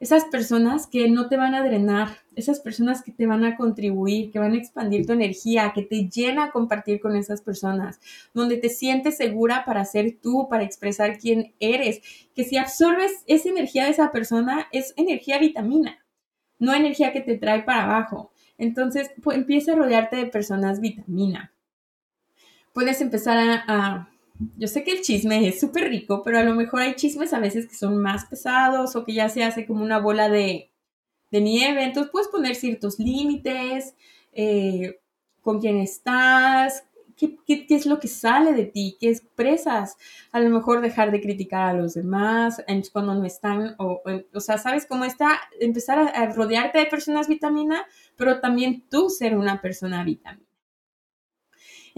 esas 0.00 0.24
personas 0.26 0.86
que 0.86 1.08
no 1.08 1.28
te 1.28 1.36
van 1.36 1.54
a 1.54 1.62
drenar, 1.62 2.18
esas 2.36 2.60
personas 2.60 3.02
que 3.02 3.10
te 3.10 3.26
van 3.26 3.44
a 3.44 3.56
contribuir, 3.56 4.30
que 4.30 4.38
van 4.38 4.52
a 4.52 4.56
expandir 4.56 5.06
tu 5.06 5.12
energía, 5.12 5.72
que 5.74 5.82
te 5.82 6.08
llena 6.08 6.44
a 6.44 6.50
compartir 6.52 7.00
con 7.00 7.16
esas 7.16 7.42
personas, 7.42 8.00
donde 8.32 8.58
te 8.58 8.68
sientes 8.68 9.16
segura 9.16 9.64
para 9.64 9.84
ser 9.84 10.18
tú, 10.22 10.46
para 10.48 10.62
expresar 10.62 11.18
quién 11.18 11.54
eres, 11.58 12.00
que 12.34 12.44
si 12.44 12.56
absorbes 12.56 13.24
esa 13.26 13.48
energía 13.48 13.84
de 13.84 13.90
esa 13.90 14.12
persona, 14.12 14.68
es 14.70 14.94
energía 14.96 15.38
vitamina, 15.38 15.98
no 16.60 16.74
energía 16.74 17.12
que 17.12 17.20
te 17.20 17.36
trae 17.36 17.62
para 17.62 17.84
abajo. 17.84 18.30
Entonces, 18.56 19.10
empieza 19.32 19.72
a 19.72 19.76
rodearte 19.76 20.16
de 20.16 20.26
personas 20.26 20.80
vitamina. 20.80 21.52
Puedes 22.72 23.00
empezar 23.00 23.64
a 23.66 24.08
yo 24.56 24.68
sé 24.68 24.84
que 24.84 24.92
el 24.92 25.02
chisme 25.02 25.48
es 25.48 25.60
súper 25.60 25.88
rico, 25.88 26.22
pero 26.22 26.38
a 26.38 26.44
lo 26.44 26.54
mejor 26.54 26.82
hay 26.82 26.94
chismes 26.94 27.32
a 27.32 27.40
veces 27.40 27.66
que 27.66 27.74
son 27.74 27.98
más 27.98 28.26
pesados 28.26 28.94
o 28.96 29.04
que 29.04 29.14
ya 29.14 29.28
se 29.28 29.42
hace 29.44 29.66
como 29.66 29.82
una 29.82 29.98
bola 29.98 30.28
de, 30.28 30.70
nieve. 31.30 31.84
Entonces 31.84 32.10
puedes 32.10 32.28
poner 32.28 32.54
ciertos 32.54 32.98
límites, 32.98 33.94
eh, 34.32 35.00
con 35.42 35.60
quién 35.60 35.78
estás, 35.78 36.84
qué, 37.16 37.66
es 37.68 37.86
lo 37.86 37.98
que 38.00 38.08
sale 38.08 38.52
de 38.52 38.64
ti, 38.64 38.96
qué 39.00 39.10
expresas. 39.10 39.96
A 40.32 40.40
lo 40.40 40.50
mejor 40.50 40.80
dejar 40.80 41.10
de 41.10 41.20
criticar 41.20 41.68
a 41.68 41.74
los 41.74 41.94
demás 41.94 42.62
cuando 42.92 43.14
no 43.14 43.24
están, 43.24 43.74
o, 43.78 44.02
o, 44.34 44.40
sea, 44.40 44.58
¿sabes 44.58 44.86
cómo 44.86 45.04
está? 45.04 45.40
Empezar 45.60 45.98
a 45.98 46.26
rodearte 46.32 46.78
de 46.78 46.86
personas 46.86 47.28
vitamina, 47.28 47.84
pero 48.16 48.40
también 48.40 48.84
tú 48.88 49.10
ser 49.10 49.36
una 49.36 49.60
persona 49.60 50.04
vitamina. 50.04 50.47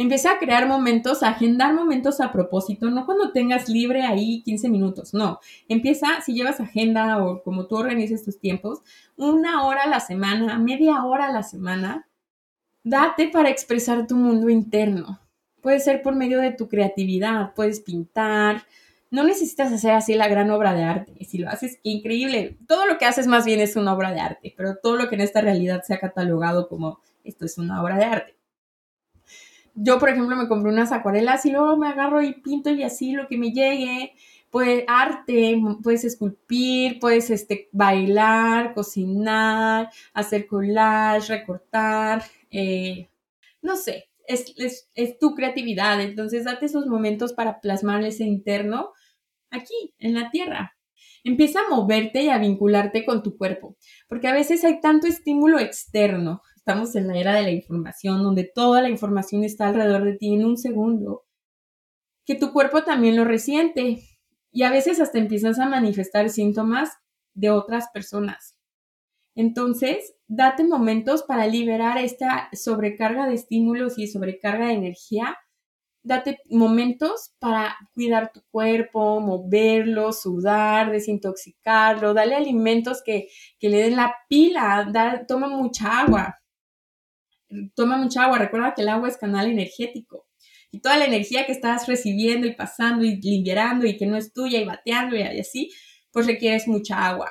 Empieza 0.01 0.33
a 0.33 0.39
crear 0.39 0.67
momentos, 0.67 1.23
a 1.23 1.29
agendar 1.29 1.75
momentos 1.75 2.23
a 2.23 2.33
propósito, 2.33 2.91
no 2.91 3.05
cuando 3.05 3.33
tengas 3.33 3.69
libre 3.69 4.01
ahí 4.01 4.41
15 4.45 4.71
minutos, 4.71 5.13
no. 5.13 5.41
Empieza, 5.69 6.23
si 6.23 6.33
llevas 6.33 6.59
agenda 6.59 7.23
o 7.23 7.43
como 7.43 7.67
tú 7.67 7.77
organizas 7.77 8.25
tus 8.25 8.41
tiempos, 8.41 8.81
una 9.19 9.67
hora 9.67 9.83
a 9.83 9.89
la 9.89 10.01
semana, 10.01 10.59
media 10.59 11.05
hora 11.05 11.27
a 11.27 11.33
la 11.33 11.43
semana, 11.43 12.09
date 12.83 13.29
para 13.29 13.51
expresar 13.51 14.07
tu 14.07 14.17
mundo 14.17 14.49
interno. 14.49 15.21
Puede 15.61 15.81
ser 15.81 16.01
por 16.01 16.17
medio 16.17 16.41
de 16.41 16.53
tu 16.53 16.67
creatividad, 16.67 17.53
puedes 17.53 17.81
pintar, 17.81 18.63
no 19.11 19.23
necesitas 19.23 19.71
hacer 19.71 19.91
así 19.91 20.15
la 20.15 20.29
gran 20.29 20.51
obra 20.51 20.73
de 20.73 20.83
arte. 20.83 21.27
Si 21.27 21.37
lo 21.37 21.51
haces, 21.51 21.79
qué 21.85 21.91
increíble. 21.91 22.57
Todo 22.67 22.87
lo 22.87 22.97
que 22.97 23.05
haces 23.05 23.27
más 23.27 23.45
bien 23.45 23.61
es 23.61 23.77
una 23.77 23.93
obra 23.93 24.13
de 24.13 24.21
arte, 24.21 24.55
pero 24.57 24.77
todo 24.77 24.97
lo 24.97 25.11
que 25.11 25.17
en 25.17 25.21
esta 25.21 25.43
realidad 25.43 25.83
se 25.83 25.93
ha 25.93 26.01
catalogado 26.01 26.71
como 26.71 27.01
esto 27.23 27.45
es 27.45 27.59
una 27.59 27.83
obra 27.83 27.99
de 27.99 28.05
arte 28.07 28.40
yo, 29.83 29.99
por 29.99 30.11
ejemplo, 30.11 30.37
me 30.37 30.49
compré 30.49 30.71
unas 30.73 30.93
acuarelas 30.93 31.47
y 31.47 31.53
luego 31.53 31.77
me 31.77 31.89
agarro 31.89 32.23
y 32.23 32.35
pinto 32.35 32.71
y 32.71 32.83
así 32.83 33.13
lo 33.13 33.29
que 33.29 33.39
me 33.39 33.53
llegue. 33.53 34.13
Pues 34.51 34.85
arte, 34.89 35.61
puedes 35.83 36.05
esculpir, 36.05 36.99
puedes 36.99 37.31
este, 37.31 37.69
bailar, 37.73 38.75
cocinar, 38.75 39.91
hacer 40.13 40.47
collage, 40.47 41.29
recortar, 41.29 42.25
eh, 42.51 43.09
no 43.63 43.77
sé, 43.77 44.11
es, 44.27 44.89
es, 44.95 45.19
tu 45.19 45.35
creatividad. 45.35 46.01
Entonces, 46.01 46.45
date 46.45 46.67
esos 46.67 46.87
momentos 46.87 47.33
para 47.33 47.61
plasmar 47.61 48.03
ese 48.05 48.25
interno 48.25 48.93
aquí, 49.51 49.95
en 49.99 50.15
la 50.15 50.31
tierra. 50.31 50.77
Empieza 51.25 51.61
a 51.61 51.75
moverte 51.75 52.23
y 52.23 52.29
a 52.31 52.39
vincularte 52.39 53.05
con 53.05 53.23
tu 53.23 53.37
cuerpo, 53.37 53.77
porque 54.09 54.29
a 54.29 54.33
veces 54.33 54.65
hay 54.65 54.81
tanto 54.81 55.07
estímulo 55.07 55.59
externo, 55.59 56.43
Estamos 56.61 56.95
en 56.95 57.09
la 57.09 57.19
era 57.19 57.35
de 57.35 57.43
la 57.43 57.51
información, 57.51 58.23
donde 58.23 58.45
toda 58.45 58.83
la 58.83 58.91
información 58.91 59.45
está 59.45 59.69
alrededor 59.69 60.05
de 60.05 60.19
ti 60.19 60.35
en 60.35 60.45
un 60.45 60.59
segundo, 60.59 61.25
que 62.27 62.35
tu 62.35 62.53
cuerpo 62.53 62.85
también 62.85 63.17
lo 63.17 63.25
resiente 63.25 64.03
y 64.53 64.63
a 64.63 64.71
veces 64.71 65.01
hasta 65.01 65.19
empiezas 65.19 65.59
a 65.59 65.67
manifestar 65.67 66.29
síntomas 66.29 66.91
de 67.33 67.51
otras 67.51 67.89
personas. 67.95 68.59
Entonces, 69.35 70.15
date 70.29 70.63
momentos 70.65 71.23
para 71.23 71.47
liberar 71.47 71.97
esta 71.97 72.51
sobrecarga 72.53 73.27
de 73.27 73.35
estímulos 73.37 73.99
y 73.99 74.07
sobrecarga 74.07 74.67
de 74.67 74.75
energía. 74.75 75.39
Date 76.03 76.41
momentos 76.51 77.35
para 77.39 77.75
cuidar 77.95 78.33
tu 78.33 78.43
cuerpo, 78.51 79.21
moverlo, 79.21 80.13
sudar, 80.13 80.91
desintoxicarlo, 80.91 82.13
dale 82.13 82.35
alimentos 82.35 83.03
que, 83.03 83.29
le 83.61 83.79
den 83.79 83.97
la 83.97 84.15
pila, 84.29 85.25
toma 85.27 85.49
mucha 85.49 86.01
agua 86.01 86.40
toma 87.75 87.97
mucha 87.97 88.25
agua, 88.25 88.39
recuerda 88.39 88.75
que 88.75 88.83
el 88.83 88.89
agua 88.89 89.09
es 89.09 89.17
canal 89.17 89.49
energético. 89.49 90.27
Y 90.71 90.81
toda 90.81 90.97
la 90.97 91.07
energía 91.07 91.47
que 91.47 91.53
estás 91.53 91.89
recibiendo 91.89 92.47
y 92.47 92.55
pasando 92.55 93.05
y 93.05 93.21
liberando 93.21 93.87
y 93.87 93.97
que 93.97 94.07
no 94.07 94.17
es 94.17 94.33
tuya 94.33 94.61
y 94.61 94.65
bateando 94.65 95.17
y 95.17 95.23
así, 95.23 95.71
pues 96.13 96.27
requieres 96.27 96.69
mucha 96.69 97.07
agua. 97.09 97.29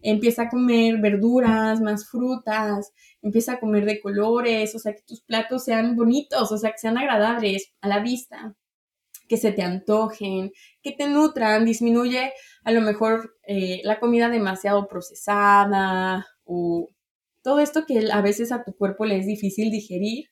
Empieza 0.00 0.42
a 0.42 0.48
comer 0.48 0.98
verduras, 0.98 1.80
más 1.80 2.08
frutas, 2.08 2.92
empieza 3.20 3.54
a 3.54 3.60
comer 3.60 3.84
de 3.84 4.00
colores, 4.00 4.74
o 4.74 4.78
sea, 4.78 4.94
que 4.94 5.02
tus 5.02 5.22
platos 5.22 5.64
sean 5.64 5.96
bonitos, 5.96 6.50
o 6.50 6.56
sea, 6.56 6.70
que 6.70 6.78
sean 6.78 6.96
agradables 6.96 7.72
a 7.80 7.88
la 7.88 7.98
vista, 7.98 8.54
que 9.28 9.36
se 9.36 9.52
te 9.52 9.62
antojen, 9.62 10.52
que 10.82 10.92
te 10.92 11.08
nutran, 11.08 11.64
disminuye 11.64 12.32
a 12.64 12.72
lo 12.72 12.80
mejor 12.80 13.36
eh, 13.46 13.80
la 13.84 14.00
comida 14.00 14.28
demasiado 14.28 14.88
procesada 14.88 16.26
o 16.44 16.88
todo 17.48 17.60
esto 17.60 17.86
que 17.86 18.12
a 18.12 18.20
veces 18.20 18.52
a 18.52 18.62
tu 18.62 18.76
cuerpo 18.76 19.06
le 19.06 19.16
es 19.16 19.24
difícil 19.24 19.70
digerir. 19.70 20.26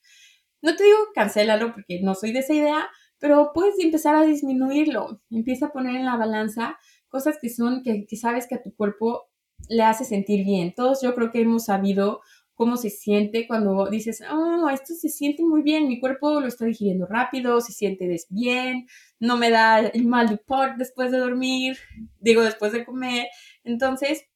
No 0.60 0.76
te 0.76 0.84
digo 0.84 0.98
cancélalo 1.14 1.72
porque 1.72 1.98
no 2.02 2.14
soy 2.14 2.30
de 2.30 2.40
esa 2.40 2.52
idea, 2.52 2.90
pero 3.18 3.52
puedes 3.54 3.78
empezar 3.78 4.14
a 4.14 4.26
disminuirlo. 4.26 5.22
Empieza 5.30 5.66
a 5.66 5.72
poner 5.72 5.96
en 5.96 6.04
la 6.04 6.18
balanza 6.18 6.76
cosas 7.08 7.38
que 7.40 7.48
son, 7.48 7.82
que, 7.82 8.04
sabes 8.18 8.46
que 8.46 8.56
a 8.56 8.62
tu 8.62 8.74
cuerpo 8.76 9.30
le 9.70 9.82
hace 9.82 10.04
sentir 10.04 10.44
bien. 10.44 10.74
Todos 10.76 11.00
yo 11.00 11.14
creo 11.14 11.30
que 11.30 11.40
hemos 11.40 11.64
sabido 11.64 12.20
cómo 12.52 12.76
se 12.76 12.90
siente 12.90 13.46
cuando 13.46 13.88
dices, 13.88 14.20
oh, 14.30 14.68
esto 14.68 14.92
se 14.92 15.08
siente 15.08 15.42
muy 15.42 15.62
bien, 15.62 15.88
mi 15.88 15.98
cuerpo 15.98 16.38
lo 16.38 16.46
está 16.46 16.66
digiriendo 16.66 17.06
rápido, 17.06 17.62
se 17.62 17.72
siente 17.72 18.14
bien, 18.28 18.86
no 19.20 19.38
me 19.38 19.48
da 19.48 19.78
el 19.78 20.04
mal 20.04 20.28
de 20.28 20.38
después 20.76 21.10
de 21.10 21.16
dormir, 21.16 21.78
digo 22.20 22.42
después 22.42 22.72
de 22.72 22.84
comer. 22.84 23.28
Entonces, 23.64 24.26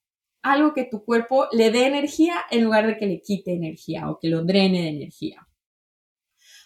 algo 0.43 0.75
que 0.75 0.85
tu 0.85 1.05
cuerpo 1.05 1.47
le 1.53 1.71
dé 1.71 1.87
energía 1.87 2.35
en 2.51 2.65
lugar 2.65 2.87
de 2.87 2.97
que 2.97 3.07
le 3.07 3.21
quite 3.21 3.53
energía 3.53 4.11
o 4.11 4.19
que 4.19 4.29
lo 4.29 4.45
drene 4.45 4.83
de 4.83 4.89
energía. 4.89 5.47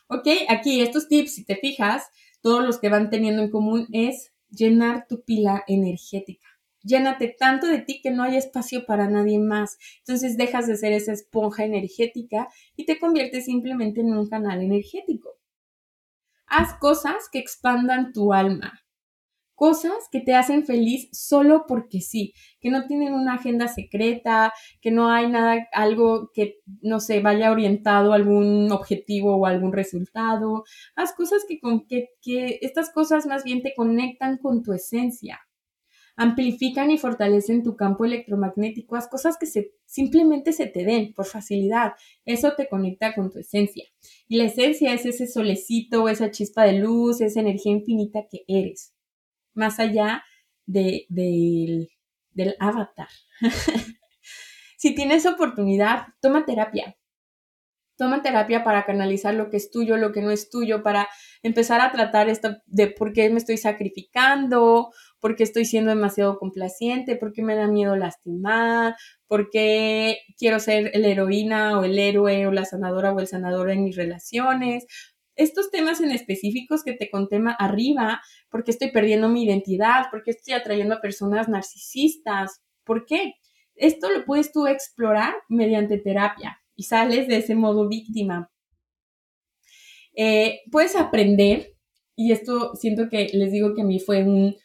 Ok, 0.08 0.28
aquí 0.48 0.80
estos 0.80 1.08
tips, 1.08 1.34
si 1.34 1.44
te 1.44 1.56
fijas, 1.56 2.04
todos 2.42 2.64
los 2.64 2.78
que 2.78 2.88
van 2.88 3.10
teniendo 3.10 3.42
en 3.42 3.50
común 3.50 3.88
es 3.92 4.32
llenar 4.50 5.06
tu 5.08 5.24
pila 5.24 5.64
energética. 5.66 6.46
Llénate 6.82 7.34
tanto 7.38 7.66
de 7.66 7.80
ti 7.80 8.00
que 8.02 8.10
no 8.10 8.22
hay 8.22 8.36
espacio 8.36 8.84
para 8.84 9.08
nadie 9.08 9.38
más. 9.38 9.78
Entonces 10.00 10.36
dejas 10.36 10.66
de 10.66 10.76
ser 10.76 10.92
esa 10.92 11.12
esponja 11.12 11.64
energética 11.64 12.48
y 12.76 12.84
te 12.84 12.98
conviertes 12.98 13.46
simplemente 13.46 14.02
en 14.02 14.14
un 14.14 14.28
canal 14.28 14.60
energético. 14.60 15.30
Haz 16.46 16.78
cosas 16.78 17.30
que 17.32 17.38
expandan 17.38 18.12
tu 18.12 18.34
alma. 18.34 18.84
Cosas 19.55 20.09
que 20.11 20.20
te 20.20 20.34
hacen 20.34 20.64
feliz 20.66 21.09
solo 21.12 21.64
porque 21.68 22.00
sí, 22.00 22.34
que 22.61 22.70
no 22.70 22.86
tienen 22.86 23.14
una 23.14 23.34
agenda 23.34 23.68
secreta, 23.68 24.52
que 24.80 24.90
no 24.90 25.11
hay 25.11 25.28
nada, 25.28 25.68
algo 25.72 26.30
que, 26.34 26.59
no 26.82 27.00
sé, 27.00 27.20
vaya 27.20 27.52
orientado 27.52 28.12
a 28.12 28.16
algún 28.16 28.70
objetivo 28.72 29.36
o 29.36 29.46
algún 29.46 29.72
resultado. 29.72 30.64
Haz 30.96 31.12
cosas 31.14 31.44
que, 31.48 31.61
con, 31.61 31.86
que, 31.86 32.09
que 32.20 32.59
estas 32.62 32.90
cosas 32.90 33.26
más 33.26 33.44
bien 33.44 33.62
te 33.62 33.74
conectan 33.74 34.38
con 34.38 34.62
tu 34.62 34.72
esencia 34.72 35.40
amplifican 36.16 36.90
y 36.90 36.98
fortalecen 36.98 37.62
tu 37.62 37.76
campo 37.76 38.05
electromagnético, 38.05 38.96
haz 38.96 39.09
cosas 39.09 39.36
que 39.38 39.46
se, 39.46 39.72
simplemente 39.84 40.52
se 40.52 40.66
te 40.66 40.84
den 40.84 41.12
por 41.12 41.26
facilidad. 41.26 41.94
Eso 42.24 42.52
te 42.57 42.68
conecta 42.68 43.14
con 43.14 43.30
tu 43.30 43.38
esencia. 43.38 43.84
Y 44.28 44.36
la 44.36 44.44
esencia 44.44 44.92
es 44.92 45.07
ese 45.07 45.26
solecito, 45.26 46.09
esa 46.09 46.30
chispa 46.30 46.64
de 46.64 46.74
luz, 46.74 47.20
esa 47.20 47.40
energía 47.40 47.72
infinita 47.72 48.26
que 48.30 48.44
eres, 48.46 48.93
más 49.55 49.80
allá 49.80 50.24
de, 50.66 51.07
del, 51.09 51.90
del 52.32 52.57
avatar. 52.59 53.09
si 54.76 54.94
tienes 54.94 55.26
oportunidad, 55.26 56.09
toma 56.20 56.44
terapia. 56.44 56.96
Toma 57.96 58.22
terapia 58.22 58.64
para 58.64 58.84
canalizar 58.84 59.34
lo 59.34 59.50
que 59.50 59.57
es 59.57 59.70
tuyo, 59.70 59.96
lo 59.96 60.11
que 60.11 60.20
no 60.20 60.32
es 60.32 60.50
tuyo, 60.50 60.82
para 60.82 61.09
empezar 61.44 61.80
a 61.80 61.92
tratar 61.92 62.28
esto 62.28 62.57
de 62.66 62.88
por 62.88 63.12
qué 63.12 63.30
me 63.30 63.38
estoy 63.38 63.57
sacrificando, 63.57 64.90
por 65.20 65.36
qué 65.36 65.44
estoy 65.44 65.64
siendo 65.64 65.90
demasiado 65.90 66.36
complaciente, 66.38 67.14
por 67.14 67.32
qué 67.32 67.42
me 67.42 67.55
da 67.55 67.68
miedo 67.68 67.94
lastimar, 67.94 68.96
por 69.28 69.48
qué 69.48 70.18
quiero 70.36 70.59
ser 70.59 70.90
la 70.92 71.07
heroína 71.07 71.78
o 71.78 71.84
el 71.84 71.96
héroe 71.98 72.48
o 72.48 72.52
la 72.52 72.64
sanadora 72.64 73.12
o 73.12 73.20
el 73.20 73.28
sanador 73.28 73.70
en 73.70 73.84
mis 73.84 73.94
relaciones. 73.94 74.86
Estos 75.37 75.70
temas 75.70 76.01
en 76.01 76.11
específicos 76.11 76.85
que 76.85 76.93
te 76.93 77.11
conté 77.11 77.41
arriba, 77.59 78.22
por 78.51 78.62
qué 78.62 78.70
estoy 78.70 78.91
perdiendo 78.93 79.28
mi 79.28 79.45
identidad, 79.45 80.11
por 80.11 80.22
qué 80.22 80.30
estoy 80.30 80.55
atrayendo 80.55 80.95
a 80.95 81.01
personas 81.01 81.49
narcisistas, 81.49 82.62
¿por 82.85 83.05
qué? 83.05 83.35
Esto 83.74 84.11
lo 84.11 84.24
puedes 84.24 84.53
tú 84.53 84.66
explorar 84.66 85.35
mediante 85.49 85.99
terapia 85.99 86.61
y 86.76 86.85
sales 86.85 87.26
de 87.26 87.39
ese 87.39 87.55
modo 87.55 87.89
víctima. 87.89 88.51
Eh, 90.16 90.61
puedes 90.70 90.95
aprender, 90.95 91.74
y 92.14 92.30
esto 92.30 92.74
siento 92.76 93.09
que 93.09 93.28
les 93.32 93.51
digo 93.51 93.74
que 93.74 93.82
a 93.82 93.85
mí 93.85 93.99
fue 93.99 94.22
un, 94.22 94.57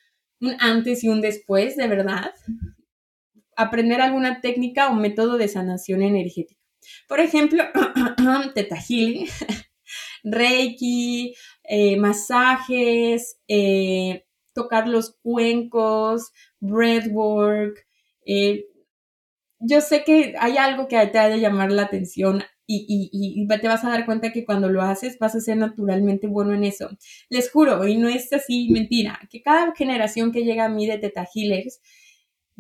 antes 0.60 1.04
y 1.04 1.10
un 1.10 1.22
después, 1.22 1.76
de 1.76 1.88
verdad, 1.88 2.32
aprender 3.56 4.02
alguna 4.02 4.42
técnica 4.42 4.90
o 4.90 4.94
método 4.94 5.38
de 5.38 5.48
sanación 5.48 6.04
energética. 6.04 6.62
Por 7.08 7.20
ejemplo, 7.20 7.64
teta 8.54 8.78
reiki, 10.24 11.36
eh, 11.64 11.98
masajes, 11.98 13.40
eh, 13.48 14.26
tocar 14.54 14.88
los 14.88 15.16
cuencos, 15.22 16.32
breathwork, 16.60 17.86
yo 19.60 19.82
sé 19.82 20.04
que 20.04 20.36
hay 20.40 20.58
algo 20.58 20.88
que 20.88 21.06
te 21.08 21.20
ha 21.20 21.30
de 21.30 21.40
llamar 21.40 21.72
la 21.72 21.84
atención 21.84 22.44
y, 22.66 23.10
y, 23.12 23.48
te 23.48 23.68
vas 23.68 23.84
a 23.84 23.90
dar 23.90 24.06
cuenta 24.06 24.32
que 24.32 24.46
cuando 24.46 24.70
lo 24.70 24.84
haces 24.84 25.18
vas 25.20 25.34
a 25.36 25.40
ser 25.40 25.58
naturalmente 25.58 26.28
bueno 26.28 26.54
en 26.54 26.64
eso. 26.64 26.90
Les 27.30 27.52
juro, 27.52 27.88
y 27.88 27.98
no 27.98 28.08
es 28.08 28.32
así 28.32 28.70
mentira, 28.70 29.20
que 29.32 29.42
cada 29.42 29.74
generación 29.76 30.32
que 30.32 30.44
llega 30.44 30.66
a 30.66 30.70
mí 30.70 30.86
de 30.86 31.00
Teta 31.00 31.28
Healers 31.34 31.82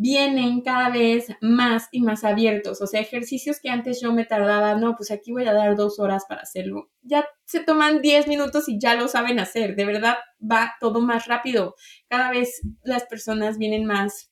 vienen 0.01 0.61
cada 0.61 0.89
vez 0.89 1.27
más 1.41 1.89
y 1.91 2.01
más 2.01 2.23
abiertos. 2.23 2.81
O 2.81 2.87
sea, 2.87 3.01
ejercicios 3.01 3.59
que 3.59 3.69
antes 3.69 3.99
yo 4.01 4.13
me 4.13 4.23
tardaba, 4.23 4.75
no, 4.75 4.95
pues 4.95 5.11
aquí 5.11 5.33
voy 5.33 5.45
a 5.45 5.51
dar 5.51 5.75
dos 5.75 5.99
horas 5.99 6.23
para 6.25 6.43
hacerlo. 6.43 6.89
Ya 7.01 7.27
se 7.43 7.59
toman 7.59 8.01
diez 8.01 8.25
minutos 8.25 8.69
y 8.69 8.79
ya 8.79 8.95
lo 8.95 9.09
saben 9.09 9.39
hacer. 9.39 9.75
De 9.75 9.83
verdad 9.83 10.15
va 10.41 10.71
todo 10.79 11.01
más 11.01 11.27
rápido. 11.27 11.75
Cada 12.07 12.31
vez 12.31 12.61
las 12.81 13.03
personas 13.07 13.57
vienen 13.57 13.83
más 13.83 14.31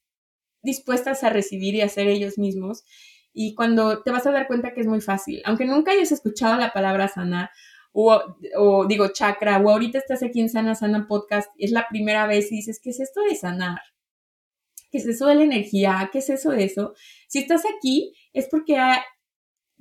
dispuestas 0.62 1.26
a 1.26 1.32
recibir 1.32 1.76
y 1.76 1.82
hacer 1.82 2.08
ellos 2.08 2.38
mismos. 2.38 2.86
Y 3.34 3.54
cuando 3.54 4.04
te 4.04 4.12
vas 4.12 4.26
a 4.26 4.32
dar 4.32 4.48
cuenta 4.48 4.74
que 4.74 4.80
es 4.80 4.88
muy 4.88 5.02
fácil, 5.02 5.42
aunque 5.44 5.66
nunca 5.66 5.92
hayas 5.92 6.14
escuchado 6.14 6.56
la 6.56 6.72
palabra 6.72 7.10
sana, 7.10 7.52
o, 7.92 8.86
digo 8.88 9.10
chakra, 9.10 9.58
o 9.58 9.70
ahorita 9.70 9.98
estás 9.98 10.24
aquí 10.24 10.40
en 10.40 10.48
Sana 10.50 10.76
Sana 10.76 11.08
Podcast, 11.10 11.50
es 11.58 11.72
la 11.72 11.88
primera 11.90 12.26
vez 12.26 12.54
y 12.54 12.56
dices, 12.56 12.80
¿qué 12.82 12.92
es 12.92 13.02
esto 13.02 13.22
de 13.22 13.36
sanar? 13.36 13.82
¿Qué 14.92 15.00
es 15.00 15.06
eso 15.06 15.28
de 15.28 15.36
la 15.36 15.44
energía? 15.44 16.10
¿Qué 16.12 16.20
es 16.20 16.30
eso 16.30 16.52
de 16.52 16.64
eso? 16.64 16.94
Si 17.28 17.40
estás 17.40 17.64
aquí 17.66 18.14
es 18.34 18.48
porque 18.50 18.78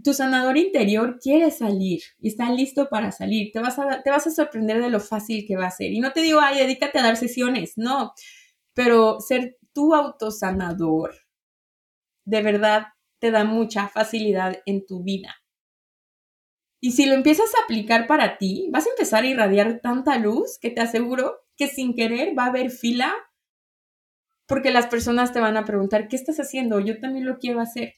tu 0.03 0.13
sanador 0.13 0.57
interior 0.57 1.19
quiere 1.21 1.51
salir 1.51 2.03
y 2.21 2.29
está 2.29 2.51
listo 2.51 2.89
para 2.89 3.13
salir. 3.13 3.51
Te 3.53 3.61
vas, 3.61 3.79
a, 3.79 4.03
te 4.03 4.11
vas 4.11 4.27
a 4.27 4.31
sorprender 4.31 4.81
de 4.81 4.91
lo 4.91 5.01
fácil 5.01 5.45
que 5.47 5.57
va 5.57 5.67
a 5.67 5.71
ser. 5.71 5.93
Y 5.93 6.01
no 6.01 6.13
te 6.13 6.21
digo, 6.21 6.41
ay, 6.41 6.59
dedícate 6.59 6.99
a 6.99 7.03
dar 7.03 7.17
sesiones, 7.17 7.75
no. 7.77 8.13
Pero 8.75 9.21
ser 9.21 9.57
tu 9.73 9.95
autosanador 9.95 11.15
de 12.25 12.43
verdad 12.43 12.89
te 13.19 13.31
da 13.31 13.45
mucha 13.45 13.89
facilidad 13.89 14.63
en 14.67 14.85
tu 14.85 15.03
vida. 15.03 15.35
Y 16.81 16.93
si 16.93 17.07
lo 17.07 17.15
empiezas 17.15 17.53
a 17.55 17.65
aplicar 17.65 18.07
para 18.07 18.37
ti, 18.37 18.69
vas 18.71 18.87
a 18.87 18.91
empezar 18.91 19.25
a 19.25 19.27
irradiar 19.27 19.81
tanta 19.81 20.19
luz 20.19 20.59
que 20.61 20.71
te 20.71 20.83
aseguro 20.83 21.41
que 21.57 21.69
sin 21.69 21.95
querer 21.95 22.39
va 22.39 22.45
a 22.45 22.49
haber 22.49 22.71
fila 22.71 23.15
porque 24.47 24.71
las 24.71 24.87
personas 24.87 25.33
te 25.33 25.41
van 25.41 25.57
a 25.57 25.65
preguntar, 25.65 26.09
¿qué 26.09 26.17
estás 26.17 26.39
haciendo? 26.39 26.81
Yo 26.81 26.99
también 27.01 27.27
lo 27.27 27.39
quiero 27.39 27.61
hacer. 27.61 27.95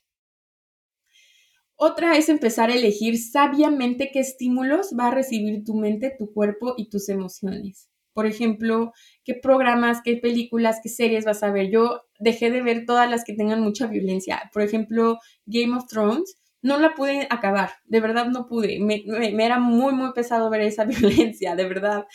Otra 1.81 2.17
es 2.17 2.29
empezar 2.29 2.71
a 2.71 2.75
elegir 2.75 3.19
sabiamente 3.19 4.11
qué 4.13 4.19
estímulos 4.19 4.95
va 4.99 5.09
a 5.09 5.11
recibir 5.13 5.63
tu 5.65 5.75
mente, 5.75 6.13
tu 6.19 6.33
cuerpo 6.33 6.75
y 6.77 6.89
tus 6.89 7.09
emociones. 7.09 7.89
Por 8.13 8.27
ejemplo, 8.27 8.93
qué 9.25 9.35
programas, 9.35 10.01
qué 10.03 10.17
películas, 10.17 10.81
qué 10.83 10.89
series 10.89 11.25
vas 11.25 11.45
a 11.45 11.53
ver. 11.53 11.71
Yo 11.71 12.03
dejé 12.19 12.51
de 12.51 12.63
ver 12.63 12.85
todas 12.85 13.09
las 13.09 13.23
que 13.23 13.35
tengan 13.35 13.61
mucha 13.61 13.87
violencia. 13.87 14.51
Por 14.53 14.63
ejemplo, 14.63 15.19
Game 15.47 15.77
of 15.77 15.87
Thrones. 15.87 16.37
No 16.61 16.81
la 16.81 16.97
pude 16.97 17.29
acabar, 17.31 17.71
de 17.85 18.01
verdad 18.01 18.27
no 18.27 18.49
pude. 18.49 18.81
Me, 18.81 19.05
era 19.45 19.61
muy, 19.61 19.95
muy 19.95 20.13
pesado 20.13 20.51
ver 20.51 20.63
esa 20.63 20.85
violencia, 20.85 21.55
de 21.55 21.69
verdad. 21.69 22.07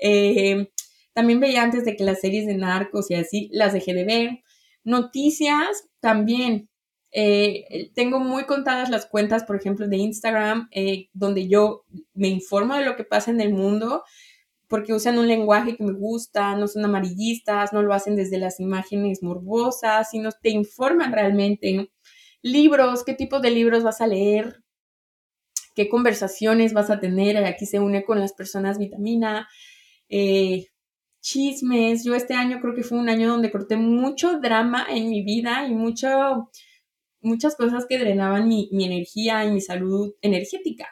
Eh, 0.00 0.68
también 1.18 1.40
veía 1.40 1.64
antes 1.64 1.84
de 1.84 1.96
que 1.96 2.04
las 2.04 2.20
series 2.20 2.46
de 2.46 2.54
narcos 2.54 3.10
y 3.10 3.14
así 3.16 3.48
las 3.50 3.72
dejé 3.72 3.92
de 3.92 4.04
ver. 4.04 4.38
Noticias 4.84 5.88
también. 5.98 6.70
Eh, 7.10 7.90
tengo 7.96 8.20
muy 8.20 8.44
contadas 8.44 8.88
las 8.88 9.06
cuentas, 9.06 9.42
por 9.42 9.56
ejemplo, 9.56 9.88
de 9.88 9.96
Instagram, 9.96 10.68
eh, 10.70 11.08
donde 11.12 11.48
yo 11.48 11.84
me 12.14 12.28
informo 12.28 12.76
de 12.76 12.84
lo 12.84 12.94
que 12.94 13.02
pasa 13.02 13.32
en 13.32 13.40
el 13.40 13.52
mundo 13.52 14.04
porque 14.68 14.92
usan 14.92 15.18
un 15.18 15.26
lenguaje 15.26 15.76
que 15.76 15.82
me 15.82 15.92
gusta, 15.92 16.54
no 16.54 16.68
son 16.68 16.84
amarillistas, 16.84 17.72
no 17.72 17.82
lo 17.82 17.92
hacen 17.94 18.14
desde 18.14 18.38
las 18.38 18.60
imágenes 18.60 19.20
morbosas, 19.20 20.10
sino 20.10 20.30
te 20.30 20.50
informan 20.50 21.12
realmente. 21.12 21.90
Libros, 22.42 23.02
qué 23.02 23.14
tipo 23.14 23.40
de 23.40 23.50
libros 23.50 23.82
vas 23.82 24.00
a 24.00 24.06
leer, 24.06 24.62
qué 25.74 25.88
conversaciones 25.88 26.74
vas 26.74 26.90
a 26.90 27.00
tener, 27.00 27.44
aquí 27.44 27.66
se 27.66 27.80
une 27.80 28.04
con 28.04 28.20
las 28.20 28.34
personas 28.34 28.78
vitamina, 28.78 29.48
eh, 30.08 30.68
chismes. 31.28 32.04
Yo 32.04 32.14
este 32.14 32.34
año 32.34 32.60
creo 32.60 32.74
que 32.74 32.82
fue 32.82 32.98
un 32.98 33.08
año 33.08 33.28
donde 33.28 33.50
corté 33.50 33.76
mucho 33.76 34.38
drama 34.40 34.86
en 34.88 35.10
mi 35.10 35.22
vida 35.22 35.66
y 35.66 35.74
mucho, 35.74 36.50
muchas 37.20 37.56
cosas 37.56 37.86
que 37.88 37.98
drenaban 37.98 38.48
mi 38.48 38.68
energía 38.72 39.44
y 39.44 39.52
mi 39.52 39.60
salud 39.60 40.14
energética. 40.22 40.88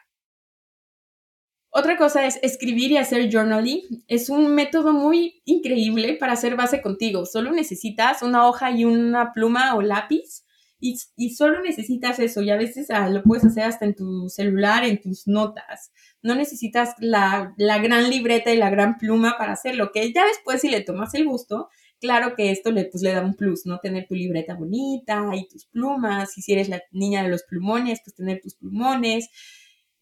Otra 1.79 1.99
cosa 1.99 2.25
es 2.25 2.39
escribir 2.43 2.93
y 2.93 2.97
hacer 2.97 3.31
journaling. 3.31 3.83
Es 4.09 4.31
un 4.31 4.55
método 4.55 4.95
muy 4.95 5.43
increíble 5.45 6.15
para 6.15 6.33
hacer 6.33 6.57
base 6.57 6.81
contigo. 6.81 7.27
Solo 7.27 7.53
necesitas 7.53 8.23
una 8.23 8.49
hoja 8.49 8.71
y 8.71 8.87
una 8.87 9.35
pluma 9.35 9.75
o 9.75 9.83
lápiz 9.83 10.46
y, 10.79 11.31
solo 11.35 11.63
necesitas 11.63 12.19
eso. 12.19 12.43
Y 12.43 12.51
a 12.51 12.57
veces 12.57 12.91
ah, 12.91 13.09
lo 13.09 13.23
puedes 13.23 13.45
hacer 13.45 13.65
hasta 13.65 13.85
en 13.85 13.95
tu 13.95 14.29
celular, 14.29 14.85
en 14.85 15.01
tus 15.01 15.27
notas. 15.27 15.93
No 16.23 16.35
necesitas 16.35 16.95
la, 16.99 17.55
gran 17.57 18.11
libreta 18.11 18.53
y 18.53 18.57
la 18.57 18.71
gran 18.71 18.99
pluma 18.99 19.37
para 19.39 19.53
hacerlo, 19.53 19.91
que 19.93 20.13
ya 20.13 20.27
después 20.27 20.61
si 20.61 20.69
le 20.69 20.83
tomas 20.83 21.15
el 21.15 21.27
gusto, 21.27 21.69
claro 22.01 22.35
que 22.37 22.51
esto 22.51 22.71
le, 22.73 22.85
pues, 22.85 23.03
le 23.03 23.13
da 23.13 23.23
un 23.23 23.35
plus, 23.35 23.67
¿no? 23.67 23.79
Tener 23.79 24.07
tu 24.07 24.15
libreta 24.15 24.55
bonita 24.55 25.31
y 25.35 25.49
tus 25.49 25.67
plumas. 25.67 26.37
Y 26.39 26.43
si 26.43 26.53
eres 26.53 26.69
la 26.69 26.83
niña 26.91 27.23
de 27.23 27.31
los 27.31 27.43
plumones, 27.45 28.01
pues 28.05 28.15
tener 28.15 28.41
tus 28.41 28.55
plumones 28.57 29.29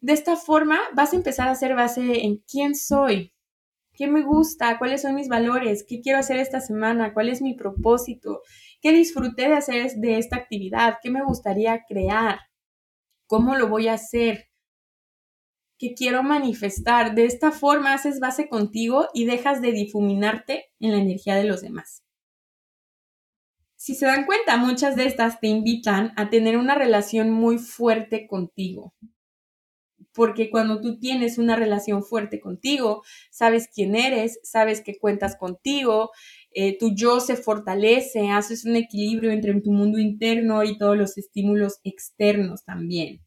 de 0.05 0.13
esta 0.13 0.37
forma 0.37 0.79
vas 0.95 1.15
a 1.15 1.17
empezar 1.17 1.49
a 1.49 1.53
hacer 1.53 1.75
base 1.75 2.27
en 2.27 2.37
quién 2.47 2.75
soy, 2.75 3.33
qué 3.95 4.07
me 4.07 4.23
gusta, 4.23 4.77
cuáles 4.79 5.01
son 5.01 5.15
mis 5.15 5.29
valores, 5.29 5.83
qué 5.89 6.03
quiero 6.03 6.19
hacer 6.19 6.37
esta 6.37 6.61
semana, 6.61 7.15
cuál 7.15 7.31
es 7.31 7.41
mi 7.41 7.55
propósito, 7.55 8.43
qué 8.85 8.93
disfruté 8.93 9.49
de 9.49 9.55
hacer 9.55 9.93
de 9.97 10.19
esta 10.19 10.37
actividad, 10.37 10.99
qué 11.03 11.11
me 11.11 11.25
gustaría 11.25 11.85
crear, 11.89 12.41
cómo 13.27 13.57
lo 13.57 13.69
voy 13.69 13.89
a 13.89 13.95
hacer, 13.95 14.51
qué 15.79 15.95
quiero 15.95 16.23
manifestar. 16.23 17.15
De 17.15 17.25
esta 17.25 17.51
forma 17.51 17.95
haces 17.95 18.21
base 18.21 18.47
contigo 18.47 19.09
y 19.15 19.25
dejas 19.25 19.63
de 19.63 19.73
difuminarte 19.73 20.67
en 20.81 20.93
la 20.93 20.99
energía 20.99 21.35
de 21.37 21.45
los 21.45 21.63
demás. 21.63 22.05
Si 23.75 23.95
se 23.95 24.05
dan 24.05 24.27
cuenta, 24.27 24.59
muchas 24.59 24.97
de 24.97 25.07
estas 25.07 25.41
te 25.41 25.47
invitan 25.47 26.13
a 26.17 26.29
tener 26.29 26.59
una 26.59 26.75
relación 26.75 27.31
muy 27.31 27.57
fuerte 27.57 28.27
contigo. 28.27 28.93
Porque 30.13 30.51
cuando 30.51 30.83
tú 30.83 31.01
tienes 31.01 31.39
una 31.39 31.57
relación 31.57 32.05
fuerte 32.05 32.39
contigo, 32.39 33.03
sabes 33.31 33.67
quién 33.75 33.97
eres, 33.97 34.39
sabes 34.43 34.83
que 34.83 34.99
cuentas 34.99 35.37
contigo, 35.37 36.11
eh, 36.55 36.79
tu 36.79 36.95
yo 36.95 37.21
se 37.21 37.37
fortalece, 37.37 38.31
haces 38.31 38.65
un 38.65 38.77
equilibrio 38.77 39.31
entre 39.33 39.61
tu 39.61 39.73
mundo 39.73 39.99
interno 39.99 40.63
y 40.63 40.79
todos 40.79 40.97
los 40.97 41.19
estímulos 41.19 41.81
externos 41.85 42.65
también. 42.65 43.21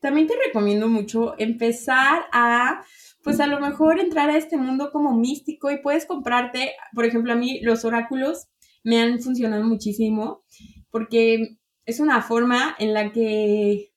También 0.00 0.26
te 0.26 0.34
recomiendo 0.46 0.88
mucho 0.88 1.34
empezar 1.38 2.24
a, 2.32 2.84
pues 3.22 3.38
a 3.38 3.46
lo 3.46 3.60
mejor 3.60 4.00
entrar 4.00 4.30
a 4.30 4.36
este 4.36 4.56
mundo 4.56 4.90
como 4.90 5.16
místico 5.16 5.70
y 5.70 5.80
puedes 5.80 6.06
comprarte, 6.06 6.72
por 6.94 7.04
ejemplo, 7.04 7.32
a 7.32 7.36
mí 7.36 7.60
los 7.62 7.84
oráculos 7.84 8.48
me 8.82 9.00
han 9.00 9.20
funcionado 9.20 9.62
muchísimo 9.64 10.42
porque 10.90 11.56
es 11.86 12.00
una 12.00 12.20
forma 12.22 12.74
en 12.78 12.94
la 12.94 13.12
que 13.12 13.91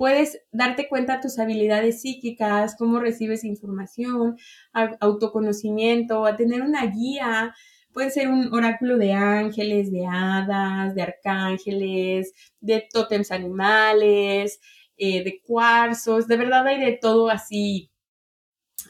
puedes 0.00 0.40
darte 0.50 0.88
cuenta 0.88 1.16
de 1.16 1.20
tus 1.20 1.38
habilidades 1.38 2.00
psíquicas, 2.00 2.74
cómo 2.78 3.00
recibes 3.00 3.44
información, 3.44 4.38
autoconocimiento, 4.72 6.24
a 6.24 6.38
tener 6.38 6.62
una 6.62 6.86
guía. 6.86 7.54
Puede 7.92 8.10
ser 8.10 8.28
un 8.28 8.50
oráculo 8.54 8.96
de 8.96 9.12
ángeles, 9.12 9.92
de 9.92 10.06
hadas, 10.06 10.94
de 10.94 11.02
arcángeles, 11.02 12.32
de 12.60 12.88
tótems 12.90 13.30
animales, 13.30 14.58
eh, 14.96 15.22
de 15.22 15.42
cuarzos, 15.42 16.26
de 16.26 16.36
verdad 16.38 16.66
hay 16.66 16.80
de 16.80 16.92
todo 16.92 17.28
así. 17.28 17.90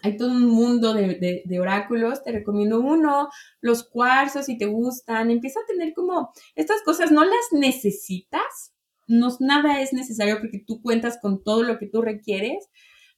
Hay 0.04 0.16
todo 0.16 0.30
un 0.30 0.46
mundo 0.46 0.94
de, 0.94 1.42
de, 1.44 1.60
oráculos, 1.60 2.22
te 2.22 2.30
recomiendo 2.30 2.78
uno, 2.78 3.30
los 3.60 3.82
cuarzos 3.82 4.46
si 4.46 4.56
te 4.56 4.66
gustan, 4.66 5.32
empieza 5.32 5.58
a 5.58 5.66
tener 5.66 5.92
como 5.92 6.32
estas 6.54 6.82
cosas, 6.84 7.10
no 7.10 7.24
las 7.24 7.50
necesitas, 7.50 8.72
no, 9.10 9.28
nada 9.40 9.80
es 9.80 9.92
necesario 9.92 10.38
porque 10.38 10.62
tú 10.64 10.80
cuentas 10.82 11.18
con 11.20 11.42
todo 11.42 11.62
lo 11.62 11.78
que 11.78 11.86
tú 11.86 12.00
requieres, 12.00 12.68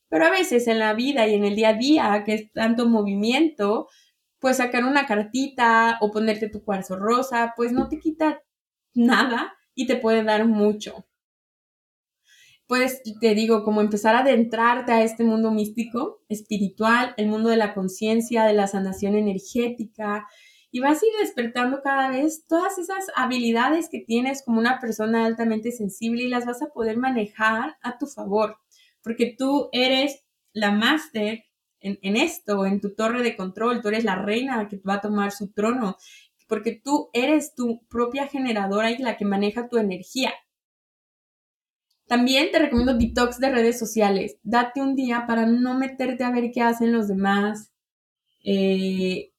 pero 0.09 0.27
a 0.27 0.31
veces 0.31 0.67
en 0.67 0.79
la 0.79 0.95
vida 0.95 1.27
y 1.29 1.35
en 1.35 1.45
el 1.45 1.55
día 1.55 1.71
a 1.71 1.75
día, 1.75 2.23
que 2.25 2.35
es 2.35 2.53
tanto 2.53 2.89
movimiento, 2.89 3.89
pues 4.41 4.57
sacar 4.57 4.85
una 4.85 5.07
cartita 5.07 5.99
o 6.01 6.11
ponerte 6.11 6.49
tu 6.49 6.65
cuarzo 6.65 6.97
rosa, 6.97 7.53
pues 7.57 7.73
no 7.73 7.89
te 7.89 7.99
quita 7.99 8.43
nada 8.95 9.55
y 9.75 9.87
te 9.87 9.97
puede 9.97 10.25
dar 10.25 10.47
mucho. 10.47 11.07
Puedes, 12.67 13.03
te 13.21 13.35
digo, 13.35 13.65
como 13.65 13.83
empezar 13.83 14.15
a 14.15 14.21
adentrarte 14.21 14.93
a 14.93 15.03
este 15.03 15.25
mundo 15.25 15.51
místico, 15.51 16.23
espiritual, 16.29 17.15
el 17.19 17.29
mundo 17.29 17.51
de 17.51 17.57
la 17.57 17.75
conciencia, 17.75 18.45
de 18.45 18.55
la 18.55 18.67
sanación 18.67 19.15
energética, 19.15 20.27
y 20.75 20.81
vas 20.81 21.03
a 21.03 21.07
ir 21.07 21.13
despertando 21.21 21.83
cada 21.83 22.09
vez 22.09 22.47
todas 22.49 22.79
esas 22.79 23.07
habilidades 23.15 23.91
que 23.91 24.01
tienes 24.01 24.43
como 24.43 24.59
una 24.59 24.81
persona 24.81 25.27
altamente 25.27 25.71
sensible 25.71 26.25
y 26.25 26.29
las 26.29 26.47
vas 26.47 26.63
a 26.63 26.71
poder 26.71 26.97
manejar 26.97 27.77
a 27.83 27.99
tu 27.99 28.07
favor, 28.07 28.57
porque 29.03 29.35
tú 29.39 29.69
eres 29.73 30.25
la 30.55 30.73
máster 30.73 31.45
en, 31.81 32.17
esto, 32.17 32.65
en 32.65 32.81
tu 32.81 32.95
torre 32.95 33.23
de 33.23 33.37
control, 33.37 33.83
tú 33.83 33.89
eres 33.89 34.05
la 34.05 34.15
reina 34.15 34.69
que 34.69 34.79
va 34.79 34.95
a 34.95 35.01
tomar 35.01 35.33
su 35.33 35.53
trono, 35.53 35.97
porque 36.49 36.81
tú 36.83 37.11
eres 37.13 37.55
tu 37.55 37.85
propia 37.89 38.29
generadora 38.29 38.91
y 38.91 38.99
la 38.99 39.17
que 39.17 39.25
maneja 39.25 39.69
tu 39.69 39.79
energía. 39.79 40.33
También 42.07 42.51
te 42.51 42.61
recomiendo 42.61 42.97
detox 42.97 43.39
de 43.41 43.51
redes 43.51 43.79
sociales. 43.79 44.39
Date 44.43 44.81
un 44.81 44.95
día 44.95 45.25
para 45.27 45.45
no 45.45 45.75
meterte 45.75 46.25
a 46.25 46.31
ver 46.31 46.51
qué 46.53 46.63
hacen 46.63 46.93
los 46.93 47.09
demás. 47.09 47.73
Eh, 48.45 49.32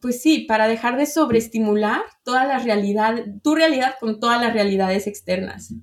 pues 0.00 0.22
sí, 0.22 0.46
para 0.48 0.68
dejar 0.68 0.96
de 0.96 1.06
sobreestimular 1.06 2.02
toda 2.24 2.44
la 2.44 2.58
realidad, 2.58 3.24
tu 3.42 3.54
realidad 3.54 3.94
con 4.00 4.20
todas 4.20 4.40
las 4.40 4.52
realidades 4.52 5.06
externas. 5.06 5.74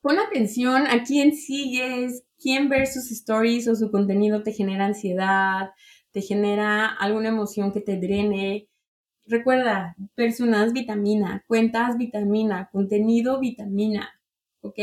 Pon 0.00 0.18
atención 0.18 0.86
a 0.86 1.02
quién 1.04 1.34
sigues, 1.34 2.24
quién 2.38 2.68
ver 2.68 2.86
sus 2.86 3.10
stories 3.10 3.68
o 3.68 3.74
su 3.74 3.90
contenido 3.90 4.42
te 4.42 4.52
genera 4.52 4.86
ansiedad, 4.86 5.70
te 6.12 6.20
genera 6.20 6.86
alguna 6.86 7.28
emoción 7.28 7.72
que 7.72 7.80
te 7.80 7.98
drene. 7.98 8.68
Recuerda, 9.26 9.96
personas 10.14 10.72
vitamina, 10.72 11.44
cuentas 11.48 11.96
vitamina, 11.96 12.68
contenido 12.70 13.40
vitamina. 13.40 14.10
¿ok? 14.64 14.78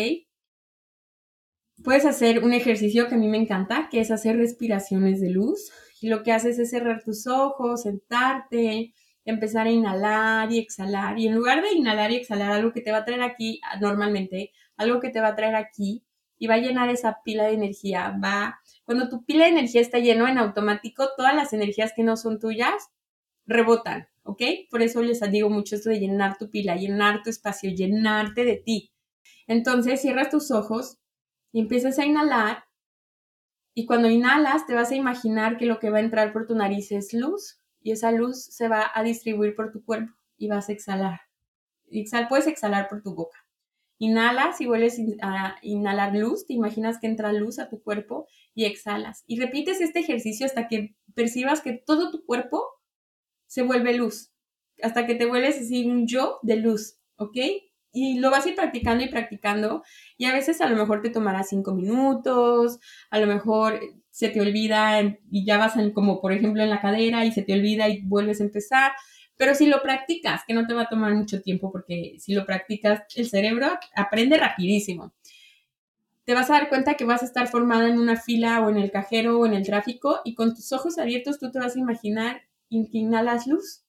Puedes 1.84 2.06
hacer 2.06 2.44
un 2.44 2.54
ejercicio 2.54 3.08
que 3.08 3.16
a 3.16 3.18
mí 3.18 3.28
me 3.28 3.38
encanta, 3.38 3.90
que 3.90 4.00
es 4.00 4.12
hacer 4.12 4.38
respiraciones 4.38 5.20
de 5.20 5.32
luz. 5.32 5.72
Y 6.02 6.10
lo 6.10 6.24
que 6.24 6.34
haces 6.34 6.60
es 6.60 6.72
cerrar 6.72 7.04
tus 7.04 7.28
ojos, 7.28 7.84
sentarte, 7.84 8.94
empezar 9.24 9.68
a 9.68 9.72
inhalar 9.72 10.52
y 10.52 10.58
exhalar. 10.58 11.18
Y 11.20 11.28
en 11.28 11.36
lugar 11.36 11.62
de 11.62 11.72
inhalar 11.74 12.12
y 12.12 12.16
exhalar 12.16 12.52
algo 12.52 12.74
que 12.74 12.82
te 12.82 12.92
va 12.92 12.98
a 12.98 13.06
traer 13.06 13.22
aquí, 13.22 13.62
normalmente, 13.80 14.52
algo 14.78 15.00
que 15.00 15.10
te 15.10 15.22
va 15.22 15.30
a 15.30 15.36
traer 15.36 15.56
aquí 15.56 16.04
y 16.40 16.48
va 16.48 16.56
a 16.56 16.58
llenar 16.58 16.90
esa 16.90 17.22
pila 17.24 17.44
de 17.46 17.54
energía, 17.54 18.18
va, 18.22 18.60
cuando 18.84 19.10
tu 19.10 19.24
pila 19.26 19.44
de 19.44 19.52
energía 19.52 19.80
está 19.80 20.00
lleno 20.00 20.28
en 20.28 20.40
automático, 20.40 21.10
todas 21.16 21.36
las 21.36 21.54
energías 21.54 21.94
que 21.96 22.04
no 22.04 22.18
son 22.18 22.40
tuyas 22.40 22.90
rebotan, 23.46 24.08
¿ok? 24.24 24.42
Por 24.72 24.82
eso 24.82 25.04
les 25.04 25.22
digo 25.32 25.52
mucho 25.52 25.76
esto 25.76 25.92
de 25.92 26.00
llenar 26.00 26.40
tu 26.40 26.50
pila, 26.50 26.76
llenar 26.76 27.22
tu 27.22 27.30
espacio, 27.30 27.70
llenarte 27.70 28.44
de 28.44 28.56
ti. 28.56 28.92
Entonces 29.46 30.02
cierras 30.02 30.32
tus 30.32 30.50
ojos 30.50 30.98
y 31.52 31.60
empiezas 31.60 32.00
a 32.00 32.06
inhalar 32.06 32.64
y 33.74 33.86
cuando 33.86 34.10
inhalas 34.10 34.66
te 34.66 34.74
vas 34.74 34.92
a 34.92 34.96
imaginar 34.96 35.58
que 35.58 35.66
lo 35.66 35.80
que 35.80 35.90
va 35.90 35.98
a 35.98 36.02
entrar 36.02 36.34
por 36.34 36.46
tu 36.46 36.56
nariz 36.56 36.92
es 36.92 37.14
luz 37.14 37.60
y 37.82 37.92
esa 37.92 38.12
luz 38.12 38.44
se 38.44 38.68
va 38.68 38.92
a 38.94 39.04
distribuir 39.04 39.56
por 39.56 39.72
tu 39.72 39.84
cuerpo 39.84 40.14
y 40.38 40.48
vas 40.48 40.70
a 40.70 40.74
exhalar. 40.74 41.22
Exhal, 41.90 42.28
puedes 42.28 42.48
exhalar 42.48 42.88
por 42.90 43.02
tu 43.02 43.16
boca. 43.16 43.38
Inhalas 43.98 44.60
y 44.62 44.66
vuelves 44.66 45.00
a 45.22 45.58
inhalar 45.62 46.16
luz, 46.16 46.46
te 46.48 46.54
imaginas 46.54 47.00
que 47.00 47.08
entra 47.08 47.32
luz 47.32 47.60
a 47.60 47.70
tu 47.70 47.82
cuerpo 47.82 48.28
y 48.56 48.66
exhalas. 48.66 49.24
Y 49.28 49.40
repites 49.40 49.80
este 49.80 50.00
ejercicio 50.00 50.46
hasta 50.46 50.68
que 50.68 50.96
percibas 51.14 51.62
que 51.62 51.74
todo 51.74 52.12
tu 52.12 52.26
cuerpo 52.26 52.66
se 53.46 53.62
vuelve 53.62 53.94
luz, 53.94 54.32
hasta 54.82 55.06
que 55.06 55.16
te 55.16 55.26
vuelves 55.26 55.60
así 55.60 55.86
un 55.86 56.08
yo 56.08 56.40
de 56.42 56.56
luz, 56.56 56.98
¿ok? 57.18 57.38
Y 57.92 58.20
lo 58.20 58.32
vas 58.32 58.46
a 58.46 58.50
ir 58.50 58.56
practicando 58.56 59.04
y 59.04 59.10
practicando 59.10 59.84
y 60.18 60.26
a 60.26 60.34
veces 60.34 60.62
a 60.62 60.70
lo 60.70 60.78
mejor 60.78 61.02
te 61.02 61.10
tomará 61.10 61.44
cinco 61.44 61.74
minutos, 61.74 62.80
a 63.10 63.20
lo 63.20 63.28
mejor 63.28 63.80
se 64.10 64.30
te 64.30 64.42
olvida 64.42 65.02
y 65.30 65.46
ya 65.46 65.58
vas 65.58 65.74
como 65.94 66.22
por 66.22 66.34
ejemplo 66.34 66.64
en 66.64 66.70
la 66.70 66.82
cadera 66.82 67.26
y 67.26 67.32
se 67.32 67.42
te 67.42 67.54
olvida 67.54 67.90
y 67.90 68.02
vuelves 68.02 68.42
a 68.42 68.46
empezar, 68.46 68.92
pero 69.38 69.56
si 69.56 69.68
lo 69.68 69.82
practicas, 69.82 70.44
que 70.48 70.54
no 70.54 70.68
te 70.68 70.74
va 70.74 70.84
a 70.84 70.90
tomar 70.90 71.14
mucho 71.14 71.42
tiempo 71.42 71.72
porque 71.72 72.16
si 72.20 72.34
lo 72.34 72.46
practicas 72.46 73.04
el 73.16 73.30
cerebro 73.30 73.68
aprende 73.96 74.38
rapidísimo. 74.38 75.14
Te 76.24 76.36
vas 76.36 76.50
a 76.50 76.54
dar 76.54 76.70
cuenta 76.70 76.94
que 76.94 77.04
vas 77.04 77.24
a 77.24 77.26
estar 77.26 77.48
formada 77.48 77.90
en 77.90 78.00
una 78.00 78.16
fila 78.16 78.62
o 78.62 78.70
en 78.70 78.78
el 78.78 78.92
cajero 78.92 79.40
o 79.40 79.46
en 79.46 79.54
el 79.54 79.66
tráfico 79.66 80.22
y 80.24 80.36
con 80.36 80.54
tus 80.54 80.72
ojos 80.72 80.98
abiertos 80.98 81.40
tú 81.40 81.52
te 81.52 81.60
vas 81.60 81.76
a 81.76 81.80
imaginar 81.80 82.44
que 82.70 82.98
inhalas 83.00 83.48
luz 83.48 83.84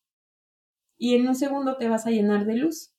y 0.99 1.15
en 1.15 1.29
un 1.29 1.35
segundo 1.37 1.77
te 1.77 1.89
vas 1.89 2.07
a 2.07 2.11
llenar 2.11 2.47
de 2.47 2.57
luz 2.57 2.92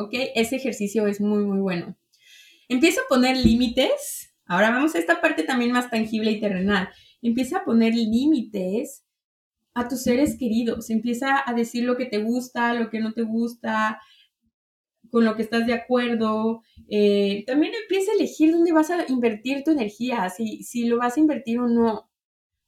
¿ok? 0.00 0.14
Ese 0.34 0.56
ejercicio 0.56 1.06
es 1.06 1.20
muy, 1.20 1.44
muy 1.44 1.58
bueno. 1.58 1.96
Empieza 2.68 3.02
a 3.02 3.08
poner 3.08 3.36
límites. 3.36 4.34
Ahora 4.46 4.70
vamos 4.70 4.94
a 4.94 4.98
esta 4.98 5.20
parte 5.20 5.42
también 5.42 5.72
más 5.72 5.90
tangible 5.90 6.30
y 6.30 6.40
terrenal. 6.40 6.88
Empieza 7.22 7.58
a 7.58 7.64
poner 7.64 7.94
límites 7.94 9.04
a 9.74 9.88
tus 9.88 10.02
seres 10.02 10.36
queridos. 10.38 10.90
Empieza 10.90 11.42
a 11.44 11.52
decir 11.52 11.84
lo 11.84 11.96
que 11.96 12.06
te 12.06 12.18
gusta, 12.18 12.74
lo 12.74 12.90
que 12.90 13.00
no 13.00 13.12
te 13.12 13.22
gusta, 13.22 14.00
con 15.10 15.24
lo 15.24 15.36
que 15.36 15.42
estás 15.42 15.66
de 15.66 15.74
acuerdo. 15.74 16.62
Eh, 16.88 17.44
también 17.46 17.72
empieza 17.74 18.12
a 18.12 18.14
elegir 18.14 18.52
dónde 18.52 18.72
vas 18.72 18.90
a 18.90 19.04
invertir 19.08 19.62
tu 19.64 19.72
energía, 19.72 20.28
si, 20.30 20.62
si 20.62 20.86
lo 20.86 20.98
vas 20.98 21.16
a 21.16 21.20
invertir 21.20 21.58
o 21.58 21.68
no, 21.68 22.10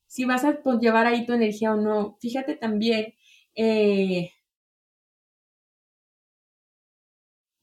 si 0.07 0.25
vas 0.25 0.45
a 0.45 0.63
pues, 0.63 0.79
llevar 0.81 1.07
ahí 1.07 1.25
tu 1.25 1.33
energía 1.33 1.73
o 1.73 1.77
no. 1.77 2.19
Fíjate 2.21 2.55
también 2.57 3.15
eh, 3.55 4.31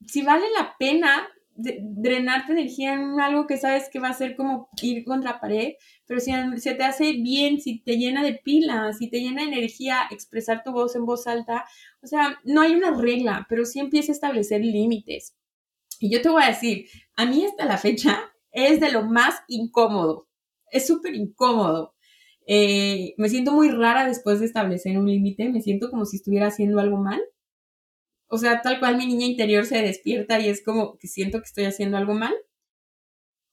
si 0.10 0.24
vale 0.24 0.46
la 0.58 0.76
pena 0.78 1.30
drenar 1.56 2.46
tu 2.46 2.54
energía 2.54 2.94
en 2.94 3.20
algo 3.20 3.46
que 3.46 3.58
sabes 3.58 3.90
que 3.92 4.00
va 4.00 4.10
a 4.10 4.14
ser 4.14 4.36
como 4.36 4.70
ir 4.82 5.04
contra 5.04 5.42
pared, 5.42 5.74
pero 6.06 6.20
si 6.20 6.32
se 6.58 6.74
te 6.74 6.84
hace 6.84 7.14
bien, 7.14 7.60
si 7.60 7.80
te 7.80 7.98
llena 7.98 8.24
de 8.24 8.34
pilas, 8.34 8.98
si 8.98 9.10
te 9.10 9.20
llena 9.20 9.42
de 9.42 9.50
energía 9.50 10.04
expresar 10.10 10.64
tu 10.64 10.72
voz 10.72 10.96
en 10.96 11.06
voz 11.06 11.28
alta, 11.28 11.66
o 12.02 12.08
sea, 12.08 12.40
no 12.46 12.62
hay 12.62 12.74
una 12.76 12.92
regla, 12.92 13.46
pero 13.50 13.66
sí 13.66 13.80
empieza 13.80 14.12
a 14.12 14.16
establecer 14.16 14.62
límites. 14.62 15.36
Y 16.00 16.10
yo 16.10 16.22
te 16.22 16.30
voy 16.30 16.44
a 16.44 16.48
decir, 16.48 16.86
a 17.18 17.26
mí 17.26 17.44
hasta 17.46 17.66
la 17.66 17.78
fecha 17.78 18.18
es 18.52 18.80
de 18.80 18.92
lo 18.92 19.04
más 19.04 19.36
incómodo, 19.48 20.30
es 20.72 20.88
súper 20.88 21.14
incómodo. 21.14 21.94
Eh, 22.48 23.14
me 23.18 23.30
siento 23.30 23.52
muy 23.52 23.70
rara 23.70 24.08
después 24.08 24.40
de 24.40 24.46
establecer 24.46 24.98
un 24.98 25.08
límite, 25.08 25.50
me 25.50 25.62
siento 25.62 25.92
como 25.92 26.06
si 26.06 26.16
estuviera 26.18 26.48
haciendo 26.48 26.80
algo 26.80 26.98
mal 26.98 27.22
o 28.30 28.38
sea, 28.38 28.62
tal 28.62 28.80
cual 28.80 28.98
mi 28.98 29.08
niña 29.08 29.26
interior 29.26 29.66
se 29.66 29.82
despierta 29.82 30.40
y 30.40 30.50
es 30.50 30.64
como 30.64 30.98
que 30.98 31.08
siento 31.08 31.40
que 31.40 31.46
estoy 31.46 31.66
haciendo 31.66 31.98
algo 31.98 32.14
mal. 32.14 32.34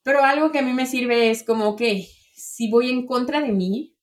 Pero 0.03 0.23
algo 0.23 0.53
que 0.53 0.61
a 0.61 0.63
mí 0.63 0.73
me 0.73 0.87
sirve 0.87 1.31
es 1.31 1.43
como, 1.43 1.75
que 1.75 2.07
si 2.35 2.71
voy 2.71 2.91
en 2.91 3.07
contra 3.07 3.41
de 3.41 3.53
mí, 3.53 3.97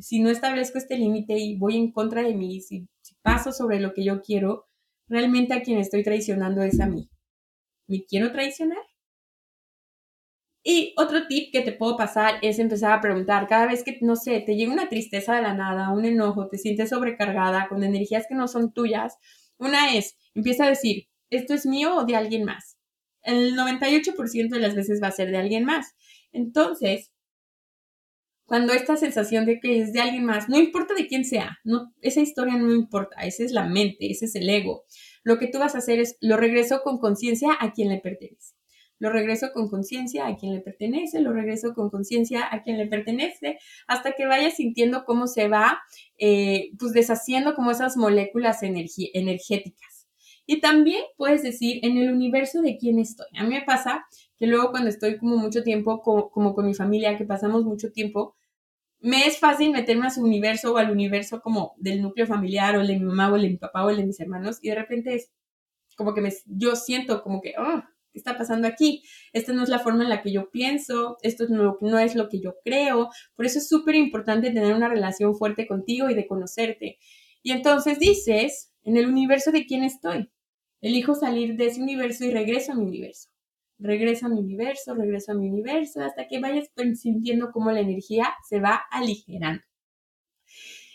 si 0.00 0.20
no 0.20 0.30
establezco 0.30 0.78
este 0.78 0.96
límite 0.96 1.38
y 1.38 1.58
voy 1.58 1.76
en 1.76 1.92
contra 1.92 2.22
de 2.22 2.34
mí, 2.34 2.60
si, 2.60 2.88
si 3.02 3.14
paso 3.22 3.52
sobre 3.52 3.80
lo 3.80 3.92
que 3.92 4.04
yo 4.04 4.22
quiero, 4.22 4.68
realmente 5.08 5.54
a 5.54 5.62
quien 5.62 5.78
estoy 5.78 6.02
traicionando 6.02 6.62
es 6.62 6.80
a 6.80 6.86
mí. 6.86 7.10
¿Me 7.88 8.04
quiero 8.04 8.32
traicionar? 8.32 8.82
Y 10.64 10.94
otro 10.96 11.26
tip 11.26 11.52
que 11.52 11.62
te 11.62 11.72
puedo 11.72 11.96
pasar 11.96 12.36
es 12.40 12.60
empezar 12.60 12.92
a 12.92 13.00
preguntar 13.00 13.48
cada 13.48 13.66
vez 13.66 13.82
que, 13.82 13.98
no 14.00 14.14
sé, 14.14 14.40
te 14.40 14.54
llega 14.54 14.72
una 14.72 14.88
tristeza 14.88 15.34
de 15.34 15.42
la 15.42 15.54
nada, 15.54 15.90
un 15.90 16.04
enojo, 16.04 16.46
te 16.48 16.56
sientes 16.56 16.90
sobrecargada 16.90 17.66
con 17.68 17.82
energías 17.82 18.26
que 18.28 18.36
no 18.36 18.46
son 18.46 18.72
tuyas. 18.72 19.18
Una 19.62 19.94
es, 19.94 20.16
empieza 20.34 20.64
a 20.64 20.70
decir, 20.70 21.06
¿esto 21.30 21.54
es 21.54 21.66
mío 21.66 21.94
o 21.94 22.04
de 22.04 22.16
alguien 22.16 22.42
más? 22.42 22.78
El 23.22 23.54
98% 23.54 24.48
de 24.48 24.58
las 24.58 24.74
veces 24.74 25.00
va 25.00 25.06
a 25.06 25.12
ser 25.12 25.30
de 25.30 25.36
alguien 25.36 25.64
más. 25.64 25.94
Entonces, 26.32 27.12
cuando 28.44 28.72
esta 28.72 28.96
sensación 28.96 29.46
de 29.46 29.60
que 29.60 29.80
es 29.80 29.92
de 29.92 30.00
alguien 30.00 30.24
más, 30.24 30.48
no 30.48 30.58
importa 30.58 30.94
de 30.94 31.06
quién 31.06 31.24
sea, 31.24 31.60
no, 31.62 31.94
esa 32.00 32.20
historia 32.20 32.56
no 32.56 32.74
importa, 32.74 33.22
esa 33.22 33.44
es 33.44 33.52
la 33.52 33.64
mente, 33.64 34.10
ese 34.10 34.24
es 34.24 34.34
el 34.34 34.50
ego. 34.50 34.84
Lo 35.22 35.38
que 35.38 35.46
tú 35.46 35.60
vas 35.60 35.76
a 35.76 35.78
hacer 35.78 36.00
es 36.00 36.16
lo 36.20 36.36
regreso 36.36 36.82
con 36.82 36.98
conciencia 36.98 37.56
a 37.60 37.72
quien 37.72 37.88
le 37.88 38.00
pertenece 38.00 38.51
lo 39.02 39.10
regreso 39.10 39.48
con 39.52 39.68
conciencia 39.68 40.28
a 40.28 40.36
quien 40.36 40.54
le 40.54 40.60
pertenece, 40.60 41.20
lo 41.20 41.32
regreso 41.32 41.74
con 41.74 41.90
conciencia 41.90 42.46
a 42.48 42.62
quien 42.62 42.78
le 42.78 42.86
pertenece, 42.86 43.58
hasta 43.88 44.12
que 44.12 44.26
vayas 44.26 44.54
sintiendo 44.54 45.04
cómo 45.04 45.26
se 45.26 45.48
va, 45.48 45.80
eh, 46.18 46.70
pues 46.78 46.92
deshaciendo 46.92 47.56
como 47.56 47.72
esas 47.72 47.96
moléculas 47.96 48.60
energéticas. 48.62 50.06
Y 50.46 50.60
también 50.60 51.02
puedes 51.16 51.42
decir 51.42 51.80
en 51.82 51.98
el 51.98 52.12
universo 52.12 52.62
de 52.62 52.76
quién 52.78 53.00
estoy. 53.00 53.26
A 53.36 53.42
mí 53.42 53.50
me 53.50 53.62
pasa 53.62 54.06
que 54.38 54.46
luego 54.46 54.70
cuando 54.70 54.88
estoy 54.88 55.18
como 55.18 55.36
mucho 55.36 55.64
tiempo, 55.64 56.00
como, 56.00 56.30
como 56.30 56.54
con 56.54 56.66
mi 56.66 56.74
familia, 56.74 57.18
que 57.18 57.24
pasamos 57.24 57.64
mucho 57.64 57.90
tiempo, 57.90 58.36
me 59.00 59.26
es 59.26 59.40
fácil 59.40 59.72
meterme 59.72 60.06
a 60.06 60.10
su 60.10 60.22
universo 60.22 60.74
o 60.74 60.76
al 60.76 60.92
universo 60.92 61.40
como 61.40 61.74
del 61.78 62.02
núcleo 62.02 62.28
familiar 62.28 62.76
o 62.76 62.82
el 62.82 62.86
de 62.86 63.00
mi 63.00 63.04
mamá 63.04 63.32
o 63.32 63.36
de 63.36 63.48
mi 63.48 63.56
papá 63.56 63.84
o 63.84 63.90
el 63.90 63.96
de 63.96 64.06
mis 64.06 64.20
hermanos 64.20 64.60
y 64.62 64.68
de 64.68 64.76
repente 64.76 65.16
es 65.16 65.32
como 65.96 66.14
que 66.14 66.20
me, 66.20 66.32
yo 66.46 66.76
siento 66.76 67.20
como 67.22 67.40
que, 67.40 67.54
oh, 67.58 67.82
¿qué 68.12 68.18
está 68.18 68.36
pasando 68.36 68.68
aquí? 68.68 69.02
Esta 69.32 69.52
no 69.52 69.62
es 69.62 69.68
la 69.68 69.78
forma 69.78 70.02
en 70.04 70.10
la 70.10 70.22
que 70.22 70.32
yo 70.32 70.50
pienso, 70.50 71.18
esto 71.22 71.46
no, 71.48 71.98
es 71.98 72.14
lo 72.14 72.28
que 72.28 72.40
yo 72.40 72.54
creo, 72.64 73.08
por 73.34 73.46
eso 73.46 73.58
es 73.58 73.68
súper 73.68 73.94
importante 73.94 74.50
tener 74.50 74.74
una 74.74 74.88
relación 74.88 75.34
fuerte 75.36 75.66
contigo 75.66 76.10
y 76.10 76.14
de 76.14 76.26
conocerte. 76.26 76.98
Y 77.42 77.52
entonces 77.52 77.98
dices, 77.98 78.72
en 78.84 78.96
el 78.96 79.06
universo 79.06 79.50
de 79.50 79.66
quién 79.66 79.82
estoy, 79.82 80.30
elijo 80.80 81.14
salir 81.14 81.56
de 81.56 81.66
ese 81.66 81.80
universo 81.80 82.24
y 82.24 82.30
regreso 82.30 82.72
a 82.72 82.74
mi 82.74 82.84
universo. 82.84 83.30
Regreso 83.78 84.26
a 84.26 84.28
mi 84.28 84.38
universo, 84.38 84.94
regreso 84.94 85.32
a 85.32 85.34
mi 85.34 85.48
universo, 85.48 86.02
hasta 86.02 86.28
que 86.28 86.38
vayas 86.38 86.70
sintiendo 86.94 87.50
cómo 87.50 87.72
la 87.72 87.80
energía 87.80 88.28
se 88.48 88.60
va 88.60 88.82
aligerando. 88.90 89.64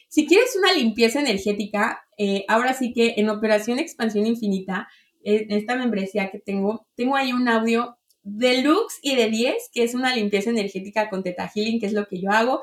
Si 0.09 0.25
quieres 0.25 0.55
una 0.55 0.73
limpieza 0.73 1.19
energética, 1.19 2.01
eh, 2.17 2.45
ahora 2.47 2.73
sí 2.73 2.93
que 2.93 3.15
en 3.17 3.29
Operación 3.29 3.77
Expansión 3.77 4.25
Infinita 4.25 4.87
esta 5.27 5.75
membresía 5.75 6.31
que 6.31 6.39
tengo, 6.39 6.87
tengo 6.95 7.15
ahí 7.15 7.33
un 7.33 7.49
audio 7.49 7.97
deluxe 8.23 8.99
y 9.01 9.15
de 9.15 9.29
10, 9.29 9.69
que 9.73 9.83
es 9.83 9.93
una 9.93 10.15
limpieza 10.15 10.49
energética 10.49 11.09
con 11.09 11.23
Teta 11.23 11.51
Healing, 11.53 11.79
que 11.79 11.85
es 11.87 11.93
lo 11.93 12.07
que 12.07 12.21
yo 12.21 12.31
hago. 12.31 12.61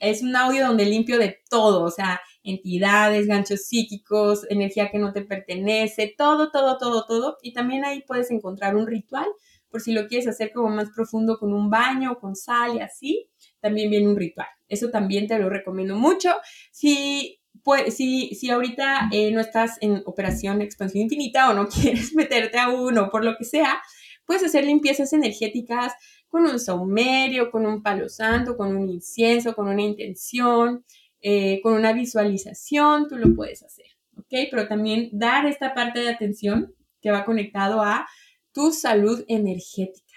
Es 0.00 0.22
un 0.22 0.34
audio 0.36 0.66
donde 0.66 0.84
limpio 0.84 1.18
de 1.18 1.38
todo, 1.50 1.84
o 1.84 1.90
sea, 1.90 2.20
entidades, 2.42 3.26
ganchos 3.26 3.66
psíquicos, 3.66 4.46
energía 4.50 4.90
que 4.90 4.98
no 4.98 5.12
te 5.12 5.22
pertenece, 5.22 6.14
todo, 6.16 6.50
todo, 6.50 6.78
todo, 6.78 7.06
todo. 7.06 7.38
Y 7.42 7.52
también 7.52 7.84
ahí 7.84 8.02
puedes 8.06 8.30
encontrar 8.30 8.76
un 8.76 8.86
ritual, 8.86 9.26
por 9.70 9.80
si 9.80 9.92
lo 9.92 10.06
quieres 10.08 10.26
hacer 10.28 10.52
como 10.52 10.68
más 10.68 10.90
profundo 10.94 11.38
con 11.38 11.52
un 11.52 11.70
baño, 11.70 12.18
con 12.18 12.34
sal 12.36 12.76
y 12.76 12.80
así, 12.80 13.28
también 13.60 13.90
viene 13.90 14.08
un 14.08 14.16
ritual. 14.16 14.48
Eso 14.68 14.90
también 14.90 15.26
te 15.26 15.38
lo 15.38 15.48
recomiendo 15.48 15.96
mucho. 15.96 16.34
Si 16.70 17.37
pues 17.64 17.96
si, 17.96 18.34
si 18.34 18.50
ahorita 18.50 19.08
eh, 19.12 19.30
no 19.30 19.40
estás 19.40 19.78
en 19.80 20.02
operación 20.06 20.62
expansión 20.62 21.04
infinita 21.04 21.50
o 21.50 21.54
no 21.54 21.68
quieres 21.68 22.14
meterte 22.14 22.58
a 22.58 22.70
uno 22.70 23.10
por 23.10 23.24
lo 23.24 23.36
que 23.36 23.44
sea, 23.44 23.80
puedes 24.24 24.44
hacer 24.44 24.64
limpiezas 24.64 25.12
energéticas 25.12 25.94
con 26.28 26.42
un 26.42 26.60
saumerio, 26.60 27.50
con 27.50 27.66
un 27.66 27.82
palo 27.82 28.08
santo, 28.08 28.56
con 28.56 28.76
un 28.76 28.88
incienso, 28.88 29.54
con 29.54 29.68
una 29.68 29.82
intención, 29.82 30.84
eh, 31.20 31.60
con 31.62 31.72
una 31.72 31.92
visualización, 31.92 33.08
tú 33.08 33.16
lo 33.16 33.34
puedes 33.34 33.62
hacer, 33.62 33.86
¿ok? 34.16 34.48
Pero 34.50 34.68
también 34.68 35.08
dar 35.12 35.46
esta 35.46 35.74
parte 35.74 36.00
de 36.00 36.10
atención 36.10 36.74
que 37.00 37.10
va 37.10 37.24
conectado 37.24 37.80
a 37.80 38.06
tu 38.52 38.72
salud 38.72 39.24
energética. 39.28 40.14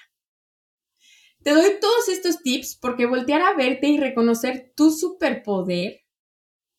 Te 1.44 1.52
doy 1.52 1.80
todos 1.80 2.10
estos 2.10 2.44
tips 2.44 2.78
porque 2.80 3.08
voltear 3.08 3.42
a 3.42 3.56
verte 3.56 3.88
y 3.88 3.98
reconocer 3.98 4.74
tu 4.76 4.92
superpoder 4.92 6.01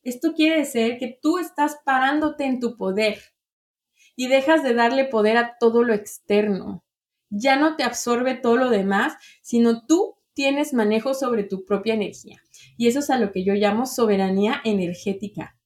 esto 0.03 0.35
quiere 0.35 0.59
decir 0.59 0.99
que 0.99 1.19
tú 1.21 1.39
estás 1.39 1.79
parándote 1.85 2.45
en 2.45 2.61
tu 2.61 2.77
poder 2.77 3.19
y 4.17 4.29
dejas 4.29 4.63
de 4.63 4.75
darle 4.75 5.05
poder 5.05 5.37
a 5.37 5.57
todo 5.59 5.85
lo 5.85 5.95
externo. 5.95 6.85
Ya 7.31 7.57
no 7.57 7.77
te 7.77 7.85
absorbe 7.85 8.35
todo 8.35 8.57
lo 8.57 8.69
demás, 8.69 9.15
sino 9.43 9.87
tú 9.87 10.17
tienes 10.35 10.75
manejo 10.75 11.15
sobre 11.15 11.45
tu 11.45 11.65
propia 11.65 11.95
energía. 11.95 12.39
Y 12.77 12.89
eso 12.89 12.99
es 12.99 13.11
a 13.11 13.19
lo 13.19 13.33
que 13.33 13.45
yo 13.45 13.55
llamo 13.55 13.87
soberanía 13.87 14.61
energética. 14.65 15.57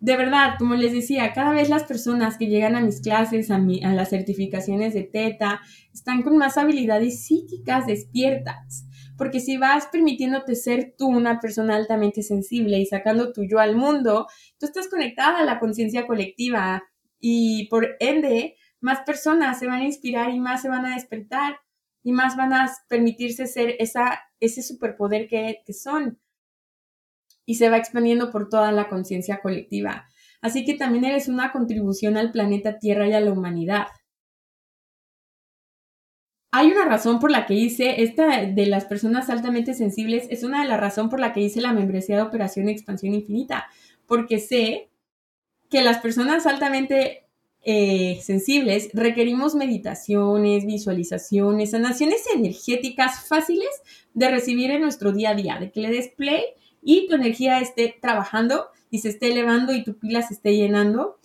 De 0.00 0.16
verdad, 0.16 0.54
como 0.58 0.74
les 0.74 0.92
decía, 0.92 1.32
cada 1.32 1.52
vez 1.52 1.68
las 1.68 1.84
personas 1.84 2.38
que 2.38 2.46
llegan 2.46 2.76
a 2.76 2.80
mis 2.80 3.00
clases, 3.00 3.50
a, 3.50 3.56
a 3.56 3.94
las 3.94 4.10
certificaciones 4.10 4.94
de 4.94 5.02
TETA, 5.02 5.60
están 5.92 6.22
con 6.22 6.38
más 6.38 6.56
habilidades 6.56 7.24
psíquicas 7.24 7.86
despiertas 7.86 8.87
porque 9.18 9.40
si 9.40 9.58
vas 9.58 9.88
permitiéndote 9.88 10.54
ser 10.54 10.94
tú 10.96 11.08
una 11.08 11.40
persona 11.40 11.74
altamente 11.74 12.22
sensible 12.22 12.78
y 12.78 12.86
sacando 12.86 13.32
tu 13.32 13.44
yo 13.44 13.58
al 13.58 13.76
mundo, 13.76 14.28
tú 14.58 14.66
estás 14.66 14.88
conectada 14.88 15.40
a 15.40 15.44
la 15.44 15.58
conciencia 15.58 16.06
colectiva 16.06 16.84
y 17.20 17.66
por 17.68 17.96
ende 17.98 18.54
más 18.80 19.00
personas 19.00 19.58
se 19.58 19.66
van 19.66 19.80
a 19.80 19.86
inspirar 19.86 20.30
y 20.30 20.38
más 20.38 20.62
se 20.62 20.68
van 20.68 20.86
a 20.86 20.94
despertar 20.94 21.58
y 22.04 22.12
más 22.12 22.36
van 22.36 22.52
a 22.52 22.70
permitirse 22.88 23.48
ser 23.48 23.74
esa, 23.80 24.20
ese 24.38 24.62
superpoder 24.62 25.26
que, 25.26 25.62
que 25.66 25.72
son 25.72 26.20
y 27.44 27.56
se 27.56 27.70
va 27.70 27.76
expandiendo 27.76 28.30
por 28.30 28.48
toda 28.48 28.70
la 28.70 28.88
conciencia 28.88 29.40
colectiva. 29.40 30.06
Así 30.40 30.64
que 30.64 30.74
también 30.74 31.04
eres 31.04 31.26
una 31.26 31.50
contribución 31.50 32.16
al 32.16 32.30
planeta 32.30 32.78
Tierra 32.78 33.08
y 33.08 33.14
a 33.14 33.20
la 33.20 33.32
humanidad 33.32 33.88
hay 36.50 36.68
una 36.70 36.84
razón 36.86 37.18
por 37.20 37.30
la 37.30 37.46
que 37.46 37.54
hice, 37.54 38.02
esta 38.02 38.46
de 38.46 38.66
las 38.66 38.86
personas 38.86 39.28
altamente 39.28 39.74
sensibles, 39.74 40.26
es 40.30 40.42
una 40.42 40.62
de 40.62 40.68
las 40.68 40.80
razones 40.80 41.10
por 41.10 41.20
la 41.20 41.32
que 41.32 41.40
hice 41.40 41.60
la 41.60 41.72
membresía 41.72 42.16
de 42.16 42.22
Operación 42.22 42.68
Expansión 42.68 43.14
Infinita, 43.14 43.66
porque 44.06 44.38
sé 44.38 44.88
que 45.68 45.82
las 45.82 45.98
personas 45.98 46.46
altamente 46.46 47.26
eh, 47.64 48.18
sensibles 48.22 48.88
requerimos 48.94 49.54
meditaciones, 49.54 50.64
visualizaciones, 50.64 51.72
sanaciones 51.72 52.24
energéticas 52.34 53.28
fáciles 53.28 53.68
de 54.14 54.30
recibir 54.30 54.70
en 54.70 54.80
nuestro 54.80 55.12
día 55.12 55.30
a 55.30 55.34
día, 55.34 55.58
de 55.58 55.70
que 55.70 55.80
le 55.80 55.90
des 55.90 56.08
play 56.08 56.42
y 56.82 57.06
tu 57.08 57.16
energía 57.16 57.60
esté 57.60 57.94
trabajando 58.00 58.68
y 58.90 59.00
se 59.00 59.10
esté 59.10 59.32
elevando 59.32 59.74
y 59.74 59.84
tu 59.84 59.98
pila 59.98 60.22
se 60.22 60.32
esté 60.32 60.56
llenando 60.56 61.18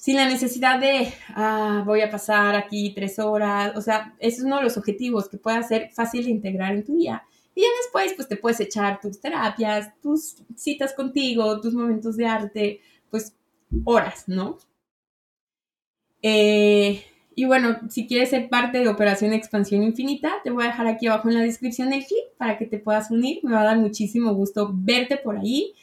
sin 0.00 0.16
la 0.16 0.26
necesidad 0.26 0.80
de, 0.80 1.12
ah, 1.34 1.82
voy 1.84 2.00
a 2.00 2.10
pasar 2.10 2.56
aquí 2.56 2.94
tres 2.94 3.18
horas, 3.18 3.76
o 3.76 3.82
sea, 3.82 4.14
ese 4.18 4.38
es 4.38 4.44
uno 4.44 4.56
de 4.56 4.62
los 4.62 4.78
objetivos 4.78 5.28
que 5.28 5.36
pueda 5.36 5.62
ser 5.62 5.90
fácil 5.92 6.24
de 6.24 6.30
integrar 6.30 6.72
en 6.72 6.86
tu 6.86 6.96
día. 6.96 7.22
Y 7.54 7.60
ya 7.60 7.66
después, 7.82 8.14
pues 8.14 8.26
te 8.26 8.38
puedes 8.38 8.58
echar 8.60 8.98
tus 8.98 9.20
terapias, 9.20 9.92
tus 10.00 10.36
citas 10.56 10.94
contigo, 10.94 11.60
tus 11.60 11.74
momentos 11.74 12.16
de 12.16 12.24
arte, 12.24 12.80
pues 13.10 13.36
horas, 13.84 14.24
¿no? 14.26 14.56
Eh, 16.22 17.04
y 17.34 17.44
bueno, 17.44 17.76
si 17.90 18.06
quieres 18.06 18.30
ser 18.30 18.48
parte 18.48 18.78
de 18.78 18.88
Operación 18.88 19.34
Expansión 19.34 19.82
Infinita, 19.82 20.36
te 20.42 20.50
voy 20.50 20.64
a 20.64 20.68
dejar 20.68 20.86
aquí 20.86 21.08
abajo 21.08 21.28
en 21.28 21.34
la 21.34 21.42
descripción 21.42 21.92
el 21.92 22.06
clip 22.06 22.24
para 22.38 22.56
que 22.56 22.64
te 22.64 22.78
puedas 22.78 23.10
unir. 23.10 23.40
Me 23.42 23.52
va 23.52 23.60
a 23.60 23.64
dar 23.64 23.76
muchísimo 23.76 24.32
gusto 24.32 24.70
verte 24.72 25.18
por 25.18 25.36
ahí, 25.36 25.74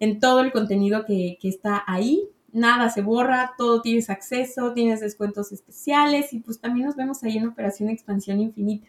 en 0.00 0.18
todo 0.18 0.40
el 0.40 0.50
contenido 0.50 1.04
que, 1.04 1.38
que 1.40 1.48
está 1.48 1.84
ahí 1.86 2.28
nada 2.52 2.90
se 2.90 3.02
borra, 3.02 3.52
todo 3.56 3.82
tienes 3.82 4.10
acceso, 4.10 4.72
tienes 4.72 5.00
descuentos 5.00 5.52
especiales 5.52 6.32
y 6.32 6.40
pues 6.40 6.60
también 6.60 6.86
nos 6.86 6.96
vemos 6.96 7.22
ahí 7.22 7.36
en 7.36 7.46
Operación 7.48 7.88
Expansión 7.88 8.40
Infinita. 8.40 8.88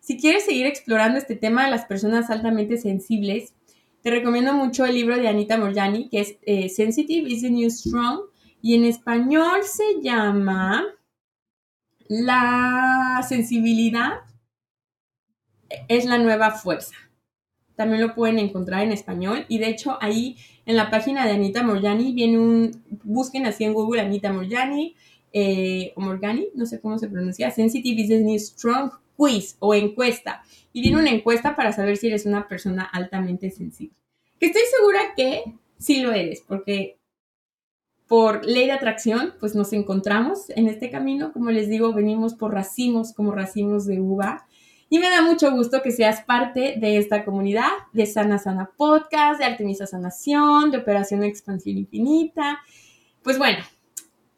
Si 0.00 0.18
quieres 0.18 0.44
seguir 0.44 0.66
explorando 0.66 1.18
este 1.18 1.36
tema 1.36 1.64
de 1.64 1.70
las 1.70 1.84
personas 1.84 2.30
altamente 2.30 2.76
sensibles, 2.78 3.54
te 4.02 4.10
recomiendo 4.10 4.54
mucho 4.54 4.84
el 4.86 4.94
libro 4.94 5.16
de 5.16 5.28
Anita 5.28 5.58
Morjani, 5.58 6.08
que 6.08 6.20
es 6.20 6.36
eh, 6.42 6.68
Sensitive 6.68 7.28
is 7.28 7.42
the 7.42 7.50
New 7.50 7.68
Strong, 7.70 8.20
y 8.62 8.74
en 8.74 8.84
español 8.84 9.62
se 9.64 10.00
llama 10.02 10.84
La 12.08 13.24
sensibilidad 13.28 14.20
es 15.88 16.06
la 16.06 16.18
nueva 16.18 16.52
fuerza 16.52 17.07
también 17.78 18.02
lo 18.02 18.12
pueden 18.16 18.40
encontrar 18.40 18.82
en 18.82 18.90
español. 18.90 19.46
Y 19.48 19.58
de 19.58 19.68
hecho, 19.68 19.98
ahí 20.00 20.36
en 20.66 20.74
la 20.74 20.90
página 20.90 21.24
de 21.24 21.30
Anita 21.30 21.62
Morjani 21.62 22.12
viene 22.12 22.36
un, 22.36 22.82
busquen 23.04 23.46
así 23.46 23.62
en 23.62 23.72
Google 23.72 24.00
Anita 24.00 24.32
Morjani, 24.32 24.96
eh, 25.32 25.92
o 25.94 26.00
Morgani, 26.00 26.48
no 26.56 26.66
sé 26.66 26.80
cómo 26.80 26.98
se 26.98 27.08
pronuncia, 27.08 27.52
Sensitive 27.52 28.02
is 28.02 28.10
New 28.20 28.36
Strong 28.36 28.90
quiz 29.16 29.56
o 29.60 29.74
encuesta. 29.74 30.42
Y 30.72 30.82
tiene 30.82 30.98
una 30.98 31.10
encuesta 31.10 31.54
para 31.54 31.72
saber 31.72 31.96
si 31.96 32.08
eres 32.08 32.26
una 32.26 32.48
persona 32.48 32.82
altamente 32.82 33.48
sensible. 33.52 33.94
Que 34.40 34.46
estoy 34.46 34.62
segura 34.76 34.98
que 35.16 35.44
sí 35.78 36.00
lo 36.00 36.10
eres, 36.10 36.42
porque 36.48 36.98
por 38.08 38.44
ley 38.44 38.66
de 38.66 38.72
atracción, 38.72 39.34
pues 39.38 39.54
nos 39.54 39.72
encontramos 39.72 40.50
en 40.50 40.66
este 40.66 40.90
camino. 40.90 41.32
Como 41.32 41.52
les 41.52 41.68
digo, 41.68 41.92
venimos 41.92 42.34
por 42.34 42.54
racimos, 42.54 43.12
como 43.12 43.30
racimos 43.30 43.86
de 43.86 44.00
uva. 44.00 44.47
Y 44.90 44.98
me 44.98 45.10
da 45.10 45.20
mucho 45.20 45.50
gusto 45.50 45.82
que 45.82 45.90
seas 45.90 46.22
parte 46.22 46.76
de 46.78 46.96
esta 46.96 47.24
comunidad 47.24 47.68
de 47.92 48.06
Sana 48.06 48.38
Sana 48.38 48.70
Podcast, 48.74 49.38
de 49.38 49.44
Artemisa 49.44 49.86
Sanación, 49.86 50.70
de 50.70 50.78
Operación 50.78 51.22
Expansión 51.24 51.76
Infinita. 51.76 52.60
Pues 53.22 53.36
bueno, 53.36 53.58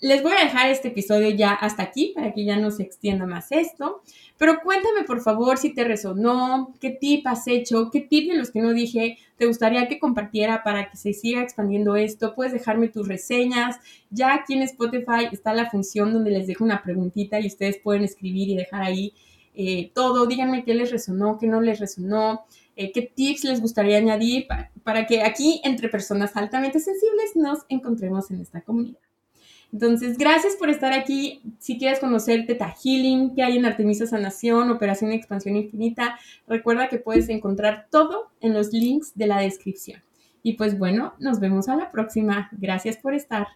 les 0.01 0.23
voy 0.23 0.33
a 0.33 0.43
dejar 0.43 0.71
este 0.71 0.89
episodio 0.89 1.29
ya 1.31 1.53
hasta 1.53 1.85
aquí 1.85 2.13
para 2.17 2.33
que 2.33 2.45
ya 2.45 2.57
no 2.57 2.73
se 2.73 2.83
extienda 2.83 3.27
más 3.27 3.53
esto. 3.53 4.03
Pero 4.39 4.61
cuéntame 4.65 5.05
por 5.05 5.21
favor 5.21 5.57
si 5.57 5.73
te 5.73 5.85
resonó, 5.85 6.75
qué 6.81 6.91
tip 6.91 7.27
has 7.29 7.47
hecho, 7.47 7.91
qué 7.93 8.01
tip 8.01 8.31
de 8.31 8.39
los 8.39 8.51
que 8.51 8.61
no 8.61 8.73
dije 8.73 9.19
te 9.37 9.47
gustaría 9.47 9.89
que 9.89 9.99
compartiera 9.99 10.63
para 10.63 10.91
que 10.91 10.97
se 10.97 11.13
siga 11.13 11.43
expandiendo 11.43 11.97
esto. 11.97 12.35
Puedes 12.35 12.53
dejarme 12.53 12.89
tus 12.89 13.07
reseñas. 13.07 13.77
Ya 14.11 14.35
aquí 14.35 14.55
en 14.55 14.63
Spotify 14.63 15.29
está 15.31 15.55
la 15.55 15.71
función 15.71 16.13
donde 16.13 16.31
les 16.31 16.47
dejo 16.47 16.65
una 16.65 16.83
preguntita 16.83 17.39
y 17.39 17.47
ustedes 17.47 17.79
pueden 17.79 18.03
escribir 18.03 18.49
y 18.49 18.57
dejar 18.57 18.83
ahí 18.83 19.15
eh, 19.55 19.91
todo. 19.95 20.27
Díganme 20.27 20.65
qué 20.65 20.75
les 20.75 20.91
resonó, 20.91 21.39
qué 21.39 21.47
no 21.47 21.61
les 21.61 21.81
resonó. 21.81 22.45
Eh, 22.77 22.93
qué 22.93 23.03
tips 23.03 23.45
les 23.45 23.61
gustaría 23.61 23.99
añadir 23.99 24.47
para 24.85 25.07
que 25.07 25.23
aquí 25.23 25.61
entre 25.65 25.89
personas 25.89 26.35
altamente 26.37 26.81
sensibles 26.81 27.37
nos 27.37 27.59
encontremos 27.69 28.31
en 28.31 28.41
esta 28.41 28.63
comunidad. 28.63 28.99
Entonces, 29.73 30.19
gracias 30.19 30.57
por 30.57 30.69
estar 30.69 30.93
aquí. 30.93 31.43
Si 31.59 31.79
quieres 31.79 32.01
conocer 32.01 32.47
Teta 32.47 32.75
Healing, 32.83 33.35
que 33.35 33.43
hay 33.43 33.57
en 33.57 33.67
Artemisa 33.67 34.07
Sanación, 34.07 34.71
Operación 34.71 35.13
Expansión 35.13 35.57
Infinita, 35.57 36.19
recuerda 36.49 36.89
que 36.89 36.99
puedes 36.99 37.29
encontrar 37.29 37.87
todo 37.91 38.31
en 38.41 38.53
los 38.53 38.73
links 38.73 39.13
de 39.15 39.27
la 39.27 39.41
descripción. 39.41 40.03
Y 40.43 40.55
pues 40.55 40.79
bueno, 40.79 41.15
nos 41.19 41.39
vemos 41.39 41.69
a 41.69 41.77
la 41.77 41.91
próxima. 41.91 42.49
Gracias 42.53 42.97
por 42.97 43.15
estar. 43.15 43.47